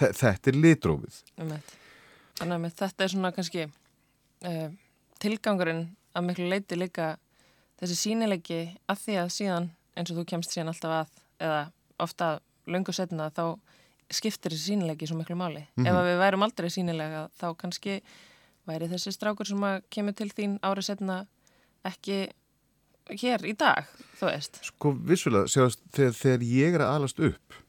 þe- 0.00 0.12
þetta 0.22 0.50
er 0.52 0.56
litrófið. 0.64 1.18
Einmitt. 1.38 1.74
þannig 2.40 2.64
að 2.70 2.74
þetta 2.80 3.04
er 3.04 3.12
svona 3.12 3.32
kannski 3.36 3.66
uh, 3.66 4.68
tilgangurinn 5.22 5.84
að 6.16 6.26
miklu 6.30 6.48
leiti 6.50 6.76
líka 6.80 7.10
þessi 7.80 7.96
sínileiki 8.00 8.60
að 8.88 9.02
því 9.04 9.16
að 9.22 9.30
síðan 9.36 9.70
eins 9.96 10.10
og 10.12 10.18
þú 10.20 10.24
kemst 10.32 10.52
síðan 10.56 10.72
alltaf 10.72 10.94
að 11.02 11.14
eða 11.44 11.60
ofta 12.00 12.30
löngu 12.66 12.92
setna 12.96 13.28
þá 13.36 13.44
skiptir 14.12 14.52
þessi 14.54 14.72
sínileiki 14.72 15.08
svo 15.08 15.16
miklu 15.20 15.36
máli. 15.36 15.66
Ef 15.80 15.92
að 15.92 16.08
við 16.08 16.18
værum 16.24 16.44
aldrei 16.46 16.68
sínilega 16.72 17.26
þá 17.40 17.46
kannski 17.60 18.00
væri 18.66 18.88
þessi 18.90 19.12
strákur 19.14 19.48
sem 19.48 19.62
að 19.66 19.84
kemur 19.92 20.16
til 20.16 20.28
þín 20.32 20.56
árið 20.64 20.88
setna 20.90 21.20
ekki 21.86 22.26
hér 23.20 23.44
í 23.46 23.54
dag, 23.58 23.86
þú 24.18 24.30
veist? 24.30 24.58
Sko 24.66 24.92
vissulega, 25.06 25.50
sjáast, 25.50 25.82
þegar, 25.94 26.16
þegar 26.18 26.46
ég 26.50 26.76
er 26.78 26.84
að 26.84 26.94
alast 26.96 27.22
upp 27.22 27.60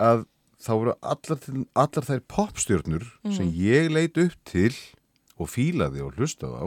að 0.00 0.24
þá 0.60 0.70
voru 0.72 0.94
allar, 1.04 1.42
allar 1.76 2.08
þær 2.08 2.22
popstjörnur 2.32 3.04
sem 3.28 3.50
ég 3.52 3.90
leit 3.92 4.16
upp 4.20 4.36
til 4.48 4.72
og 5.36 5.52
fílaði 5.52 6.02
og 6.04 6.16
hlustaði 6.16 6.62
á 6.64 6.66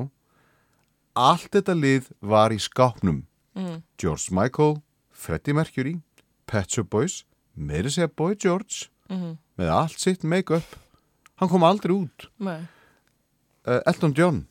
allt 1.20 1.50
þetta 1.52 1.74
lið 1.76 2.06
var 2.22 2.54
í 2.54 2.60
skápnum. 2.62 3.24
Mm. 3.58 3.82
George 4.00 4.32
Michael, 4.32 4.78
Freddie 5.10 5.58
Mercury 5.58 5.98
Pet 6.48 6.70
Shop 6.72 6.88
Boys, 6.94 7.24
meiri 7.58 7.92
segja 7.92 8.08
Boy 8.08 8.38
George 8.38 8.88
Mm 9.10 9.40
með 9.60 9.72
allt 9.76 10.00
sitt 10.00 10.24
make-up. 10.24 10.76
Hann 11.40 11.52
kom 11.52 11.66
aldrei 11.68 11.96
út. 11.96 12.28
Nei. 12.44 12.62
Uh, 13.70 13.82
Elton 13.90 14.16
John. 14.18 14.44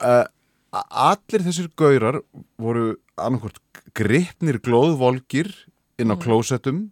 Uh, 0.00 0.24
allir 0.72 1.44
þessir 1.44 1.68
gaurar 1.76 2.20
voru 2.60 2.94
annarkvort 3.20 3.60
gripnir 3.96 4.60
glóðvolgir 4.64 5.50
inn 6.00 6.14
á 6.14 6.16
klósettum 6.16 6.88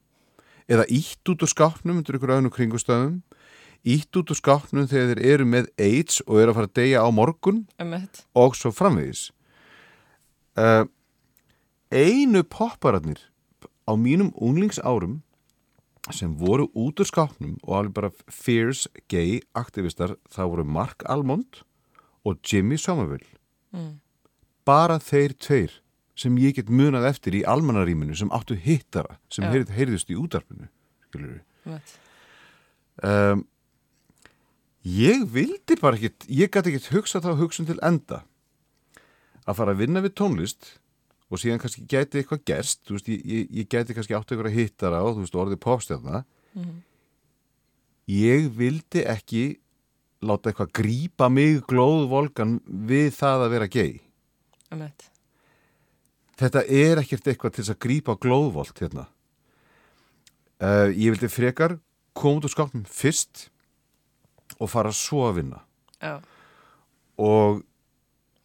eða 0.68 0.84
ítt 0.92 1.30
út 1.30 1.44
úr 1.46 1.50
skápnum 1.50 2.02
undir 2.02 2.18
ykkur 2.18 2.34
öðnum 2.36 2.52
kringustöðum 2.52 3.20
ítt 3.88 4.16
út 4.18 4.32
úr 4.32 4.38
skápnum 4.38 4.88
þegar 4.90 5.16
þeir 5.16 5.32
eru 5.32 5.46
með 5.48 5.70
AIDS 5.80 6.20
og 6.26 6.40
eru 6.42 6.52
að 6.52 6.58
fara 6.58 6.70
að 6.70 6.76
deyja 6.80 7.04
á 7.06 7.08
morgun 7.14 7.62
Einmitt. 7.78 8.24
og 8.34 8.56
svo 8.58 8.72
framvegis. 8.74 9.28
Uh, 10.58 10.84
einu 11.94 12.42
poppararnir 12.42 13.22
á 13.86 13.92
mínum 13.96 14.32
unglingsárum 14.34 15.22
sem 16.14 16.32
voru 16.40 16.68
út 16.74 17.00
úr 17.02 17.06
skápnum 17.08 17.56
og 17.62 17.74
alveg 17.78 17.94
bara 17.94 18.10
fierce 18.32 18.88
gay 19.08 19.40
aktivistar 19.58 20.16
það 20.32 20.50
voru 20.54 20.64
Mark 20.64 21.02
Almond 21.06 21.62
og 22.24 22.38
Jimmy 22.44 22.76
Somerville 22.80 23.34
Mm. 23.72 23.98
bara 24.64 24.96
þeir 24.98 25.34
tveir 25.36 25.72
sem 26.16 26.36
ég 26.40 26.54
get 26.56 26.70
munað 26.72 27.04
eftir 27.10 27.34
í 27.36 27.42
almannaríminu 27.44 28.16
sem 28.16 28.30
áttu 28.32 28.56
hittara 28.56 29.18
sem 29.28 29.44
Já. 29.44 29.50
heyrð, 29.52 29.68
heyrðust 29.76 30.08
í 30.10 30.16
útarpinu 30.16 30.68
um, 33.02 33.44
ég 34.88 35.26
vildi 35.32 35.76
bara 35.80 35.96
ekkit 35.98 36.24
ég 36.32 36.48
gæti 36.50 36.72
ekkit 36.72 36.88
hugsa 36.94 37.20
þá 37.20 37.34
hugsun 37.38 37.68
til 37.68 37.78
enda 37.84 38.22
að 39.44 39.56
fara 39.60 39.74
að 39.76 39.82
vinna 39.84 40.00
við 40.04 40.16
tónlist 40.20 40.78
og 41.28 41.40
síðan 41.40 41.60
kannski 41.60 41.84
gæti 41.88 42.22
eitthvað 42.22 42.44
gerst 42.48 42.82
þú 42.88 42.96
veist, 42.96 43.08
ég, 43.12 43.24
ég, 43.24 43.48
ég 43.60 43.70
gæti 43.70 43.96
kannski 43.96 44.16
átt 44.16 44.32
eitthvað 44.32 44.56
hittara 44.56 45.02
og 45.04 45.16
þú 45.16 45.24
veist, 45.24 45.38
orðið 45.42 45.60
popstjarna. 45.64 46.22
Ég 48.08 48.48
vildi 48.56 49.04
ekki 49.04 49.42
láta 50.24 50.50
eitthvað 50.50 50.72
grípa 50.80 51.28
mig 51.30 51.60
glóðvolgan 51.68 52.58
við 52.66 53.12
það 53.18 53.44
að 53.44 53.52
vera 53.54 53.68
gay. 53.70 53.92
Einmitt. 54.68 55.06
þetta 56.38 56.62
er 56.68 57.00
ekkert 57.00 57.28
eitthvað 57.30 57.54
til 57.54 57.62
þess 57.62 57.74
að 57.74 57.84
grípa 57.84 58.16
glóðvolt 58.20 58.82
hérna. 58.82 59.06
Uh, 60.58 60.90
ég 60.90 61.14
vildi 61.14 61.30
frekar 61.30 61.78
koma 62.18 62.40
út 62.40 62.48
úr 62.48 62.52
skápnum 62.52 62.84
fyrst 62.84 63.46
og 64.58 64.70
fara 64.72 64.90
svo 64.94 65.28
að 65.28 65.36
vinna 65.38 65.60
Já. 66.02 66.18
og 67.20 67.62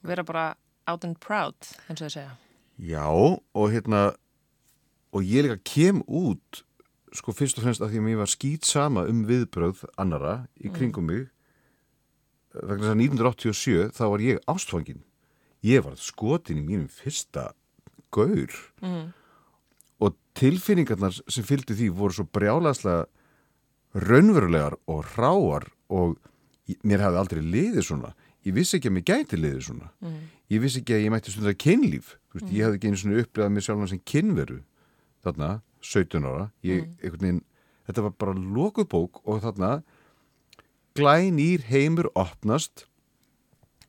vera 0.05 0.25
bara 0.27 0.45
out 0.85 1.05
and 1.07 1.17
proud 1.23 1.57
eins 1.87 2.03
og 2.03 2.05
þau 2.05 2.13
segja 2.13 2.35
já 2.83 3.07
og 3.07 3.71
hérna 3.71 4.13
og 5.13 5.23
ég 5.23 5.45
líka 5.45 5.59
kem 5.63 6.03
út 6.03 6.63
sko 7.13 7.31
fyrst 7.31 7.59
og 7.59 7.67
fremst 7.67 7.83
að 7.83 7.93
því 7.93 8.01
að 8.01 8.05
mér 8.07 8.21
var 8.23 8.31
skýt 8.31 8.67
sama 8.67 9.05
um 9.07 9.23
viðbröð 9.29 9.83
annara 10.01 10.47
í 10.57 10.71
kringum 10.73 11.05
mig. 11.07 11.27
Vegna 12.53 12.89
þess 12.89 12.93
að 12.93 13.03
1987 13.05 13.91
þá 13.93 14.03
var 14.09 14.23
ég 14.25 14.45
ástfangin 14.49 15.03
ég 15.63 15.83
var 15.85 15.95
skotin 15.99 16.59
í 16.59 16.65
mínum 16.65 16.89
fyrsta 16.91 17.51
gaur. 18.13 18.51
Og 20.03 20.17
tilfinningarnar 20.37 21.15
sem 21.31 21.45
fylgdi 21.47 21.77
því 21.77 21.89
voru 21.95 22.17
svo 22.17 22.27
brjálaslega 22.27 23.05
raunverulegar 23.93 24.75
og 24.89 25.05
ráar 25.15 25.69
og 25.93 26.17
mér 26.83 27.05
hafði 27.05 27.21
aldrei 27.21 27.41
liðið 27.45 27.87
svona 27.87 28.13
ég 28.43 28.55
vissi 28.55 28.77
ekki 28.77 28.91
að 28.91 28.95
mér 28.97 29.07
gæti 29.07 29.39
liðið 29.39 29.65
svona. 29.67 29.89
Ég 30.51 30.61
vissi 30.63 30.81
ekki 30.81 30.97
að 30.97 31.05
ég 31.05 31.13
mætti 31.13 31.33
stundar 31.33 31.57
kynlíf. 31.59 32.13
Veist, 32.33 32.51
ég 32.51 32.65
hafði 32.65 32.79
ekki 32.79 32.91
einu 32.91 33.01
svona 33.01 33.23
upplegað 33.23 33.53
mér 33.53 33.65
sjálfan 33.67 33.91
sem 33.91 34.03
kynveru 34.09 34.59
þarna, 35.23 35.49
17 35.83 36.27
ára. 36.27 36.47
Ég, 36.65 36.87
einhvern 37.01 37.27
veginn, 37.27 37.43
þetta 37.87 38.05
var 38.07 38.15
bara 38.23 38.35
lokuð 38.57 38.89
bók 38.91 39.21
og 39.23 39.43
þarna 39.43 39.71
glænýr 40.97 41.65
heimur 41.69 42.09
opnast 42.13 42.85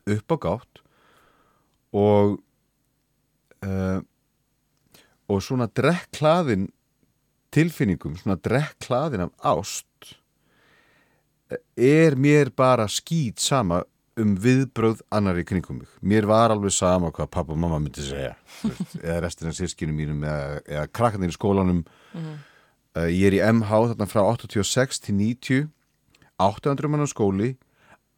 upp 0.09 0.35
á 0.35 0.37
gátt 0.41 0.83
og 1.95 2.39
uh, 3.65 4.01
og 5.25 5.41
svona 5.41 5.69
drekklaðin 5.73 6.69
tilfinningum, 7.55 8.17
svona 8.19 8.37
drekklaðin 8.45 9.29
af 9.29 9.33
ást 9.55 10.15
eh, 11.49 11.61
er 11.77 12.17
mér 12.21 12.51
bara 12.57 12.89
skýt 12.91 13.41
sama 13.41 13.85
um 14.21 14.35
viðbröð 14.39 15.01
annar 15.15 15.39
í 15.41 15.45
kringum 15.49 15.81
mig. 15.83 15.91
Mér 16.03 16.29
var 16.31 16.53
alveg 16.55 16.73
sama 16.75 17.11
hvað 17.15 17.31
pappa 17.35 17.55
og 17.55 17.61
mamma 17.61 17.81
myndi 17.83 18.05
segja 18.07 18.35
veist, 18.63 18.97
eða 19.03 19.21
restin 19.25 19.51
af 19.51 19.57
sískinu 19.59 19.95
mínum 19.97 20.23
eða, 20.25 20.61
eða 20.69 20.87
krakkarnir 20.95 21.33
í 21.33 21.37
skólanum. 21.37 21.85
Uh, 22.15 23.09
ég 23.11 23.27
er 23.33 23.39
í 23.39 23.43
MH 23.43 23.71
þarna 23.95 24.07
frá 24.11 24.23
86 24.37 25.03
til 25.03 25.17
90 25.19 25.65
800 26.43 26.91
mann 26.91 27.07
á 27.07 27.09
skóli. 27.11 27.55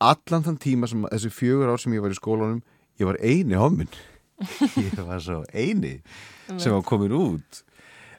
Allan 0.00 0.44
þann 0.44 0.58
tíma 0.60 0.88
sem 0.90 1.04
þessi 1.08 1.30
fjögur 1.32 1.72
ár 1.72 1.80
sem 1.80 1.94
ég 1.96 2.04
var 2.04 2.12
í 2.12 2.18
skólanum 2.18 2.60
ég 3.00 3.08
var 3.08 3.18
eini 3.20 3.56
hommin. 3.56 3.88
Ég 4.76 4.98
var 5.00 5.20
svo 5.24 5.38
eini 5.56 6.02
sem 6.60 6.68
var 6.74 6.82
komin 6.84 7.14
út. 7.16 7.62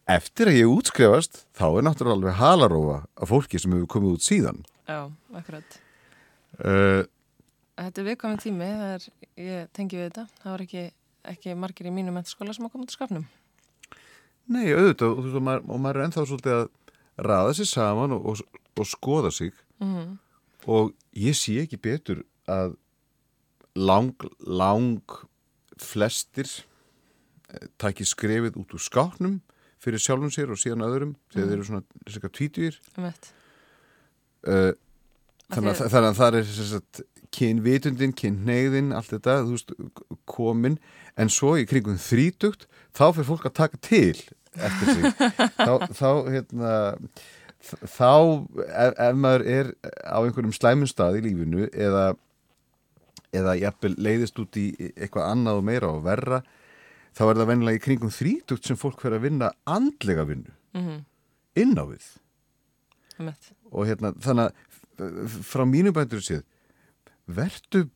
Eftir 0.09 0.49
að 0.49 0.55
ég 0.63 0.71
útskrefast 0.71 1.43
þá 1.53 1.65
er 1.67 1.85
náttúrulega 1.85 2.15
alveg 2.17 2.37
halarófa 2.39 2.95
af 3.21 3.29
fólki 3.29 3.59
sem 3.61 3.75
hefur 3.75 3.89
komið 3.91 4.15
út 4.15 4.25
síðan. 4.25 4.63
Já, 4.89 5.11
akkurat. 5.37 5.77
uh, 6.63 7.03
Þetta 7.77 8.01
er 8.01 8.07
viðkominn 8.07 8.41
tími, 8.41 8.67
er, 8.91 9.09
ég 9.37 9.73
tengi 9.77 9.99
við 9.99 10.07
þetta, 10.09 10.27
það 10.41 10.53
var 10.53 10.63
ekki, 10.65 10.85
ekki 11.33 11.57
margir 11.61 11.89
í 11.89 11.93
mínu 11.93 12.13
mentaskóla 12.15 12.55
sem 12.57 12.65
að 12.65 12.73
koma 12.73 12.87
út 12.87 12.93
af 12.93 12.97
skapnum. 12.97 13.27
Nei, 14.47 14.63
auðvitað 14.71 15.11
og, 15.11 15.27
og, 15.27 15.51
og 15.67 15.83
maður 15.83 15.99
er 15.99 16.07
ennþá 16.07 16.23
svolítið 16.29 16.55
að 16.55 16.69
raða 17.27 17.57
sér 17.57 17.69
saman 17.69 18.15
og, 18.15 18.31
og, 18.31 18.63
og 18.77 18.89
skoða 18.89 19.33
sig. 19.35 19.53
Mm 19.83 20.17
og 20.67 20.93
ég 21.15 21.35
sé 21.37 21.57
ekki 21.63 21.79
betur 21.79 22.23
að 22.49 22.75
lang, 23.77 24.15
lang 24.41 25.13
flestir 25.79 26.49
eh, 27.51 27.67
taki 27.79 28.07
skrefið 28.07 28.57
út 28.59 28.75
úr 28.75 28.83
skáknum 28.83 29.39
fyrir 29.83 30.01
sjálfum 30.01 30.33
sér 30.33 30.51
og 30.51 30.59
síðan 30.59 30.85
öðrum 30.87 31.13
þegar 31.31 31.47
þeir 31.47 31.57
eru 31.57 31.67
svona 31.69 31.83
eitt. 33.11 33.29
uh, 34.47 34.73
Af 35.47 35.59
þannig, 35.59 35.77
að, 35.77 35.97
að 36.01 36.17
það 36.17 36.39
er 36.39 36.49
kynvitundin, 37.35 38.13
kynhneigðin 38.17 38.93
allt 38.95 39.11
þetta, 39.13 39.39
þú 39.45 39.55
veist, 39.55 39.73
komin. 40.29 40.77
En 41.17 41.31
svo 41.33 41.55
í 41.59 41.65
kringum 41.69 41.97
þrítugt 42.01 42.67
þá 42.97 43.09
fyrir 43.15 43.29
fólk 43.31 43.49
að 43.49 43.57
taka 43.61 43.81
til 43.83 44.15
eftir 44.57 44.93
sig. 44.93 45.25
Þá, 45.67 45.73
þá 45.93 46.09
hérna 46.33 46.71
þá 47.67 48.11
ef, 48.63 48.93
ef 48.93 49.17
maður 49.17 49.43
er 49.51 49.73
á 50.05 50.17
einhverjum 50.21 50.55
slæmum 50.55 50.89
stað 50.89 51.19
í 51.19 51.25
lífinu 51.27 51.67
eða 51.73 52.13
eða 53.35 53.57
jafnvel 53.59 53.93
leiðist 53.99 54.39
út 54.39 54.57
í 54.57 54.69
eitthvað 54.93 55.27
annað 55.33 55.59
og 55.59 55.65
meira 55.67 55.89
og 55.91 56.05
verra 56.05 56.39
þá 57.17 57.23
er 57.25 57.39
það 57.41 57.49
vennilega 57.51 57.79
í 57.79 57.83
kringum 57.83 58.13
þrítugt 58.13 58.69
sem 58.69 58.79
fólk 58.79 59.01
fyrir 59.03 59.17
að 59.19 59.27
vinna 59.27 59.51
andlega 59.67 60.25
vinnu 60.29 60.53
Mm 60.77 61.03
inn 61.57 61.73
á 61.73 61.89
við. 61.89 62.03
Um 63.17 63.31
eitt. 63.31 63.47
og 63.73 63.87
hérna 63.89 64.11
þannig 64.21 64.51
að 65.01 65.37
frá 65.47 65.63
mínu 65.65 65.89
bændur 65.93 66.21
séð 66.21 66.43
vertu 67.27 67.89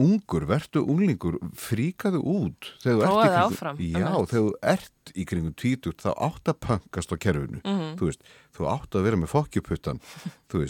ungur, 0.00 0.44
vertu 0.48 0.80
unglingur 0.86 1.36
fríkaðu 1.58 2.20
út 2.22 2.68
þegar 2.84 3.10
þú 3.10 3.18
ert 3.24 3.38
áfram, 3.42 3.80
já, 3.82 4.06
þegar 4.06 4.28
þú 4.30 4.52
ert 4.62 5.12
í 5.18 5.24
kringum 5.28 5.54
tvítugt 5.58 6.04
þá 6.06 6.10
átt 6.16 6.48
að 6.52 6.60
pöngast 6.66 7.12
á 7.12 7.16
kerfinu 7.20 7.60
Mhm. 7.64 7.96
þú 7.98 8.06
veist, 8.08 8.22
þú 8.56 8.68
átt 8.70 8.94
að 8.96 9.02
vera 9.08 9.16
með 9.20 9.32
fokkjuputtan 9.34 10.00
þú 10.50 10.62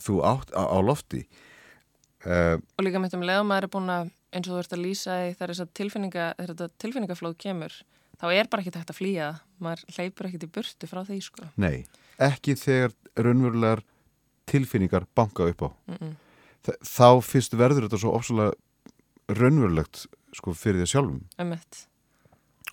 þú 0.00 0.16
átt 0.24 0.50
á, 0.56 0.62
á 0.66 0.78
lofti 0.82 1.26
uh, 2.26 2.56
Og 2.78 2.84
líka 2.84 3.00
mitt 3.00 3.14
um 3.14 3.22
leið 3.24 3.40
og 3.44 3.46
maður 3.48 3.68
er 3.68 3.72
búin 3.76 3.92
að, 3.92 4.10
eins 4.32 4.48
og 4.48 4.56
þú 4.56 4.58
ert 4.64 4.74
að 4.76 4.82
lýsa 4.84 5.14
þegar 5.36 5.52
þess 5.54 5.64
að 5.64 5.72
tilfinninga, 5.80 6.26
þetta 6.40 6.68
tilfinningaflóð 6.84 7.36
kemur, 7.40 7.76
þá 8.20 8.26
er 8.34 8.48
bara 8.50 8.62
ekki 8.64 8.74
hægt 8.76 8.90
að 8.92 8.98
flýja 9.00 9.28
það. 9.30 9.38
Maður 9.60 9.84
hleypur 9.96 10.26
ekkert 10.28 10.44
í 10.44 10.50
burtu 10.56 10.86
frá 10.90 11.00
því, 11.04 11.20
sko. 11.24 11.48
nei, 11.60 11.86
ekki 12.18 12.54
þegar 12.56 12.92
raunverulegar 13.20 13.82
tilfinningar 14.50 15.06
banka 15.14 15.44
upp 15.48 15.62
á 15.64 15.68
Mm 15.86 15.96
-mm. 16.00 16.14
Þá 16.66 17.20
fyrst 17.24 17.56
verður 17.56 17.86
þetta 17.86 18.00
svo 18.02 18.14
ofsalega 18.18 18.52
raunverulegt 19.30 20.06
sko 20.36 20.54
fyrir 20.54 20.82
þér 20.84 20.92
sjálfum. 20.92 21.22
Um 21.40 21.54
eitt. 21.56 21.86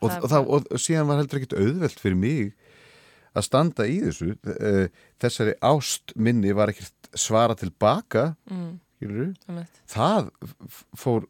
og, 0.01 0.11
og, 0.11 0.27
það, 0.29 0.49
og 0.53 0.81
síðan 0.81 1.07
var 1.09 1.21
heldur 1.21 1.39
ekkit 1.39 1.57
auðvelt 1.57 2.01
fyrir 2.01 2.19
mig 2.19 2.51
að 3.37 3.45
standa 3.47 3.85
í 3.89 3.97
þessu. 4.03 4.33
Eh, 4.57 4.89
þessari 5.21 5.55
ást 5.65 6.13
minni 6.17 6.53
var 6.57 6.73
ekkert 6.73 7.11
svara 7.17 7.55
tilbaka 7.57 8.35
Mm, 8.49 8.79
það 9.85 10.31
fór 10.97 11.27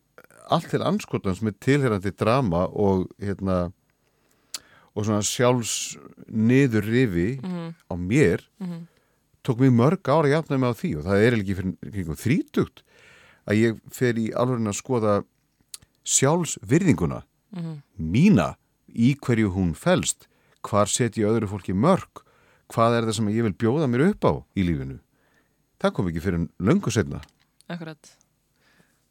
allt 0.50 0.70
til 0.72 0.80
anskotans 0.88 1.42
með 1.44 1.58
tilherrandi 1.60 2.14
drama 2.16 2.66
og 2.72 3.10
hérna 3.20 3.74
og 4.96 5.06
svona 5.06 5.22
sjálfs 5.22 5.98
niður 6.28 6.88
rifi 6.88 7.40
Mm 7.44 7.74
á 7.92 7.94
mér. 7.96 8.42
-hmm. 8.60 8.86
Tók 9.48 9.62
mig 9.64 9.72
mörg 9.74 10.10
ára 10.12 10.30
jafna 10.32 10.58
mig 10.60 10.70
á 10.70 10.76
því 10.78 10.92
og 11.00 11.08
það 11.08 11.24
er 11.28 11.38
ekki 11.40 11.58
fyrir 11.58 12.20
þrítugt 12.24 12.84
að 13.48 13.60
ég 13.64 13.80
fer 13.96 14.20
í 14.20 14.28
alveg 14.36 14.68
að 14.68 14.78
skoða 14.82 15.16
sjálfsvirðinguna 16.08 17.24
Mhm. 17.56 17.82
mína 18.00 18.56
í 18.92 19.16
hverju 19.16 19.52
hún 19.56 19.74
felst 19.76 20.28
hvar 20.68 20.88
set 20.92 21.16
ég 21.18 21.28
öðru 21.30 21.48
fólki 21.48 21.74
mörg 21.74 22.24
hvað 22.74 22.98
er 22.98 23.04
það 23.08 23.16
sem 23.16 23.28
ég 23.32 23.44
vil 23.48 23.54
bjóða 23.56 23.88
mér 23.88 24.10
upp 24.12 24.24
á 24.28 24.34
í 24.56 24.64
lífinu 24.68 25.00
það 25.80 25.94
kom 25.94 26.08
ekki 26.12 26.22
fyrir 26.24 26.48
löngu 26.60 26.92
setna 26.92 27.22
Akkurat. 27.70 28.00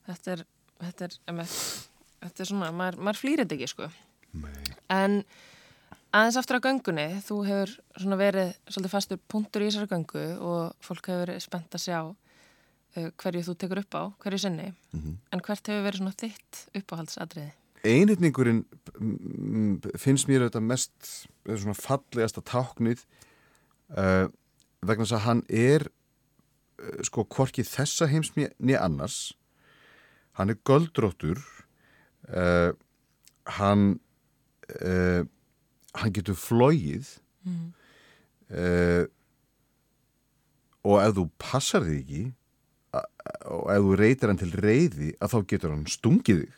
Þetta 0.08 0.30
er, 0.32 0.42
þetta 0.80 1.04
er, 1.04 1.14
um 1.28 1.40
eitt. 1.42 1.88
Þetta 2.24 2.40
er 2.40 2.46
svona, 2.48 2.70
maður, 2.72 2.96
maður 3.04 3.18
flýr 3.20 3.40
þetta 3.42 3.54
ekki, 3.58 3.66
sko. 3.68 3.88
Nei. 4.32 4.62
En 4.88 5.16
aðeins 6.14 6.38
aftur 6.40 6.60
á 6.60 6.66
göngunni, 6.66 7.08
þú 7.26 7.40
hefur 7.48 7.74
verið 8.20 8.54
svolítið 8.68 8.94
fastur 8.94 9.20
punktur 9.28 9.64
í 9.64 9.70
þessari 9.70 9.90
göngu 9.90 10.24
og 10.38 10.74
fólk 10.84 11.10
hefur 11.10 11.24
verið 11.26 11.42
spennt 11.44 11.76
að 11.76 11.86
sjá 11.88 12.00
uh, 12.06 13.10
hverju 13.22 13.46
þú 13.48 13.56
tekur 13.58 13.82
upp 13.82 13.98
á, 13.98 14.02
hverju 14.22 14.42
sinni. 14.46 14.72
Mhm. 14.92 15.20
En 15.32 15.44
hvert 15.44 15.72
hefur 15.72 15.86
verið 15.88 16.02
svona 16.02 16.18
þitt 16.22 16.66
uppáhaldsadriði? 16.80 17.52
einhyrningurinn 17.86 18.64
mm, 18.98 19.78
finnst 20.00 20.28
mér 20.30 20.46
auðvitað 20.46 20.66
mest 20.66 21.10
svona 21.46 21.76
fallegasta 21.76 22.42
táknið 22.46 23.04
uh, 23.94 24.26
vegna 24.86 25.04
þess 25.04 25.16
að 25.18 25.24
hann 25.26 25.42
er 25.48 25.86
uh, 25.86 27.02
sko 27.06 27.26
hvorki 27.36 27.66
þessa 27.66 28.08
heims 28.10 28.32
nýja 28.36 28.82
annars 28.84 29.36
hann 30.38 30.52
er 30.52 30.60
göldróttur 30.66 31.40
uh, 32.30 32.72
hann 33.58 33.88
uh, 34.80 35.22
hann 36.02 36.12
getur 36.16 36.34
flóið 36.38 37.16
Mm. 37.46 37.68
uh, 38.50 39.04
og 40.82 40.96
ef 41.02 41.12
þú 41.14 41.24
passar 41.38 41.84
þig 41.86 42.00
ekki 42.00 42.22
og 43.46 43.68
ef 43.70 43.84
þú 43.84 43.92
reytir 44.00 44.32
hann 44.32 44.40
til 44.40 44.50
reyði 44.58 45.12
að 45.22 45.30
þá 45.30 45.38
getur 45.52 45.74
hann 45.76 45.84
stungið 45.86 46.40
þig 46.42 46.52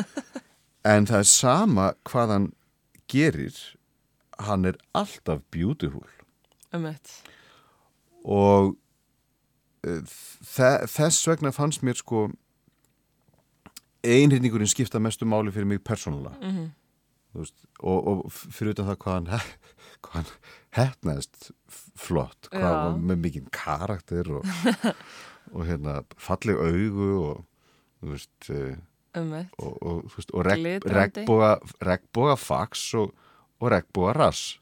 en 0.92 1.06
það 1.06 1.20
er 1.22 1.30
sama 1.30 1.86
hvað 2.10 2.34
hann 2.34 2.48
gerir 3.14 3.60
hann 4.42 4.66
er 4.72 4.80
alltaf 4.98 5.44
beautiful 5.54 6.02
Um 6.74 6.86
eitt. 6.90 7.14
og 8.24 8.74
þe 9.86 10.70
þess 10.90 11.26
vegna 11.30 11.54
fannst 11.54 11.82
mér 11.86 11.98
sko 12.02 12.26
einhyrningurinn 14.02 14.70
skipta 14.70 14.98
mestu 14.98 15.26
máli 15.30 15.54
fyrir 15.54 15.66
mig 15.76 15.82
persónulega 15.86 16.34
Mm 16.42 16.70
Þú 16.81 16.81
veist, 17.40 17.56
og, 17.80 18.08
og 18.08 18.22
fyrir 18.32 18.74
utan 18.74 18.88
það 18.90 18.98
hvað 19.04 19.18
hann, 19.18 19.50
hann 20.12 20.30
hefnaðist 20.76 21.50
flott, 21.98 22.48
hvað 22.52 22.68
Já. 22.68 22.78
var 22.78 23.02
með 23.10 23.20
mikinn 23.26 23.50
karakter 23.54 24.30
og, 24.38 24.46
og 25.54 25.66
hérna 25.68 26.00
falleg 26.20 26.60
augu 26.60 27.10
og 27.22 27.42
þú 28.02 28.12
veist, 28.14 28.50
eh, 28.52 28.76
og, 29.16 29.76
og, 29.84 30.18
og 30.32 30.46
regnboga, 30.48 32.36
fax 32.40 32.88
og, 33.00 33.12
og 33.60 33.72
regnboga 33.74 34.16
rass 34.16 34.56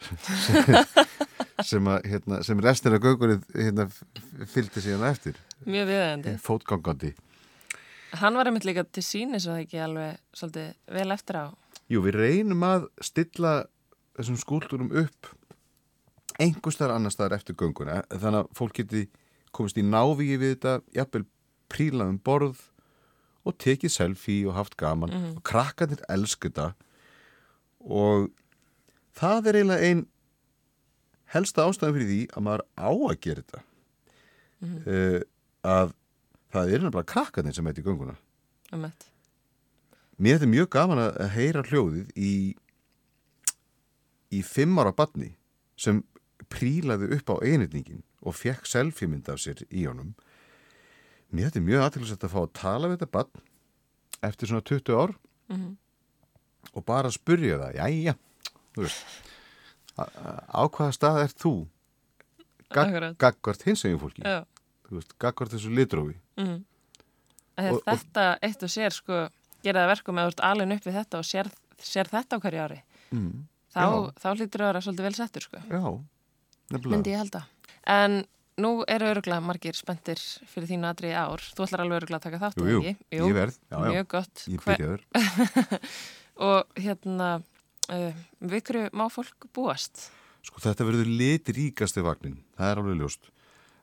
sem, 1.70 1.86
að, 1.90 2.06
hérna, 2.10 2.42
sem 2.46 2.62
restin 2.62 2.96
af 2.96 3.02
göngunni 3.04 3.40
hérna, 3.54 3.88
fylgdi 4.50 4.82
síðan 4.84 5.08
eftir 5.10 5.38
Mjög 5.66 5.90
viðeigandi. 5.90 6.38
fótgangandi 6.42 7.14
Hann 8.18 8.34
var 8.34 8.48
einmitt 8.50 8.66
líka 8.66 8.82
til 8.90 9.04
sínis 9.06 9.44
og 9.46 9.54
það 9.54 9.64
ekki 9.64 9.82
alveg 9.84 10.16
svolítið 10.34 10.96
vel 10.96 11.14
eftir 11.14 11.36
á. 11.38 11.44
Jú, 11.90 12.02
við 12.04 12.18
reynum 12.20 12.62
að 12.66 12.86
stilla 13.02 13.54
þessum 14.18 14.38
skúltúrum 14.38 14.92
upp 14.94 15.32
einhver 16.40 16.72
staðar 16.72 16.96
annar 16.96 17.12
staðar 17.12 17.38
eftir 17.40 17.56
gönguna 17.58 18.02
þannig 18.08 18.44
að 18.44 18.52
fólk 18.56 18.78
geti 18.78 19.08
komist 19.54 19.78
í 19.80 19.84
návíi 19.84 20.38
við 20.38 20.54
þetta, 20.54 20.76
jafnvel 20.94 21.24
prílað 21.70 22.12
um 22.14 22.20
borð 22.22 22.60
og 23.46 23.56
tekið 23.62 23.94
selfie 23.94 24.46
og 24.48 24.56
haft 24.58 24.76
gaman. 24.80 25.12
Og 25.34 25.42
krakkarnir 25.46 26.02
elsku 26.12 26.50
þetta. 26.50 26.72
Og 27.80 28.28
það 29.16 29.50
er 29.50 29.60
eiginlega 29.60 29.90
ein 29.90 30.04
helsta 31.34 31.66
ástæðan 31.66 31.96
fyrir 31.96 32.10
því 32.10 32.20
að 32.34 32.46
maður 32.46 32.66
á 32.76 32.90
að 32.90 33.20
gera 33.26 33.44
þetta. 33.44 33.64
Uh, 34.60 35.20
að 35.64 35.94
það 36.52 36.74
er 36.74 36.84
nefnilega 36.84 37.12
krakkarnir 37.14 37.56
sem 37.56 37.70
heit 37.70 37.80
í 37.80 37.86
gönguna. 37.86 38.18
Um 38.70 38.84
þetta. 38.86 39.09
Mér 40.20 40.34
er 40.36 40.40
þetta 40.42 40.50
mjög 40.52 40.68
gaman 40.74 41.00
að 41.00 41.18
að 41.24 41.30
heyra 41.36 41.62
hljóðið 41.64 42.10
í, 42.20 42.32
í 44.36 44.40
fimm 44.44 44.78
ára 44.82 44.92
badni 44.96 45.30
sem 45.80 46.02
prílaði 46.52 47.08
upp 47.16 47.32
á 47.32 47.36
einirningin 47.40 48.02
og 48.20 48.36
fekk 48.36 48.66
selfie-mynd 48.68 49.30
af 49.32 49.40
sér 49.40 49.62
í 49.70 49.86
honum. 49.88 50.12
Mér 51.32 51.46
er 51.48 51.52
þetta 51.54 51.62
mjög 51.64 51.84
aðtilsett 51.86 52.26
að 52.26 52.34
fá 52.34 52.40
að 52.42 52.52
tala 52.58 52.90
við 52.90 52.98
þetta 52.98 53.14
badn 53.16 53.44
eftir 54.28 54.50
svona 54.50 54.66
20 54.68 54.96
ár 55.00 55.14
Mhm. 55.50 55.76
og 56.74 56.84
bara 56.84 57.10
spurja 57.10 57.56
það, 57.58 57.74
jæja, 57.80 58.14
þú 58.74 58.82
veist, 58.84 59.04
á, 59.98 60.62
hvaða 60.68 60.92
stað 60.94 61.22
er 61.24 61.32
þú? 61.34 61.52
Akkurat. 62.70 63.16
Gaggvart 63.18 63.62
hins 63.66 63.84
eginn 63.84 63.98
fólki, 63.98 64.22
Já. 64.22 64.44
þú 64.86 64.98
veist, 65.00 65.16
gaggvart 65.18 65.50
þessu 65.50 65.72
litrófi. 65.74 66.14
Mm. 66.36 66.64
Og- 67.58 67.72
og- 67.74 67.82
Þetta 67.98 68.38
eitt 68.42 68.62
og 68.62 68.68
sér 68.68 68.92
sko 68.92 69.28
gera 69.64 69.84
það 69.84 69.92
verkum 69.94 70.18
eða 70.20 70.30
þú 70.30 70.34
ert 70.34 70.44
alveg 70.50 70.74
upp 70.76 70.88
við 70.88 70.98
þetta 71.00 71.20
og 71.20 71.28
sér, 71.28 71.50
sér 71.80 72.10
þetta 72.10 72.36
á 72.36 72.42
hverju 72.44 72.64
ári. 72.66 72.80
Mm. 73.10 73.30
Þá, 73.70 73.80
Já. 73.80 73.88
þá 74.18 74.28
hlýtur 74.34 74.62
að 74.64 74.68
vera 74.70 74.82
svolítið 74.84 75.06
vel 75.06 75.16
settur 75.20 75.46
sko. 75.46 75.62
Já, 75.70 75.82
nefnilega. 76.74 76.92
Myndi 76.96 77.12
ég 77.14 77.20
halda. 77.22 77.42
En 77.90 78.16
nú 78.60 78.70
eru 78.90 79.10
öruglega 79.12 79.44
margir 79.44 79.76
spenntir 79.78 80.20
fyrir 80.50 80.68
þínu 80.72 80.88
aðri 80.90 81.12
ár. 81.16 81.44
Þú 81.54 81.66
ætlar 81.66 81.84
alveg 81.84 82.00
öruglega 82.00 82.18
að 82.20 82.26
taka 82.26 82.40
þátt 82.42 82.58
Jú, 82.60 82.64
eða 82.66 82.72
jú, 82.74 82.80
ekki? 82.82 83.20
ég 83.20 83.36
verð, 83.36 83.58
já, 83.60 83.76
já. 83.76 83.90
Mjög 83.94 84.08
gott. 84.16 84.42
Ég 84.50 84.64
byrjaður. 84.66 85.04
Og 86.50 86.80
hérna, 86.80 87.28
uh, 87.92 88.24
við 88.52 88.64
hverju 88.70 88.90
má 88.96 89.04
fólk 89.12 89.46
búast? 89.56 90.06
Sko 90.46 90.62
þetta 90.64 90.86
verður 90.88 91.10
litríkasti 91.20 92.02
vagnin, 92.04 92.38
það 92.56 92.72
er 92.72 92.82
alveg 92.82 93.00
ljóst. 93.02 93.30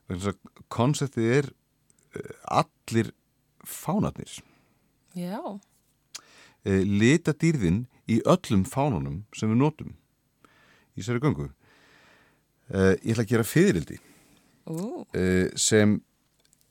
Vegna 0.09 0.23
þess 0.23 0.33
að 0.33 0.63
Konseptið 0.73 1.31
er 1.37 1.49
uh, 1.53 2.31
allir 2.63 3.11
fánarnir. 3.67 4.39
Já, 5.17 5.41
Uh, 6.67 6.81
lita 6.83 7.31
dýrðin 7.31 7.85
í 8.11 8.17
öllum 8.27 8.65
fánunum 8.67 9.21
sem 9.37 9.47
við 9.47 9.59
notum 9.61 9.91
í 10.99 11.03
sér 11.05 11.19
göngu. 11.23 11.45
Uh, 12.67 12.97
ég 13.05 13.13
ætla 13.13 13.23
að 13.23 13.29
gera 13.29 13.45
fyririldi 13.47 13.99
uh, 14.67 15.45
sem 15.55 15.93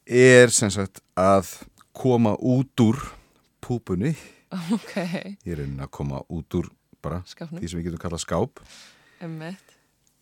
er 0.05 0.53
sem 0.53 0.68
sagt 0.74 1.01
að 1.16 1.49
koma 1.97 2.34
út 2.36 2.82
úr 2.84 2.99
púpunni. 3.64 4.12
ok, 4.74 4.92
Ég 5.47 5.55
er 5.55 5.62
raunin 5.62 5.80
að 5.86 5.94
koma 5.97 6.20
út 6.28 6.59
úr 6.59 6.68
bara 7.01 7.22
skapnum, 7.24 7.62
því 7.62 7.70
sem 7.70 7.80
við 7.80 7.88
getum 7.88 8.03
kallað 8.03 8.24
skáp. 8.26 8.61
mitt. 9.22 9.72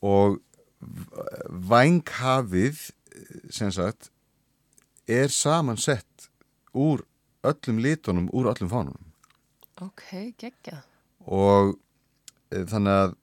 og 0.05 0.39
vænghafið 1.51 2.93
sem 3.51 3.73
sagt 3.75 4.13
er 5.09 5.33
samansett 5.33 6.31
úr 6.77 7.03
öllum 7.51 7.81
litunum, 7.85 8.29
úr 8.33 8.51
öllum 8.53 8.71
fánunum 8.73 9.11
Ok, 9.83 10.05
geggjað. 10.39 10.83
og 11.27 11.75
e, 12.55 12.63
þannig 12.71 12.95
að 13.01 13.15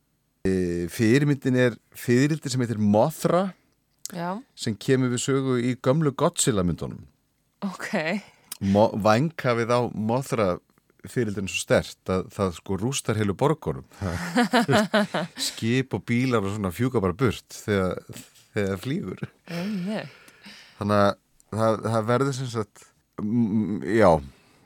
e, 0.48 0.54
fyrirmyndin 0.92 1.56
er 1.68 1.78
fyririldi 1.96 2.52
sem 2.52 2.62
heitir 2.64 2.82
Mothra 2.82 3.46
Já, 4.12 4.34
sem 4.60 4.76
kemur 4.76 5.14
við 5.14 5.22
sögu 5.24 5.54
í 5.64 5.76
gömlu 5.80 6.12
Godzilla 6.20 6.66
myndunum. 6.68 7.06
Ok, 7.64 7.94
Mo 8.60 8.90
vænghafið 9.00 9.72
á 9.72 9.80
Mothra 9.96 10.48
fyririldin 11.08 11.48
svo 11.50 11.62
stert 11.64 12.12
að 12.12 12.28
það 12.36 12.52
sko 12.60 12.76
rústar 12.82 13.18
heilu 13.18 13.34
borgunum. 13.40 13.86
Skip 15.48 15.96
og 15.96 16.04
bílar 16.06 16.44
og 16.44 16.52
svona 16.58 16.74
fjúka 16.76 17.00
bara 17.02 17.16
burt 17.18 17.56
þegar, 17.64 18.04
um 18.60 19.72
mitt. 19.88 20.12
þannig 20.78 21.00
að 21.00 21.16
það, 21.56 21.80
það 21.88 22.08
verður 22.12 22.36
sem 22.42 22.52
sagt 22.52 22.84
já. 23.88 24.12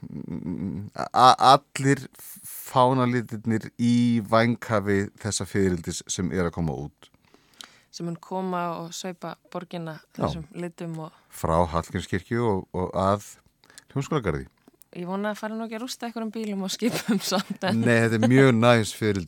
Mm, 0.06 0.92
allir 0.94 2.04
fánalitirnir 2.46 3.72
í 3.82 4.22
vænkafi 4.30 5.08
þessa 5.22 5.48
fyririldis 5.50 6.04
sem 6.12 6.30
er 6.32 6.50
að 6.50 6.56
koma 6.60 6.76
út. 6.86 7.10
Sem 7.96 8.06
mun 8.06 8.20
koma 8.20 8.68
og 8.82 8.92
sveipa 8.94 9.38
borgina 9.54 9.98
þessum 10.18 10.46
litum 10.60 11.00
og 11.08 11.16
frá 11.32 11.58
Hallgrímskirkju 11.72 12.44
og, 12.44 12.68
og 12.76 12.92
að 13.00 13.32
hljómskólagarði 13.94 14.50
ég 14.96 15.08
vona 15.10 15.34
að 15.34 15.40
fara 15.42 15.56
nú 15.56 15.66
ekki 15.66 15.76
að 15.76 15.84
rústa 15.84 16.08
einhverjum 16.08 16.32
bílum 16.32 16.64
og 16.66 16.72
skipum 16.72 17.20
samt 17.24 17.64
en 17.68 17.82
Nei, 17.84 17.98
þetta 18.06 18.20
er 18.20 18.32
mjög 18.32 18.52
næs 18.56 18.94
er 19.04 19.20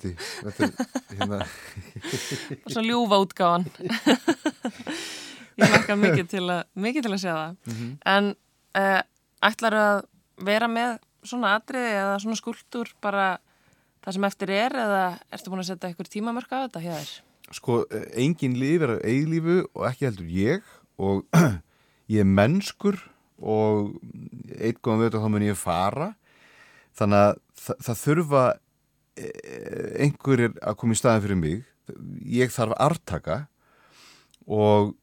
hérna 1.18 1.40
svo 2.72 2.84
ljúfa 2.86 3.20
útgáfan. 3.26 3.68
ég 5.60 5.74
lakka 5.74 5.98
mikið 6.00 6.30
til 6.32 6.44
að, 6.46 6.62
mikið 6.78 7.08
til 7.08 7.14
að 7.18 7.22
sjá 7.24 7.34
það. 7.34 7.76
En 8.14 8.32
uh, 8.80 9.02
ætlar 9.46 9.78
að 9.78 10.00
vera 10.48 10.70
með 10.72 10.98
svona 11.28 11.56
atriði 11.58 11.94
eða 11.98 12.18
svona 12.24 12.40
skúltúr 12.40 12.92
bara 13.04 13.38
það 14.06 14.18
sem 14.18 14.28
eftir 14.30 14.54
er 14.56 14.76
eða 14.78 15.06
ertu 15.34 15.52
búin 15.52 15.64
að 15.64 15.72
setja 15.72 15.90
einhver 15.90 16.12
tímamörk 16.12 16.54
á 16.54 16.66
þetta 16.66 16.84
hjá 16.84 16.94
þér? 16.96 17.16
sko, 17.56 17.82
engin 18.18 18.58
lifir 18.60 18.98
af 18.98 19.04
eilífu 19.08 19.62
og 19.74 19.88
ekki 19.88 20.08
heldur 20.08 20.32
ég 20.32 20.72
og 21.00 21.24
ég 22.14 22.24
er 22.24 22.30
mennskur 22.30 23.00
og 23.38 23.98
eitt 24.58 24.82
góðan 24.82 25.06
veit 25.06 25.16
að 25.16 25.24
þá 25.24 25.30
mun 25.34 25.48
ég 25.48 25.60
fara 25.60 26.12
þannig 26.98 27.24
að 27.24 27.34
það, 27.62 27.82
það 27.88 28.02
þurfa 28.04 28.46
eh, 29.22 29.90
einhverjir 30.06 30.58
að 30.62 30.80
koma 30.82 30.98
í 30.98 31.02
staðin 31.02 31.26
fyrir 31.26 31.42
mig 31.42 31.66
ég 32.28 32.52
þarf 32.52 32.76
artaka 32.84 33.38
og 34.48 34.94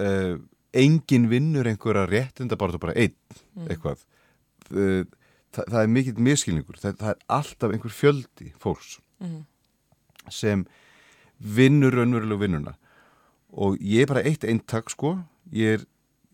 uh, 0.00 0.34
engin 0.74 1.28
vinnur 1.30 1.68
einhverja 1.70 2.06
réttinda 2.10 2.58
bara 2.58 2.94
einn 2.94 3.14
eitthvað. 3.68 4.02
Uh, 4.70 5.04
það, 5.54 5.66
það 5.70 5.80
er 5.80 5.90
mikill 5.92 6.22
miskilningur 6.28 6.80
það, 6.80 6.96
það 7.00 7.10
er 7.12 7.24
alltaf 7.38 7.74
einhver 7.74 7.94
fjöldi 7.94 8.52
fólks 8.62 8.98
sem 10.32 10.64
vinnur 11.38 11.94
raunverulegu 11.94 12.40
vinnuna. 12.44 12.74
Og 13.54 13.78
ég 13.82 14.04
er 14.04 14.10
bara 14.10 14.24
eitt 14.26 14.46
eintak 14.48 14.90
sko. 14.90 15.16
Ég 15.54 15.78
er 15.78 15.84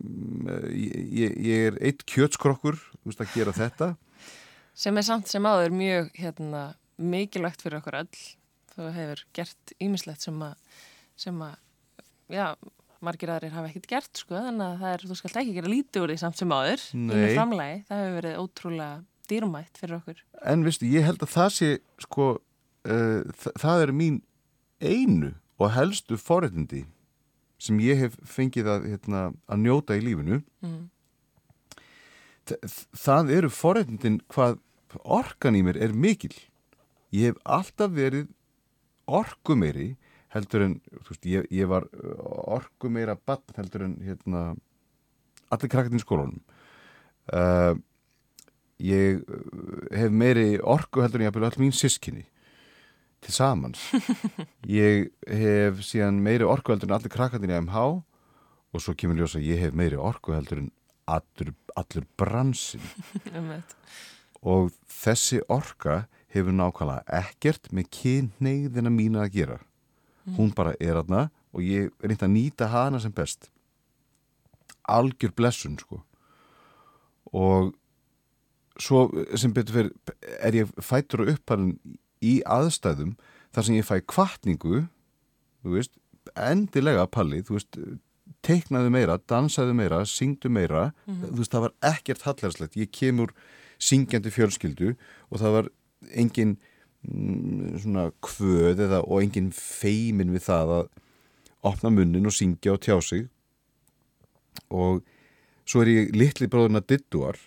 mm, 0.00 0.50
ég, 0.72 1.00
ég, 1.20 1.38
ég 1.46 1.70
er 1.70 1.80
eitt 1.84 2.04
kjötskrokkur 2.08 2.78
veist, 3.04 3.20
að 3.20 3.34
gera 3.34 3.54
þetta. 3.56 3.94
Sem 4.76 4.96
er 4.96 5.04
samt 5.04 5.28
sem 5.28 5.44
áður 5.44 5.74
mjög 5.76 6.12
hérna, 6.16 6.62
mikilvægt 6.96 7.64
fyrir 7.64 7.80
okkur 7.80 7.98
öll. 8.04 8.22
Þú 8.70 8.92
hefur 8.94 9.24
gert 9.36 9.74
ýmislegt 9.82 10.24
sem 10.24 10.38
að, 10.46 10.54
sem 11.18 11.42
að, 11.44 11.56
já, 12.32 12.46
margir 13.04 13.32
aðrir 13.32 13.54
hafa 13.54 13.70
ekkert 13.70 13.88
gert, 13.90 14.10
sko, 14.20 14.36
þannig 14.36 14.66
að 14.66 14.82
það 14.82 14.94
er, 14.94 15.04
þú 15.08 15.16
skalt 15.18 15.40
ekki 15.40 15.56
gera 15.56 15.72
lítið 15.72 16.04
úr 16.04 16.12
því 16.12 16.18
samt 16.22 16.40
sem 16.40 16.54
áður. 16.54 16.84
Í 16.92 17.02
með 17.08 17.34
framlægi, 17.38 17.80
það 17.88 18.02
hefur 18.04 18.16
verið 18.20 18.38
ótrúlega 18.44 18.96
dýrmætt 19.30 19.80
fyrir 19.80 19.96
okkur. 20.00 20.22
en 20.52 20.64
veistu, 20.66 20.88
ég 20.90 21.06
held 21.06 21.22
að 21.22 21.34
það 21.34 21.50
sé 21.56 21.68
sko, 22.06 22.30
uh, 22.84 23.20
þa 23.42 23.52
það 23.64 23.84
er 23.84 23.92
mín 24.00 24.22
einu 24.80 25.34
og 25.60 25.70
helstu 25.76 26.16
forréttindi 26.20 26.84
sem 27.60 27.80
ég 27.84 28.00
hef 28.00 28.16
fengið 28.24 28.70
að, 28.72 28.88
hérna, 28.94 29.26
að 29.48 29.62
njóta 29.66 29.98
í 29.98 30.04
lífinu 30.04 30.42
Mm. 30.64 30.88
Það 32.98 33.30
eru 33.30 33.48
forréttindin 33.54 34.16
hvað 34.32 34.56
orkan 35.04 35.54
í 35.54 35.60
mér 35.62 35.76
er 35.78 35.92
mikil 35.94 36.32
ég 37.14 37.30
hef 37.30 37.36
alltaf 37.44 37.92
verið 37.94 38.26
orkumeiri 39.06 39.92
heldur 40.34 40.64
en 40.66 40.74
þú 41.02 41.12
veist, 41.12 41.28
ég, 41.28 41.46
ég 41.54 41.70
var 41.70 41.86
orkumeira 42.50 43.16
bann 43.26 43.56
heldur 43.56 43.86
en 43.88 43.96
hérna, 44.04 44.42
allir 45.50 45.72
krakkarnir 45.72 46.02
í 46.02 46.04
skólanum. 46.04 46.42
Uh, 47.30 47.74
ég 48.82 49.22
uh, 49.22 49.86
hef 49.94 50.12
meiri 50.14 50.60
orku 50.62 51.02
heldur 51.04 51.20
en 51.20 51.28
ég 51.28 51.32
haf 51.32 51.50
all 51.50 51.62
mín 51.62 51.74
sískinni 51.74 52.26
til 53.20 53.34
samans. 53.36 53.82
Ég 54.80 55.10
hef 55.28 55.82
síðan 55.84 56.22
meiri 56.24 56.46
orku 56.48 56.72
heldur 56.72 56.88
en 56.88 56.96
allir 56.96 57.12
krakkarnir 57.12 57.52
í 57.52 57.58
MH 57.66 57.82
og 58.70 58.82
svo 58.82 58.94
kemur 58.96 59.18
ljósa 59.18 59.40
að 59.40 59.48
ég 59.50 59.60
hef 59.64 59.76
meiri 59.76 59.98
orku 60.00 60.32
heldur 60.32 60.62
en 60.62 60.70
allur, 61.10 61.52
allur 61.76 62.06
bransin 62.16 62.84
og 64.52 64.70
þessi 64.88 65.42
orka 65.52 66.04
hefur 66.30 66.54
nákvæmlega 66.54 67.20
ekkert 67.20 67.68
með 67.74 67.90
kynneiðina 67.98 68.92
mína 68.94 69.26
að 69.26 69.34
gera 69.36 69.58
hún 70.36 70.52
bara 70.56 70.74
er 70.80 71.00
aðna 71.00 71.28
og 71.54 71.64
ég 71.64 71.90
reyndi 72.02 72.26
að 72.26 72.34
nýta 72.34 72.70
hana 72.70 73.00
sem 73.00 73.12
best. 73.12 73.50
Algjör 74.88 75.34
blessun 75.36 75.78
sko. 75.80 76.02
Og 77.32 77.74
svo 78.80 79.08
sem 79.38 79.52
betur 79.54 79.76
fyrir 79.76 79.90
er 80.40 80.56
ég 80.56 80.70
fættur 80.82 81.24
og 81.24 81.34
uppalinn 81.34 81.76
í 82.24 82.40
aðstæðum 82.48 83.16
þar 83.54 83.66
sem 83.66 83.78
ég 83.78 83.88
fæ 83.88 84.00
kvartningu 84.08 84.86
þú 85.60 85.74
veist, 85.76 85.96
endilega 86.36 87.06
palli 87.10 87.42
þú 87.44 87.58
veist, 87.58 87.78
teiknaðu 88.46 88.92
meira 88.94 89.18
dansaðu 89.28 89.74
meira, 89.76 90.04
syngdu 90.08 90.48
meira. 90.52 90.90
Þú 91.06 91.36
veist, 91.42 91.52
það 91.52 91.66
var 91.66 91.74
ekkert 91.92 92.26
hallarslegt 92.28 92.78
ég 92.80 92.92
kemur 92.94 93.34
syngjandi 93.80 94.32
fjölskyldu 94.32 94.94
og 95.30 95.40
það 95.40 95.56
var 95.56 95.70
engin 96.16 96.54
mm, 96.54 96.69
svona 97.04 98.10
kvöð 98.24 98.82
eða, 98.86 99.00
og 99.06 99.22
engin 99.24 99.50
feimin 99.56 100.34
við 100.34 100.44
það 100.48 100.74
að 100.76 100.88
opna 101.70 101.92
munnin 101.92 102.28
og 102.28 102.34
syngja 102.34 102.74
og 102.74 102.82
tjá 102.84 102.96
sig. 103.04 103.28
Og 104.68 105.00
svo 105.68 105.84
er 105.84 105.92
ég 105.92 106.14
litli 106.16 106.48
bróðurna 106.50 106.82
Dittuar 106.84 107.38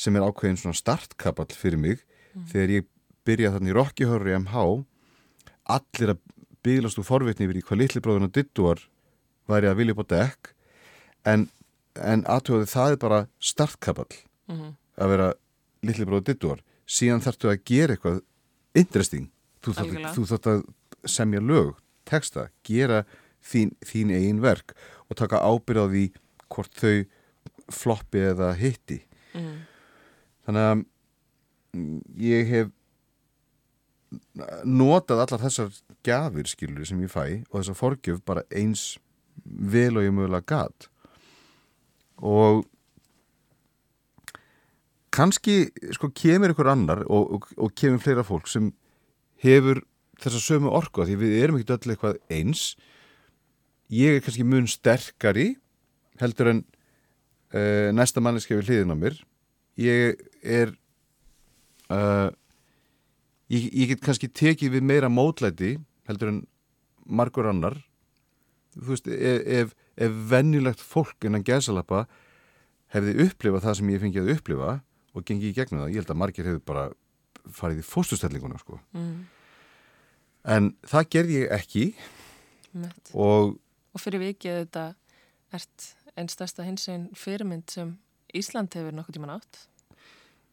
sem 0.00 0.16
er 0.16 0.24
ákveðin 0.24 0.60
svona 0.60 0.78
startkapall 0.78 1.50
fyrir 1.52 1.80
mig. 1.80 2.04
Þegar 2.52 2.76
ég 2.76 2.88
byrja 3.26 3.54
þannig 3.56 3.74
í 3.74 4.04
í 4.04 4.38
MH 4.38 4.66
allir 5.70 6.14
að 6.14 6.22
bygglast 6.64 6.98
úr 7.00 7.06
forvitni 7.06 7.46
yfir 7.46 7.60
í 7.60 7.64
hvað 7.64 7.82
litli 7.82 8.04
bróðurna 8.04 8.32
Dittuar 8.32 8.82
væri 9.48 9.70
að 9.70 9.78
vilja 9.80 9.96
á 9.96 10.04
dekk. 10.14 10.54
En, 11.24 11.48
en 11.96 12.24
aðtöðu 12.24 12.68
það 12.68 12.94
er 12.94 13.00
bara 13.00 13.20
startkapall 13.38 14.12
að 15.00 15.12
vera 15.14 15.32
litli 15.84 16.06
bróður 16.08 16.28
Dittuar 16.28 16.60
síðan 16.90 17.22
þarftu 17.24 17.50
að 17.50 17.62
gera 17.68 17.94
eitthvað 17.94 18.20
interesting. 18.74 19.28
Þú 19.64 19.74
þarft 19.76 20.48
að 20.50 20.62
semja 21.08 21.40
lög, 21.40 21.76
texta, 22.08 22.48
gera 22.66 23.04
þín, 23.44 23.74
þín 23.84 24.12
eigin 24.14 24.42
verk 24.44 24.74
og 25.08 25.18
taka 25.20 25.40
ábyrð 25.42 25.84
á 25.84 25.86
því 25.92 26.04
hvort 26.50 26.80
þau 26.80 26.94
floppi 27.70 28.24
eða 28.32 28.52
hitti. 28.58 29.00
Þannig 30.46 30.66
að 30.66 30.76
mm, 31.76 31.98
ég 32.18 32.50
hef 32.50 32.72
notað 34.66 35.22
allar 35.24 35.44
þessar 35.44 35.74
gjafir 36.06 36.48
skilur 36.50 36.88
sem 36.88 37.00
ég 37.04 37.12
fæ 37.12 37.24
og 37.50 37.60
þessar 37.60 37.78
forgjöf 37.78 38.22
bara 38.26 38.42
eins 38.50 38.96
vel 39.44 39.94
og 39.98 40.06
ég 40.06 40.14
mögulega 40.14 40.48
gat. 40.50 40.88
Og 42.20 42.64
kannski 45.20 45.56
sko 45.92 46.08
kemur 46.16 46.54
ykkur 46.54 46.70
annar 46.72 47.04
og, 47.06 47.34
og, 47.36 47.48
og 47.60 47.74
kemur 47.76 48.00
fleira 48.00 48.24
fólk 48.24 48.48
sem 48.48 48.70
hefur 49.44 49.82
þessa 50.20 50.40
sömu 50.40 50.72
orku 50.72 51.04
því 51.04 51.16
við 51.20 51.36
erum 51.42 51.58
ekki 51.60 51.74
öll 51.76 51.94
eitthvað 51.94 52.20
eins. 52.32 52.74
Ég 53.92 54.16
er 54.16 54.24
kannski 54.24 54.46
mun 54.46 54.68
sterkari 54.70 55.54
heldur 56.20 56.52
en 56.54 56.62
uh, 57.56 57.88
næsta 57.96 58.22
manneski 58.22 58.56
við 58.56 58.68
hliðin 58.68 58.94
á 58.94 58.96
mér. 59.00 59.20
Ég 59.80 60.20
er 60.44 60.74
uh, 61.92 62.28
ég, 63.52 63.68
ég 63.72 63.92
get 63.94 64.04
kannski 64.04 64.28
tekið 64.28 64.76
við 64.76 64.88
meira 64.92 65.12
mótlæti 65.12 65.76
heldur 66.08 66.34
en 66.34 66.42
margur 67.04 67.48
annar. 67.50 67.78
Þú 68.76 68.92
veist, 68.92 69.08
ef, 69.10 69.40
ef, 69.44 69.72
ef 69.98 70.20
venjulegt 70.30 70.84
fólk 70.84 71.26
innan 71.26 71.44
gæsalappa 71.44 72.04
hefði 72.94 73.26
upplifað 73.26 73.66
það 73.66 73.76
sem 73.78 73.90
ég 73.90 74.04
fengið 74.04 74.24
að 74.24 74.36
upplifa 74.36 74.76
og 75.14 75.24
gengið 75.26 75.50
í 75.50 75.54
gegnum 75.56 75.80
það, 75.82 75.90
ég 75.94 76.00
held 76.02 76.10
að 76.14 76.20
margir 76.22 76.44
hefði 76.50 76.62
bara 76.64 76.84
farið 77.50 77.78
í 77.82 77.86
fóstustellinguna 77.88 78.58
sko. 78.60 78.78
mm, 78.94 79.24
en 80.44 80.70
það 80.86 81.08
gerði 81.10 81.40
ég 81.42 81.52
ekki 81.58 81.94
mitt. 82.74 83.10
og 83.14 83.58
Og 83.92 83.98
fyrir 84.00 84.20
vikið 84.22 84.58
þetta 84.64 84.94
ert 85.52 85.86
einn 86.16 86.28
stærsta 86.30 86.62
hinsinn 86.62 87.08
fyrirmynd 87.18 87.70
sem 87.70 87.96
Ísland 88.34 88.70
hefur 88.74 88.92
nokkuð 88.94 89.16
tíman 89.16 89.32
átt. 89.34 89.64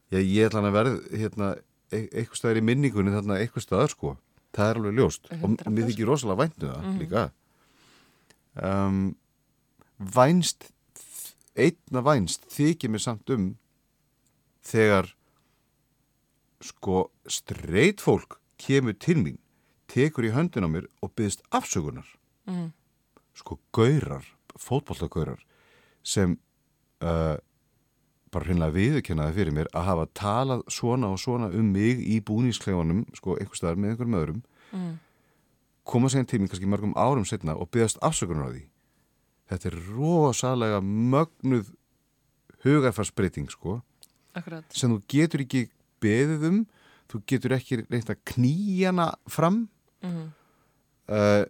Já, 0.09 0.17
ég 0.17 0.47
ætla 0.47 0.61
hann 0.63 0.71
að 0.71 0.77
verð 0.79 0.95
hérna, 1.13 1.49
e 1.93 1.99
eitthvað 2.07 2.39
staðar 2.39 2.57
í 2.57 2.63
minningunni 2.65 3.11
þarna 3.13 3.37
eitthvað 3.37 3.61
staðar 3.67 3.89
sko. 3.93 4.15
Það 4.57 4.69
er 4.71 4.79
alveg 4.79 4.95
ljóst 4.97 5.29
og 5.29 5.37
100%. 5.37 5.69
mér 5.75 5.85
þykir 5.91 6.07
rosalega 6.09 6.41
væntu 6.41 6.71
það 6.71 6.81
Mhm. 6.87 6.97
líka. 7.03 7.31
Um, 8.57 9.15
vænst, 10.01 10.71
einna 11.55 12.01
vænst 12.01 12.47
þykir 12.49 12.89
mér 12.89 13.01
samt 13.05 13.29
um 13.29 13.55
þegar 14.67 15.13
sko 16.63 17.07
streit 17.29 18.01
fólk 18.03 18.39
kemur 18.59 18.95
til 18.97 19.19
mín, 19.21 19.37
tekur 19.87 20.25
í 20.27 20.33
höndin 20.33 20.65
á 20.65 20.69
mér 20.69 20.87
og 21.05 21.13
byggðist 21.15 21.43
afsökunar. 21.53 22.07
Mm. 22.49 22.71
Sko 23.37 23.59
gaurar, 23.75 24.25
fótbollagaurar 24.57 25.43
sem 26.07 26.37
uh, 27.03 27.37
bara 28.33 28.47
hreinlega 28.47 28.75
viðurkennaði 28.75 29.35
fyrir 29.37 29.55
mér 29.55 29.69
að 29.77 29.87
hafa 29.87 30.07
talað 30.17 30.63
svona 30.73 31.11
og 31.13 31.21
svona 31.21 31.51
um 31.53 31.69
mig 31.71 32.01
í 32.03 32.17
búnískleifunum, 32.25 33.05
sko, 33.15 33.37
einhver 33.37 33.59
staðar 33.59 33.79
með 33.79 33.95
einhverjum 33.95 34.21
öðrum, 34.21 34.45
Mm. 34.67 34.97
koma 35.87 36.09
sér 36.11 36.25
til 36.27 36.41
mín 36.41 36.49
kannski 36.51 36.67
mörgum 36.67 36.91
árum 36.99 37.23
setna 37.23 37.53
og 37.55 37.69
byggðast 37.71 38.01
afsökunar 38.03 38.49
á 38.49 38.51
því. 38.51 38.65
Þetta 39.47 39.69
er 39.69 39.77
rosalega 39.95 40.81
mögnuð 40.83 41.69
hugarfarsbreyting, 42.65 43.47
sko, 43.47 43.77
Akkurat. 44.37 44.65
sem 44.73 44.91
þú 44.93 45.01
getur 45.13 45.43
ekki 45.45 45.63
beðið 46.03 46.47
um, 46.51 46.59
þú 47.11 47.21
getur 47.31 47.55
ekki 47.57 47.81
reynt 47.89 48.09
að 48.13 48.23
knýjana 48.33 49.11
fram, 49.31 49.63
Mm. 50.05 50.27
uh, 51.09 51.45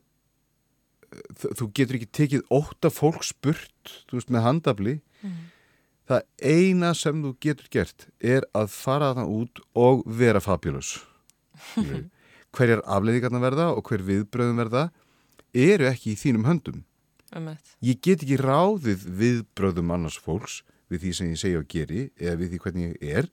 þú 1.58 1.68
getur 1.76 1.98
ekki 1.98 2.08
tekið 2.16 2.44
ótta 2.54 2.90
fólks 2.94 3.34
burt, 3.44 3.92
þú 4.08 4.18
veist, 4.20 4.30
með 4.32 4.46
handafli, 4.46 4.94
það 6.08 6.22
eina 6.48 6.94
sem 6.96 7.20
þú 7.24 7.34
getur 7.44 7.68
gert 7.74 8.06
er 8.24 8.46
að 8.56 8.70
fara 8.72 9.10
það 9.18 9.32
út 9.42 9.62
og 9.76 10.04
vera 10.08 10.40
fabulous 10.44 10.94
hverjar 12.56 12.82
afleiðingarna 12.88 13.42
verða 13.44 13.66
og 13.76 13.84
hver 13.90 14.04
viðbröðum 14.08 14.62
verða 14.64 14.86
eru 15.58 15.90
ekki 15.90 16.14
í 16.14 16.20
þínum 16.20 16.48
höndum 16.48 16.84
Ömmett. 17.36 17.74
ég 17.84 18.00
get 18.02 18.24
ekki 18.24 18.38
ráðið 18.40 19.04
viðbröðum 19.20 19.92
annars 19.98 20.16
fólks 20.24 20.62
við 20.92 21.04
því 21.04 21.14
sem 21.18 21.32
ég 21.32 21.42
segja 21.42 21.62
og 21.62 21.70
geri 21.72 22.08
eða 22.18 22.40
við 22.42 22.54
því 22.54 22.62
hvernig 22.64 22.88
ég 22.88 23.18
er. 23.22 23.30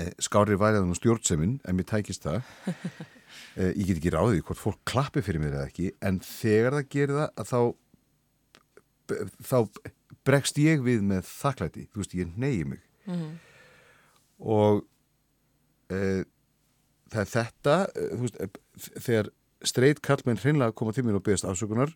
Eh, 0.00 0.12
skárið 0.22 0.60
væri 0.60 0.80
það 0.80 0.90
nú 0.90 0.98
stjórnsemin 0.98 1.56
en 1.64 1.78
mér 1.78 1.90
tækist 1.94 2.28
það. 2.28 2.44
Eh, 3.58 3.72
ég 3.78 3.86
get 3.86 3.98
ekki 4.00 4.10
ráðið 4.10 4.40
hvort 4.46 4.58
fólk 4.58 4.78
klappi 4.86 5.22
fyrir 5.22 5.42
mér 5.42 5.52
eða 5.54 5.68
ekki 5.68 5.88
en 6.06 6.16
þegar 6.22 6.74
það 6.76 6.88
gerir 6.90 7.16
það 7.16 7.28
að 7.42 7.48
þá 7.50 7.60
þá 9.46 9.56
bregst 10.26 10.58
ég 10.58 10.82
við 10.86 11.02
með 11.06 11.28
þakklæti. 11.28 11.84
Þú 11.90 12.02
veist, 12.02 12.16
ég 12.18 12.32
neyji 12.38 12.66
mig. 12.72 12.82
Mm. 13.10 13.38
og 14.40 14.82
e, 15.90 16.22
það 17.10 17.22
er 17.22 17.30
þetta 17.30 17.76
þú 17.96 18.20
veist, 18.20 18.58
þegar 19.06 19.30
streit 19.66 20.02
kallmenn 20.04 20.40
hreinlega 20.40 20.76
koma 20.76 20.94
til 20.94 21.04
mér 21.06 21.18
og 21.18 21.24
beðast 21.26 21.48
afsökunar 21.48 21.94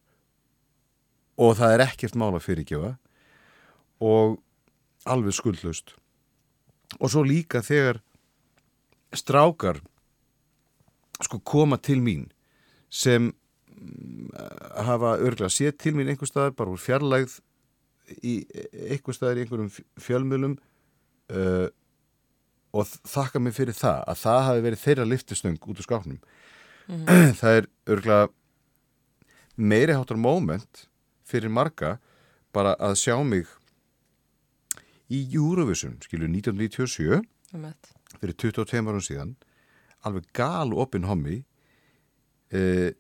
og 1.41 1.55
það 1.61 1.77
er 1.77 1.85
ekkert 1.87 2.19
mál 2.19 2.33
að 2.33 2.47
fyrirgefa 2.49 2.95
og 4.05 4.39
alveg 5.09 5.37
skuldlaust. 5.37 5.95
Og 7.01 7.11
svo 7.11 7.25
líka 7.27 7.63
þegar 7.65 8.01
strákar 9.15 9.81
sko 11.23 11.41
koma 11.47 11.79
til 11.79 12.03
mín 12.03 12.27
sem 12.91 13.31
mm, 13.31 14.31
hafa 14.87 15.17
örglega 15.23 15.53
séð 15.53 15.77
til 15.79 15.95
mín 15.97 16.11
einhver 16.11 16.29
staðar 16.29 16.57
bara 16.59 16.75
úr 16.75 16.83
fjarlægð 16.83 17.39
í 18.23 18.35
einhver 18.91 19.17
staðar 19.17 19.41
í 19.41 19.45
einhverjum 19.45 19.73
fjölmjölum 20.03 20.57
uh, 21.33 21.69
og 22.75 22.91
þakka 23.07 23.41
mig 23.43 23.55
fyrir 23.57 23.77
það 23.79 24.01
að 24.11 24.23
það 24.25 24.41
hafi 24.49 24.65
verið 24.67 24.83
þeirra 24.85 25.11
liftistöng 25.11 25.61
út 25.63 25.79
úr 25.79 25.87
skáknum 25.87 26.21
það 27.41 27.61
er 27.61 27.69
örglega 27.95 28.29
meiri 29.57 29.95
háttar 29.95 30.21
moment 30.21 30.87
fyrir 31.25 31.53
marga 31.53 31.97
bara 32.55 32.75
að 32.83 32.99
sjá 33.01 33.17
mig 33.25 33.49
í 35.15 35.21
Eurovision 35.39 35.97
skilur 36.05 36.29
1997 36.31 37.23
Ömmett. 37.55 37.93
fyrir 38.21 38.35
22 38.41 38.83
árum 38.91 39.05
síðan 39.05 39.35
alveg 40.05 40.27
gal 40.37 40.75
opinn 40.75 41.07
hommi 41.09 41.39
eh, 42.55 42.93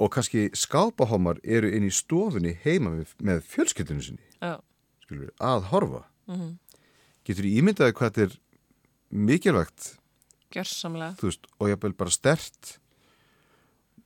og 0.00 0.08
kannski 0.14 0.46
skápahommar 0.56 1.38
eru 1.44 1.68
inn 1.76 1.84
í 1.84 1.92
stofunni 1.92 2.54
heima 2.64 2.94
með, 2.94 3.12
með 3.20 3.42
fjölskyldinu 3.52 4.02
sinni 4.06 4.26
Já. 4.40 4.56
skilur, 5.04 5.32
að 5.40 5.68
horfa 5.74 6.06
Mm. 6.30 6.58
getur 7.26 7.46
ímyndaði 7.48 7.92
hvað 7.98 8.10
þetta 8.14 8.22
er 8.28 8.34
mikilvægt 9.10 9.86
Gjörsamlega. 10.54 11.16
þú 11.18 11.26
veist, 11.26 11.48
og 11.58 11.68
ég 11.72 11.80
vil 11.82 11.94
bara 11.98 12.12
stert 12.14 12.68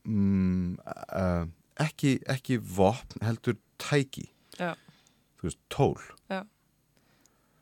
mm, 0.08 0.78
uh, 1.12 1.44
ekki, 1.84 2.14
ekki 2.32 2.56
vopn 2.58 3.20
heldur 3.26 3.58
tæki 3.82 4.24
Já. 4.56 4.72
þú 5.36 5.50
veist, 5.50 5.60
tól 5.68 6.00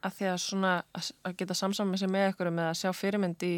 að 0.03 0.16
því 0.18 0.26
að 0.32 0.40
svona 0.42 0.72
að 0.98 1.36
geta 1.38 1.55
samsamið 1.57 2.03
sig 2.03 2.11
með 2.12 2.28
ykkur 2.32 2.50
með 2.50 2.70
að 2.70 2.80
sjá 2.80 2.90
fyrirmynd 2.96 3.46
í 3.46 3.55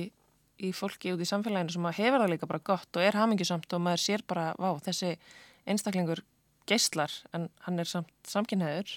í 0.62 0.70
fólki 0.76 1.10
út 1.14 1.22
í 1.22 1.26
samfélaginu 1.26 1.74
sem 1.74 1.88
að 1.88 1.96
hefur 1.98 2.22
það 2.22 2.30
líka 2.30 2.48
bara 2.50 2.62
gott 2.62 2.98
og 2.98 3.02
er 3.02 3.16
hamingjusamt 3.18 3.72
og 3.74 3.82
maður 3.82 4.02
sér 4.04 4.22
bara, 4.28 4.52
vá, 4.60 4.68
þessi 4.86 5.16
einstaklingur 5.66 6.22
geislar 6.68 7.12
en 7.36 7.48
hann 7.66 7.82
er 7.82 7.88
samt 7.90 8.12
samkynhæður, 8.30 8.92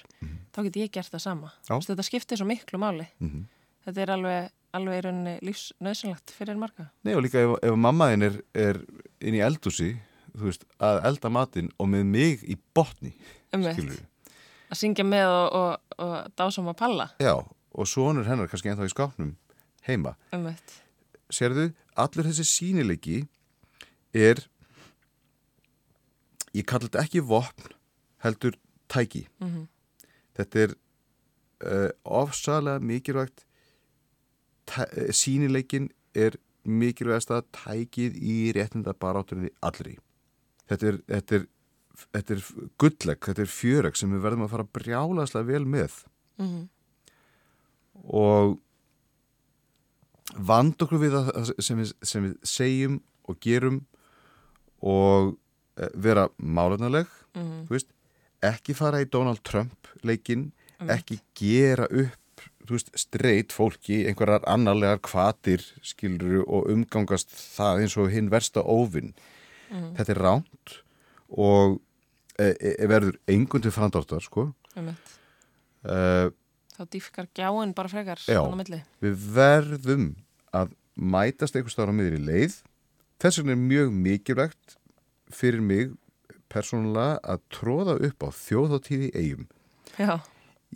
þá 0.56 0.60
get 0.68 0.78
ég 0.84 0.92
gert 0.94 1.12
það 1.12 1.24
sama. 1.24 1.50
Veist, 1.68 1.90
Þetta 1.90 2.06
skiptir 2.06 2.40
svo 2.40 2.48
miklu 2.48 2.80
máli. 2.80 3.08
Mhm. 3.20 3.48
Þetta 3.88 4.04
er 4.04 4.12
alveg, 4.14 4.52
alveg 4.78 5.00
í 5.00 5.04
rauninni 5.08 5.34
lífsnöðsynlegt 5.48 6.36
fyrir 6.36 6.60
marga. 6.60 6.90
Nei 7.04 7.16
og 7.16 7.24
líka 7.24 7.42
ef, 7.42 7.58
ef 7.64 7.76
mamma 7.76 8.12
þinn 8.12 8.28
er, 8.28 8.38
er 8.54 8.82
inn 9.22 9.40
í 9.40 9.44
eldúsi 9.44 9.96
þú 10.38 10.46
veist, 10.50 10.68
að 10.84 11.02
elda 11.10 11.32
matinn 11.34 11.72
og 11.80 11.90
með 11.90 12.06
mig 12.06 12.44
í 12.46 12.58
botni 12.76 13.14
skilur 13.50 14.04
Að 14.68 14.80
syngja 14.82 15.06
með 15.08 15.28
og, 15.32 15.56
og, 15.56 15.96
og 16.04 16.32
dásum 16.40 16.68
að 16.72 16.78
palla. 16.82 17.10
Já, 17.24 17.34
og 17.78 17.88
sonur 17.88 18.28
hennar 18.28 18.50
kannski 18.52 18.70
ennþá 18.72 18.88
í 18.90 18.92
skápnum 18.94 19.32
heima. 19.88 20.16
Umveitt. 20.36 20.74
Sérðu, 21.32 21.70
allur 22.00 22.28
þessi 22.28 22.46
sínileiki 22.48 23.22
er 24.16 24.42
ég 26.58 26.66
kallar 26.68 26.88
þetta 26.90 27.04
ekki 27.06 27.22
vopn 27.28 27.74
heldur 28.24 28.56
tæki 28.92 29.26
Mhm. 29.44 29.68
þetta 30.38 30.60
er 30.64 30.74
uh, 31.68 31.90
ofsalega 32.04 32.80
mikilvægt 32.80 33.44
eh, 34.78 35.12
sýnileikin 35.14 35.90
er 36.16 36.38
mikilvægast 36.68 37.32
að 37.32 37.46
tækið 37.56 38.18
í 38.22 38.38
réttinda 38.56 38.94
baráttunni 38.94 39.50
allri 39.62 39.98
þetta 40.70 40.88
er, 40.92 40.98
þetta 41.08 41.36
er, 41.42 41.46
þetta 42.14 42.36
er 42.38 42.44
gullegg, 42.80 43.20
þetta 43.26 43.42
er 43.46 43.52
fjöreg 43.52 43.96
sem 44.00 44.12
við 44.14 44.22
verðum 44.26 44.46
að 44.48 44.54
fara 44.56 44.68
brjálaslega 44.78 45.46
vel 45.52 45.66
með 45.66 46.04
Mhm. 46.38 46.68
og 48.14 48.60
vand 50.38 50.78
okkur 50.84 51.00
við 51.02 51.16
það 51.18 51.52
sem 51.66 51.82
sem 52.06 52.26
við 52.28 52.36
segjum 52.48 53.00
og 53.28 53.40
gerum 53.44 53.80
og 54.86 55.38
eh, 55.78 55.90
vera 55.96 56.28
málefnaleg 56.42 57.08
Mhm. 57.38 57.66
þú 57.68 57.74
veist, 57.76 57.90
ekki 58.42 58.74
fara 58.76 59.02
í 59.04 59.10
Donald 59.10 59.44
Trump 59.44 59.88
leikinn, 60.04 60.52
ekki 60.80 61.20
gera 61.36 61.86
upp 61.90 62.18
streit 62.96 63.50
fólki 63.56 64.06
einhverjar 64.10 64.44
annarlegar 64.46 65.00
kvatir 65.00 65.62
skiluru 65.82 66.44
og 66.48 66.68
umgangast 66.70 67.30
það 67.32 67.82
eins 67.82 67.96
og 67.98 68.12
hinn 68.12 68.30
versta 68.30 68.62
óvinn 68.62 69.14
þetta 69.72 70.10
er 70.14 70.22
ránt 70.22 70.76
og 71.30 71.80
e, 72.40 72.74
e, 72.74 72.88
verður 72.90 73.18
engun 73.34 73.64
til 73.66 73.74
frandáttar 73.76 74.24
sko 74.26 74.50
Umveitt. 74.78 75.14
uh, 75.88 76.30
Þá 76.78 76.84
dýfkar 76.94 77.28
gjáin 77.34 77.74
bara 77.74 77.90
frekar 77.90 78.22
Já. 78.30 78.42
við 79.02 79.16
verðum 79.34 80.10
að 80.54 80.74
mætast 80.98 81.56
einhver 81.58 81.74
stáður 81.74 81.94
á 81.94 81.98
miðri 81.98 82.20
leið 82.22 82.60
þess 83.22 83.40
vegna 83.42 83.56
er 83.56 83.64
mjög 83.64 83.96
mikilvægt 84.06 84.76
fyrir 85.34 85.62
mig 85.66 85.96
persónulega 86.54 87.18
að 87.28 87.42
tróða 87.52 87.98
upp 88.08 88.24
á 88.24 88.30
þjóðháttíð 88.38 89.08
í 89.08 89.12
eigum 89.18 89.48
Já, 89.98 90.20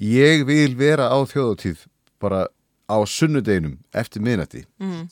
ég 0.01 0.45
vil 0.49 0.73
vera 0.79 1.09
á 1.13 1.17
þjóðháttíð 1.29 1.85
bara 2.21 2.47
á 2.91 2.97
sunnudeginum 3.07 3.77
eftir 3.95 4.21
miðnætti 4.25 4.65
mm. 4.81 5.05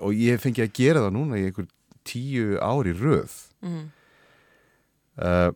og 0.00 0.14
ég 0.16 0.40
fengi 0.40 0.62
að 0.64 0.72
gera 0.78 1.02
það 1.04 1.16
núna 1.18 1.40
í 1.42 1.48
einhver 1.50 1.66
tíu 2.06 2.56
ári 2.62 2.94
röð 2.96 3.34
Mm. 3.66 3.88
Uh, 5.18 5.50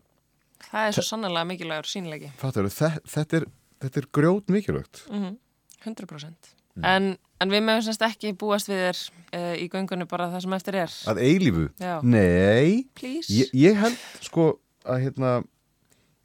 það 0.71 0.87
er 0.89 0.97
svo 0.97 1.03
sannlega 1.07 1.45
mikilvægur 1.49 1.89
sínleiki. 1.91 2.31
fattar, 2.41 2.69
þetta, 2.69 3.01
þetta, 3.15 3.37
er, 3.41 3.47
þetta 3.85 4.01
er 4.03 4.09
grjót 4.13 4.49
mikilvægt 4.53 5.05
Mm 5.11 5.37
100%. 5.81 6.51
En, 6.85 7.07
en 7.41 7.49
við 7.51 7.63
mögum 7.65 7.83
semst 7.87 8.03
ekki 8.05 8.35
búast 8.37 8.69
við 8.69 8.83
þér 8.85 8.99
uh, 9.33 9.55
í 9.57 9.69
göngunni 9.73 10.05
bara 10.09 10.27
það 10.33 10.43
sem 10.45 10.53
eftir 10.59 10.77
er. 10.83 10.93
að 11.09 11.21
eilífu 11.25 11.65
Já, 11.81 11.95
nei, 12.05 12.85
please. 12.95 13.33
ég, 13.33 13.49
ég 13.57 13.79
held 13.81 13.97
sko 14.21 14.45
að 14.85 15.01
hérna 15.07 15.33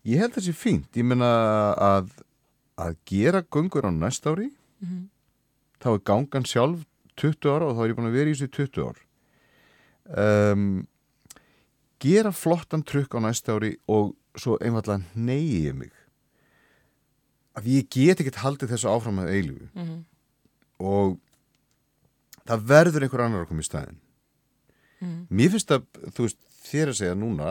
ég 0.06 0.20
held 0.22 0.36
þessi 0.36 0.54
fínt, 0.54 0.92
ég 0.96 1.08
menna 1.08 1.30
að 1.80 2.12
að 2.78 2.98
gera 3.08 3.42
göngur 3.48 3.88
á 3.88 3.92
næst 3.96 4.28
ári 4.28 4.52
Mhm. 4.84 5.08
þá 5.80 5.88
er 5.96 6.02
gangan 6.12 6.44
sjálf 6.46 6.84
20 7.16 7.48
ára 7.48 7.70
og 7.72 7.78
þá 7.78 7.84
er 7.86 7.90
ég 7.90 7.96
búin 7.96 8.10
að 8.12 8.18
vera 8.20 8.30
í 8.30 8.36
þessu 8.36 8.52
20 8.52 8.90
ár 8.92 8.98
um, 10.52 10.86
gera 12.06 12.32
flottan 12.36 12.84
trukk 12.86 13.16
á 13.18 13.20
næst 13.26 13.50
ári 13.50 13.76
og 13.88 14.16
svo 14.38 14.58
einfallega 14.62 15.04
neyja 15.16 15.74
mig 15.74 15.92
að 17.56 17.70
ég 17.72 17.88
get 17.96 18.20
ekkert 18.22 18.42
haldið 18.44 18.74
þessu 18.74 18.90
áfram 18.92 19.22
að 19.24 19.32
eilífu 19.36 19.68
Mhm. 19.76 20.06
og 20.80 21.20
það 22.46 22.66
verður 22.72 23.06
einhver 23.08 23.24
annar 23.26 23.46
að 23.46 23.48
koma 23.50 23.64
í 23.64 23.70
staðin 23.70 24.00
Mhm. 25.02 25.28
mér 25.32 25.50
finnst 25.52 25.72
að, 25.72 25.86
þú 26.12 26.22
veist, 26.28 26.38
þér 26.66 26.88
að 26.92 26.98
segja 27.00 27.16
núna 27.16 27.50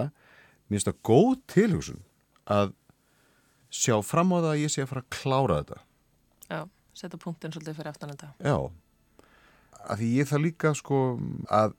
mér 0.68 0.76
finnst 0.80 0.88
það 0.90 1.02
góð 1.05 1.40
tilhugsun 1.48 2.00
að 2.46 2.72
sjá 3.70 3.96
fram 4.05 4.32
á 4.32 4.38
það 4.40 4.52
að 4.55 4.62
ég 4.62 4.70
sé 4.70 4.82
að 4.82 4.88
fara 4.88 5.02
að 5.02 5.11
klára 5.11 5.62
þetta 5.64 5.80
Já, 6.50 6.68
setja 6.94 7.18
punktin 7.18 7.50
svolítið 7.52 7.74
fyrir 7.76 7.88
aftan 7.92 8.11
þetta. 8.11 8.28
já 8.44 8.57
að 9.88 9.98
því 9.98 10.09
ég 10.20 10.28
þarf 10.28 10.42
líka 10.44 10.74
sko 10.76 11.00
að 11.50 11.74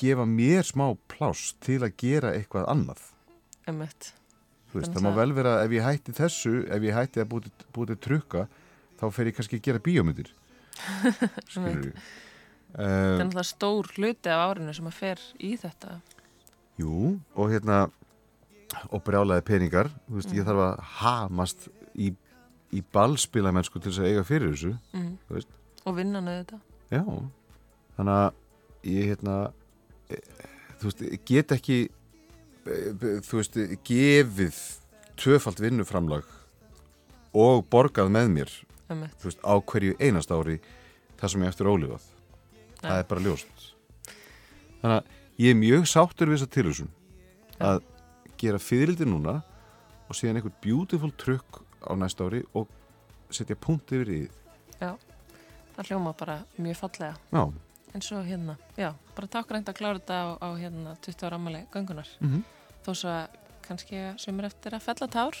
gefa 0.00 0.26
mér 0.28 0.66
smá 0.66 0.86
pláss 1.10 1.54
til 1.64 1.80
að 1.82 1.96
gera 2.00 2.34
eitthvað 2.36 2.68
annað. 2.72 3.02
Þú 3.66 4.80
veist, 4.80 4.92
það 4.92 5.04
má 5.06 5.12
vel 5.16 5.32
vera 5.36 5.54
ef 5.64 5.72
ég 5.72 5.86
hætti 5.86 6.14
þessu 6.16 6.54
ef 6.68 6.84
ég 6.84 6.94
hætti 6.96 7.22
að 7.22 7.30
búti, 7.32 7.52
búti 7.74 7.96
trukka 7.96 8.46
þá 9.00 9.06
fer 9.14 9.30
ég 9.30 9.36
kannski 9.38 9.60
að 9.60 9.66
gera 9.68 9.82
bíómyndir. 9.86 10.32
Skilur 11.48 11.90
við 11.90 11.92
Það 12.76 12.90
er 12.92 13.06
uh, 13.06 13.18
náttúrulega 13.22 13.46
stór 13.48 13.86
hluti 13.96 14.28
af 14.28 14.42
árinu 14.50 14.72
sem 14.76 14.88
að 14.90 14.96
fer 14.98 15.20
í 15.40 15.54
þetta. 15.56 15.94
Jú, 16.76 17.14
og 17.32 17.52
hérna 17.54 17.86
og 18.92 19.00
brjálaði 19.06 19.44
peningar. 19.48 19.88
Þú 20.10 20.18
veist, 20.18 20.34
ég 20.36 20.44
þarf 20.44 20.64
að 20.66 20.82
hamast 20.98 21.68
í, 21.96 22.10
í 22.76 22.82
ballspilamennsku 22.92 23.80
til 23.80 23.94
þess 23.94 24.02
að 24.02 24.10
eiga 24.10 24.26
fyrir 24.28 24.52
þessu 24.52 24.74
Mm. 24.92 25.14
Og 25.86 25.94
vinnan 25.96 26.26
auðvitað. 26.28 26.60
já, 26.90 27.02
þannig 27.96 28.16
að 28.18 28.90
ég 28.90 29.10
hérna 29.14 29.36
þú 30.80 30.90
veist, 30.90 31.04
get 31.28 31.54
ekki 31.56 31.78
þú 32.66 33.40
veist, 33.40 33.58
gefið 33.86 34.60
tvöfalt 35.16 35.62
vinnuframlag 35.62 36.26
og 37.36 37.66
borgað 37.72 38.10
með 38.12 38.32
mér 38.34 38.52
þú 38.88 39.28
veist, 39.28 39.40
á 39.42 39.54
hverju 39.58 39.96
einast 39.98 40.32
ári 40.32 40.60
það 41.16 41.32
sem 41.32 41.42
ég 41.42 41.52
eftir 41.52 41.70
ólifað. 41.70 42.06
Það 42.82 42.98
er 43.00 43.06
bara 43.10 43.24
ljóst. 43.24 43.62
Þannig 44.82 44.96
að 44.96 45.42
ég 45.42 45.52
er 45.52 45.58
mjög 45.58 45.86
sáttur 45.90 46.30
við 46.30 46.38
þessa 46.38 46.52
tilhugsun 46.54 46.90
að 47.66 47.78
gera 48.40 48.60
fyrirldi 48.60 49.08
núna 49.08 49.38
og 50.06 50.16
síðan 50.16 50.38
einhvern 50.38 50.58
beautiful 50.62 51.12
trukk 51.18 51.62
á 51.82 51.92
næsta 51.98 52.28
ári 52.28 52.42
og 52.54 52.68
setja 53.32 53.56
punkt 53.58 53.90
yfir 53.96 54.12
í. 54.12 54.20
Það 54.78 55.90
hljóma 55.90 56.12
bara 56.16 56.38
mjög 56.56 56.78
fallega. 56.84 57.16
já, 57.32 57.42
En 57.94 58.02
svo 58.02 58.20
hérna, 58.26 58.56
já, 58.76 58.90
bara 59.16 59.26
takk 59.28 59.50
reynd 59.54 59.68
að 59.70 59.78
klára 59.78 59.98
þetta 60.00 60.16
á, 60.20 60.26
á 60.42 60.48
hérna 60.58 60.96
20 61.00 61.26
ára 61.26 61.36
ammali 61.38 61.62
göngunar. 61.72 62.08
Mhm. 62.20 62.42
Þó 62.84 62.90
svo 62.94 63.08
að 63.08 63.28
kannski 63.66 64.02
sömur 64.20 64.44
eftir 64.46 64.74
að 64.76 64.82
fella 64.84 65.08
tár. 65.08 65.34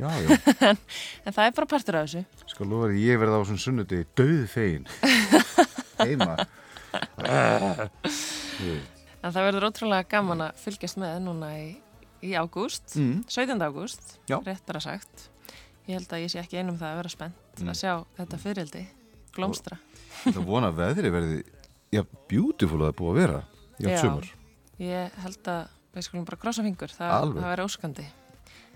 já, 0.00 0.08
já 0.08 0.28
En 1.26 1.32
það 1.34 1.44
er 1.46 1.52
bara 1.58 1.66
partur 1.66 1.96
af 2.00 2.06
þessu. 2.08 2.24
skal 2.46 2.66
því 2.66 3.02
ég 3.04 3.18
verða 3.20 3.38
á 3.38 3.44
svona 3.44 3.60
sunnudegi 3.60 4.06
döð 4.16 4.46
fegin 4.48 4.86
heima 6.00 6.46
En 9.22 9.34
það 9.34 9.44
verður 9.50 9.66
ótrúlega 9.68 10.08
gaman 10.08 10.46
að 10.46 10.56
fylgjast 10.62 10.96
með 11.00 11.18
núna 11.26 11.50
í, 11.60 11.66
í 12.24 12.32
ágúst, 12.40 12.96
mm. 12.96 13.20
17. 13.28 13.60
ágúst, 13.68 14.16
Já. 14.30 14.38
réttara 14.46 14.80
sagt. 14.80 15.28
Ég 15.86 15.98
held 15.98 16.08
að 16.16 16.22
ég 16.24 16.32
sé 16.32 16.40
ekki 16.40 16.58
einum 16.62 16.78
það 16.80 16.90
að 16.94 17.00
vera 17.02 17.12
spennt 17.12 17.36
Mm. 17.60 17.68
að 17.68 17.76
sjá 17.76 17.92
þetta 18.16 18.38
fyririldi 18.40 18.82
blómstra. 19.36 19.76
Það 20.26 20.44
vona 20.48 20.70
að 20.70 20.80
veðri 20.82 21.12
verði 21.14 21.38
já, 21.94 22.02
beautiful 22.30 22.80
að 22.80 22.88
það 22.90 22.96
búið 23.00 23.10
að 23.12 23.20
vera 23.20 23.40
já, 23.80 23.88
Já. 23.90 23.98
sumar 24.04 24.28
Ég 24.80 25.16
held 25.24 25.50
að 25.52 25.62
við 25.96 26.06
skulum 26.06 26.26
bara 26.28 26.40
krossa 26.40 26.62
fingur, 26.64 26.92
það, 26.94 27.34
það 27.36 27.48
verður 27.50 27.66
óskandi. 27.66 28.04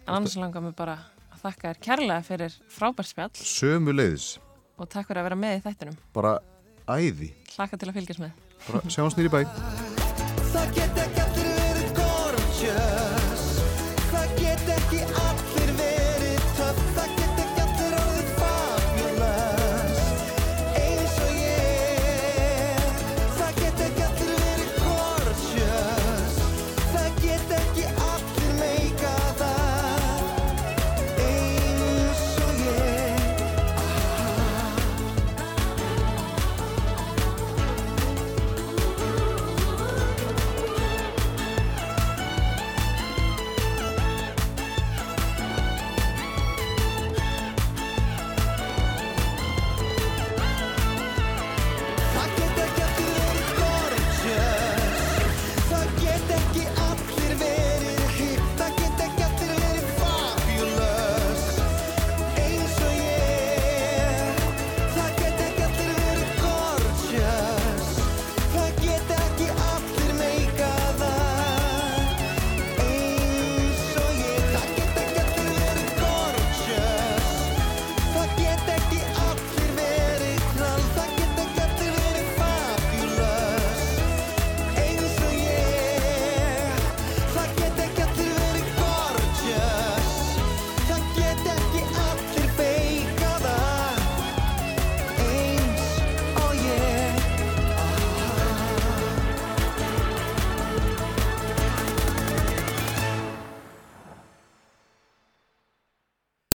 En 0.05 0.15
annars 0.19 0.35
langar 0.37 0.65
mér 0.65 0.75
bara 0.77 0.97
að 1.33 1.45
þakka 1.45 1.71
þér 1.71 1.81
kærlega 1.87 2.27
fyrir 2.27 2.57
frábært 2.75 3.09
spjall 3.09 3.31
sömu 3.41 3.95
leiðis, 3.97 4.27
og 4.77 4.91
takk 4.93 5.09
fyrir 5.09 5.23
að 5.23 5.29
vera 5.31 5.41
með 5.45 5.57
í 5.61 5.63
þættinum. 5.65 5.97
bara 6.13 6.35
æði 6.91 7.31
Hlakka 7.55 7.79
til 7.81 7.89
að 7.89 7.97
fylgjast 8.01 8.25
með. 8.27 8.37
bara 8.67 8.85
sjáumst 8.93 9.17
nýri 9.21 9.33
bæ 9.33 10.94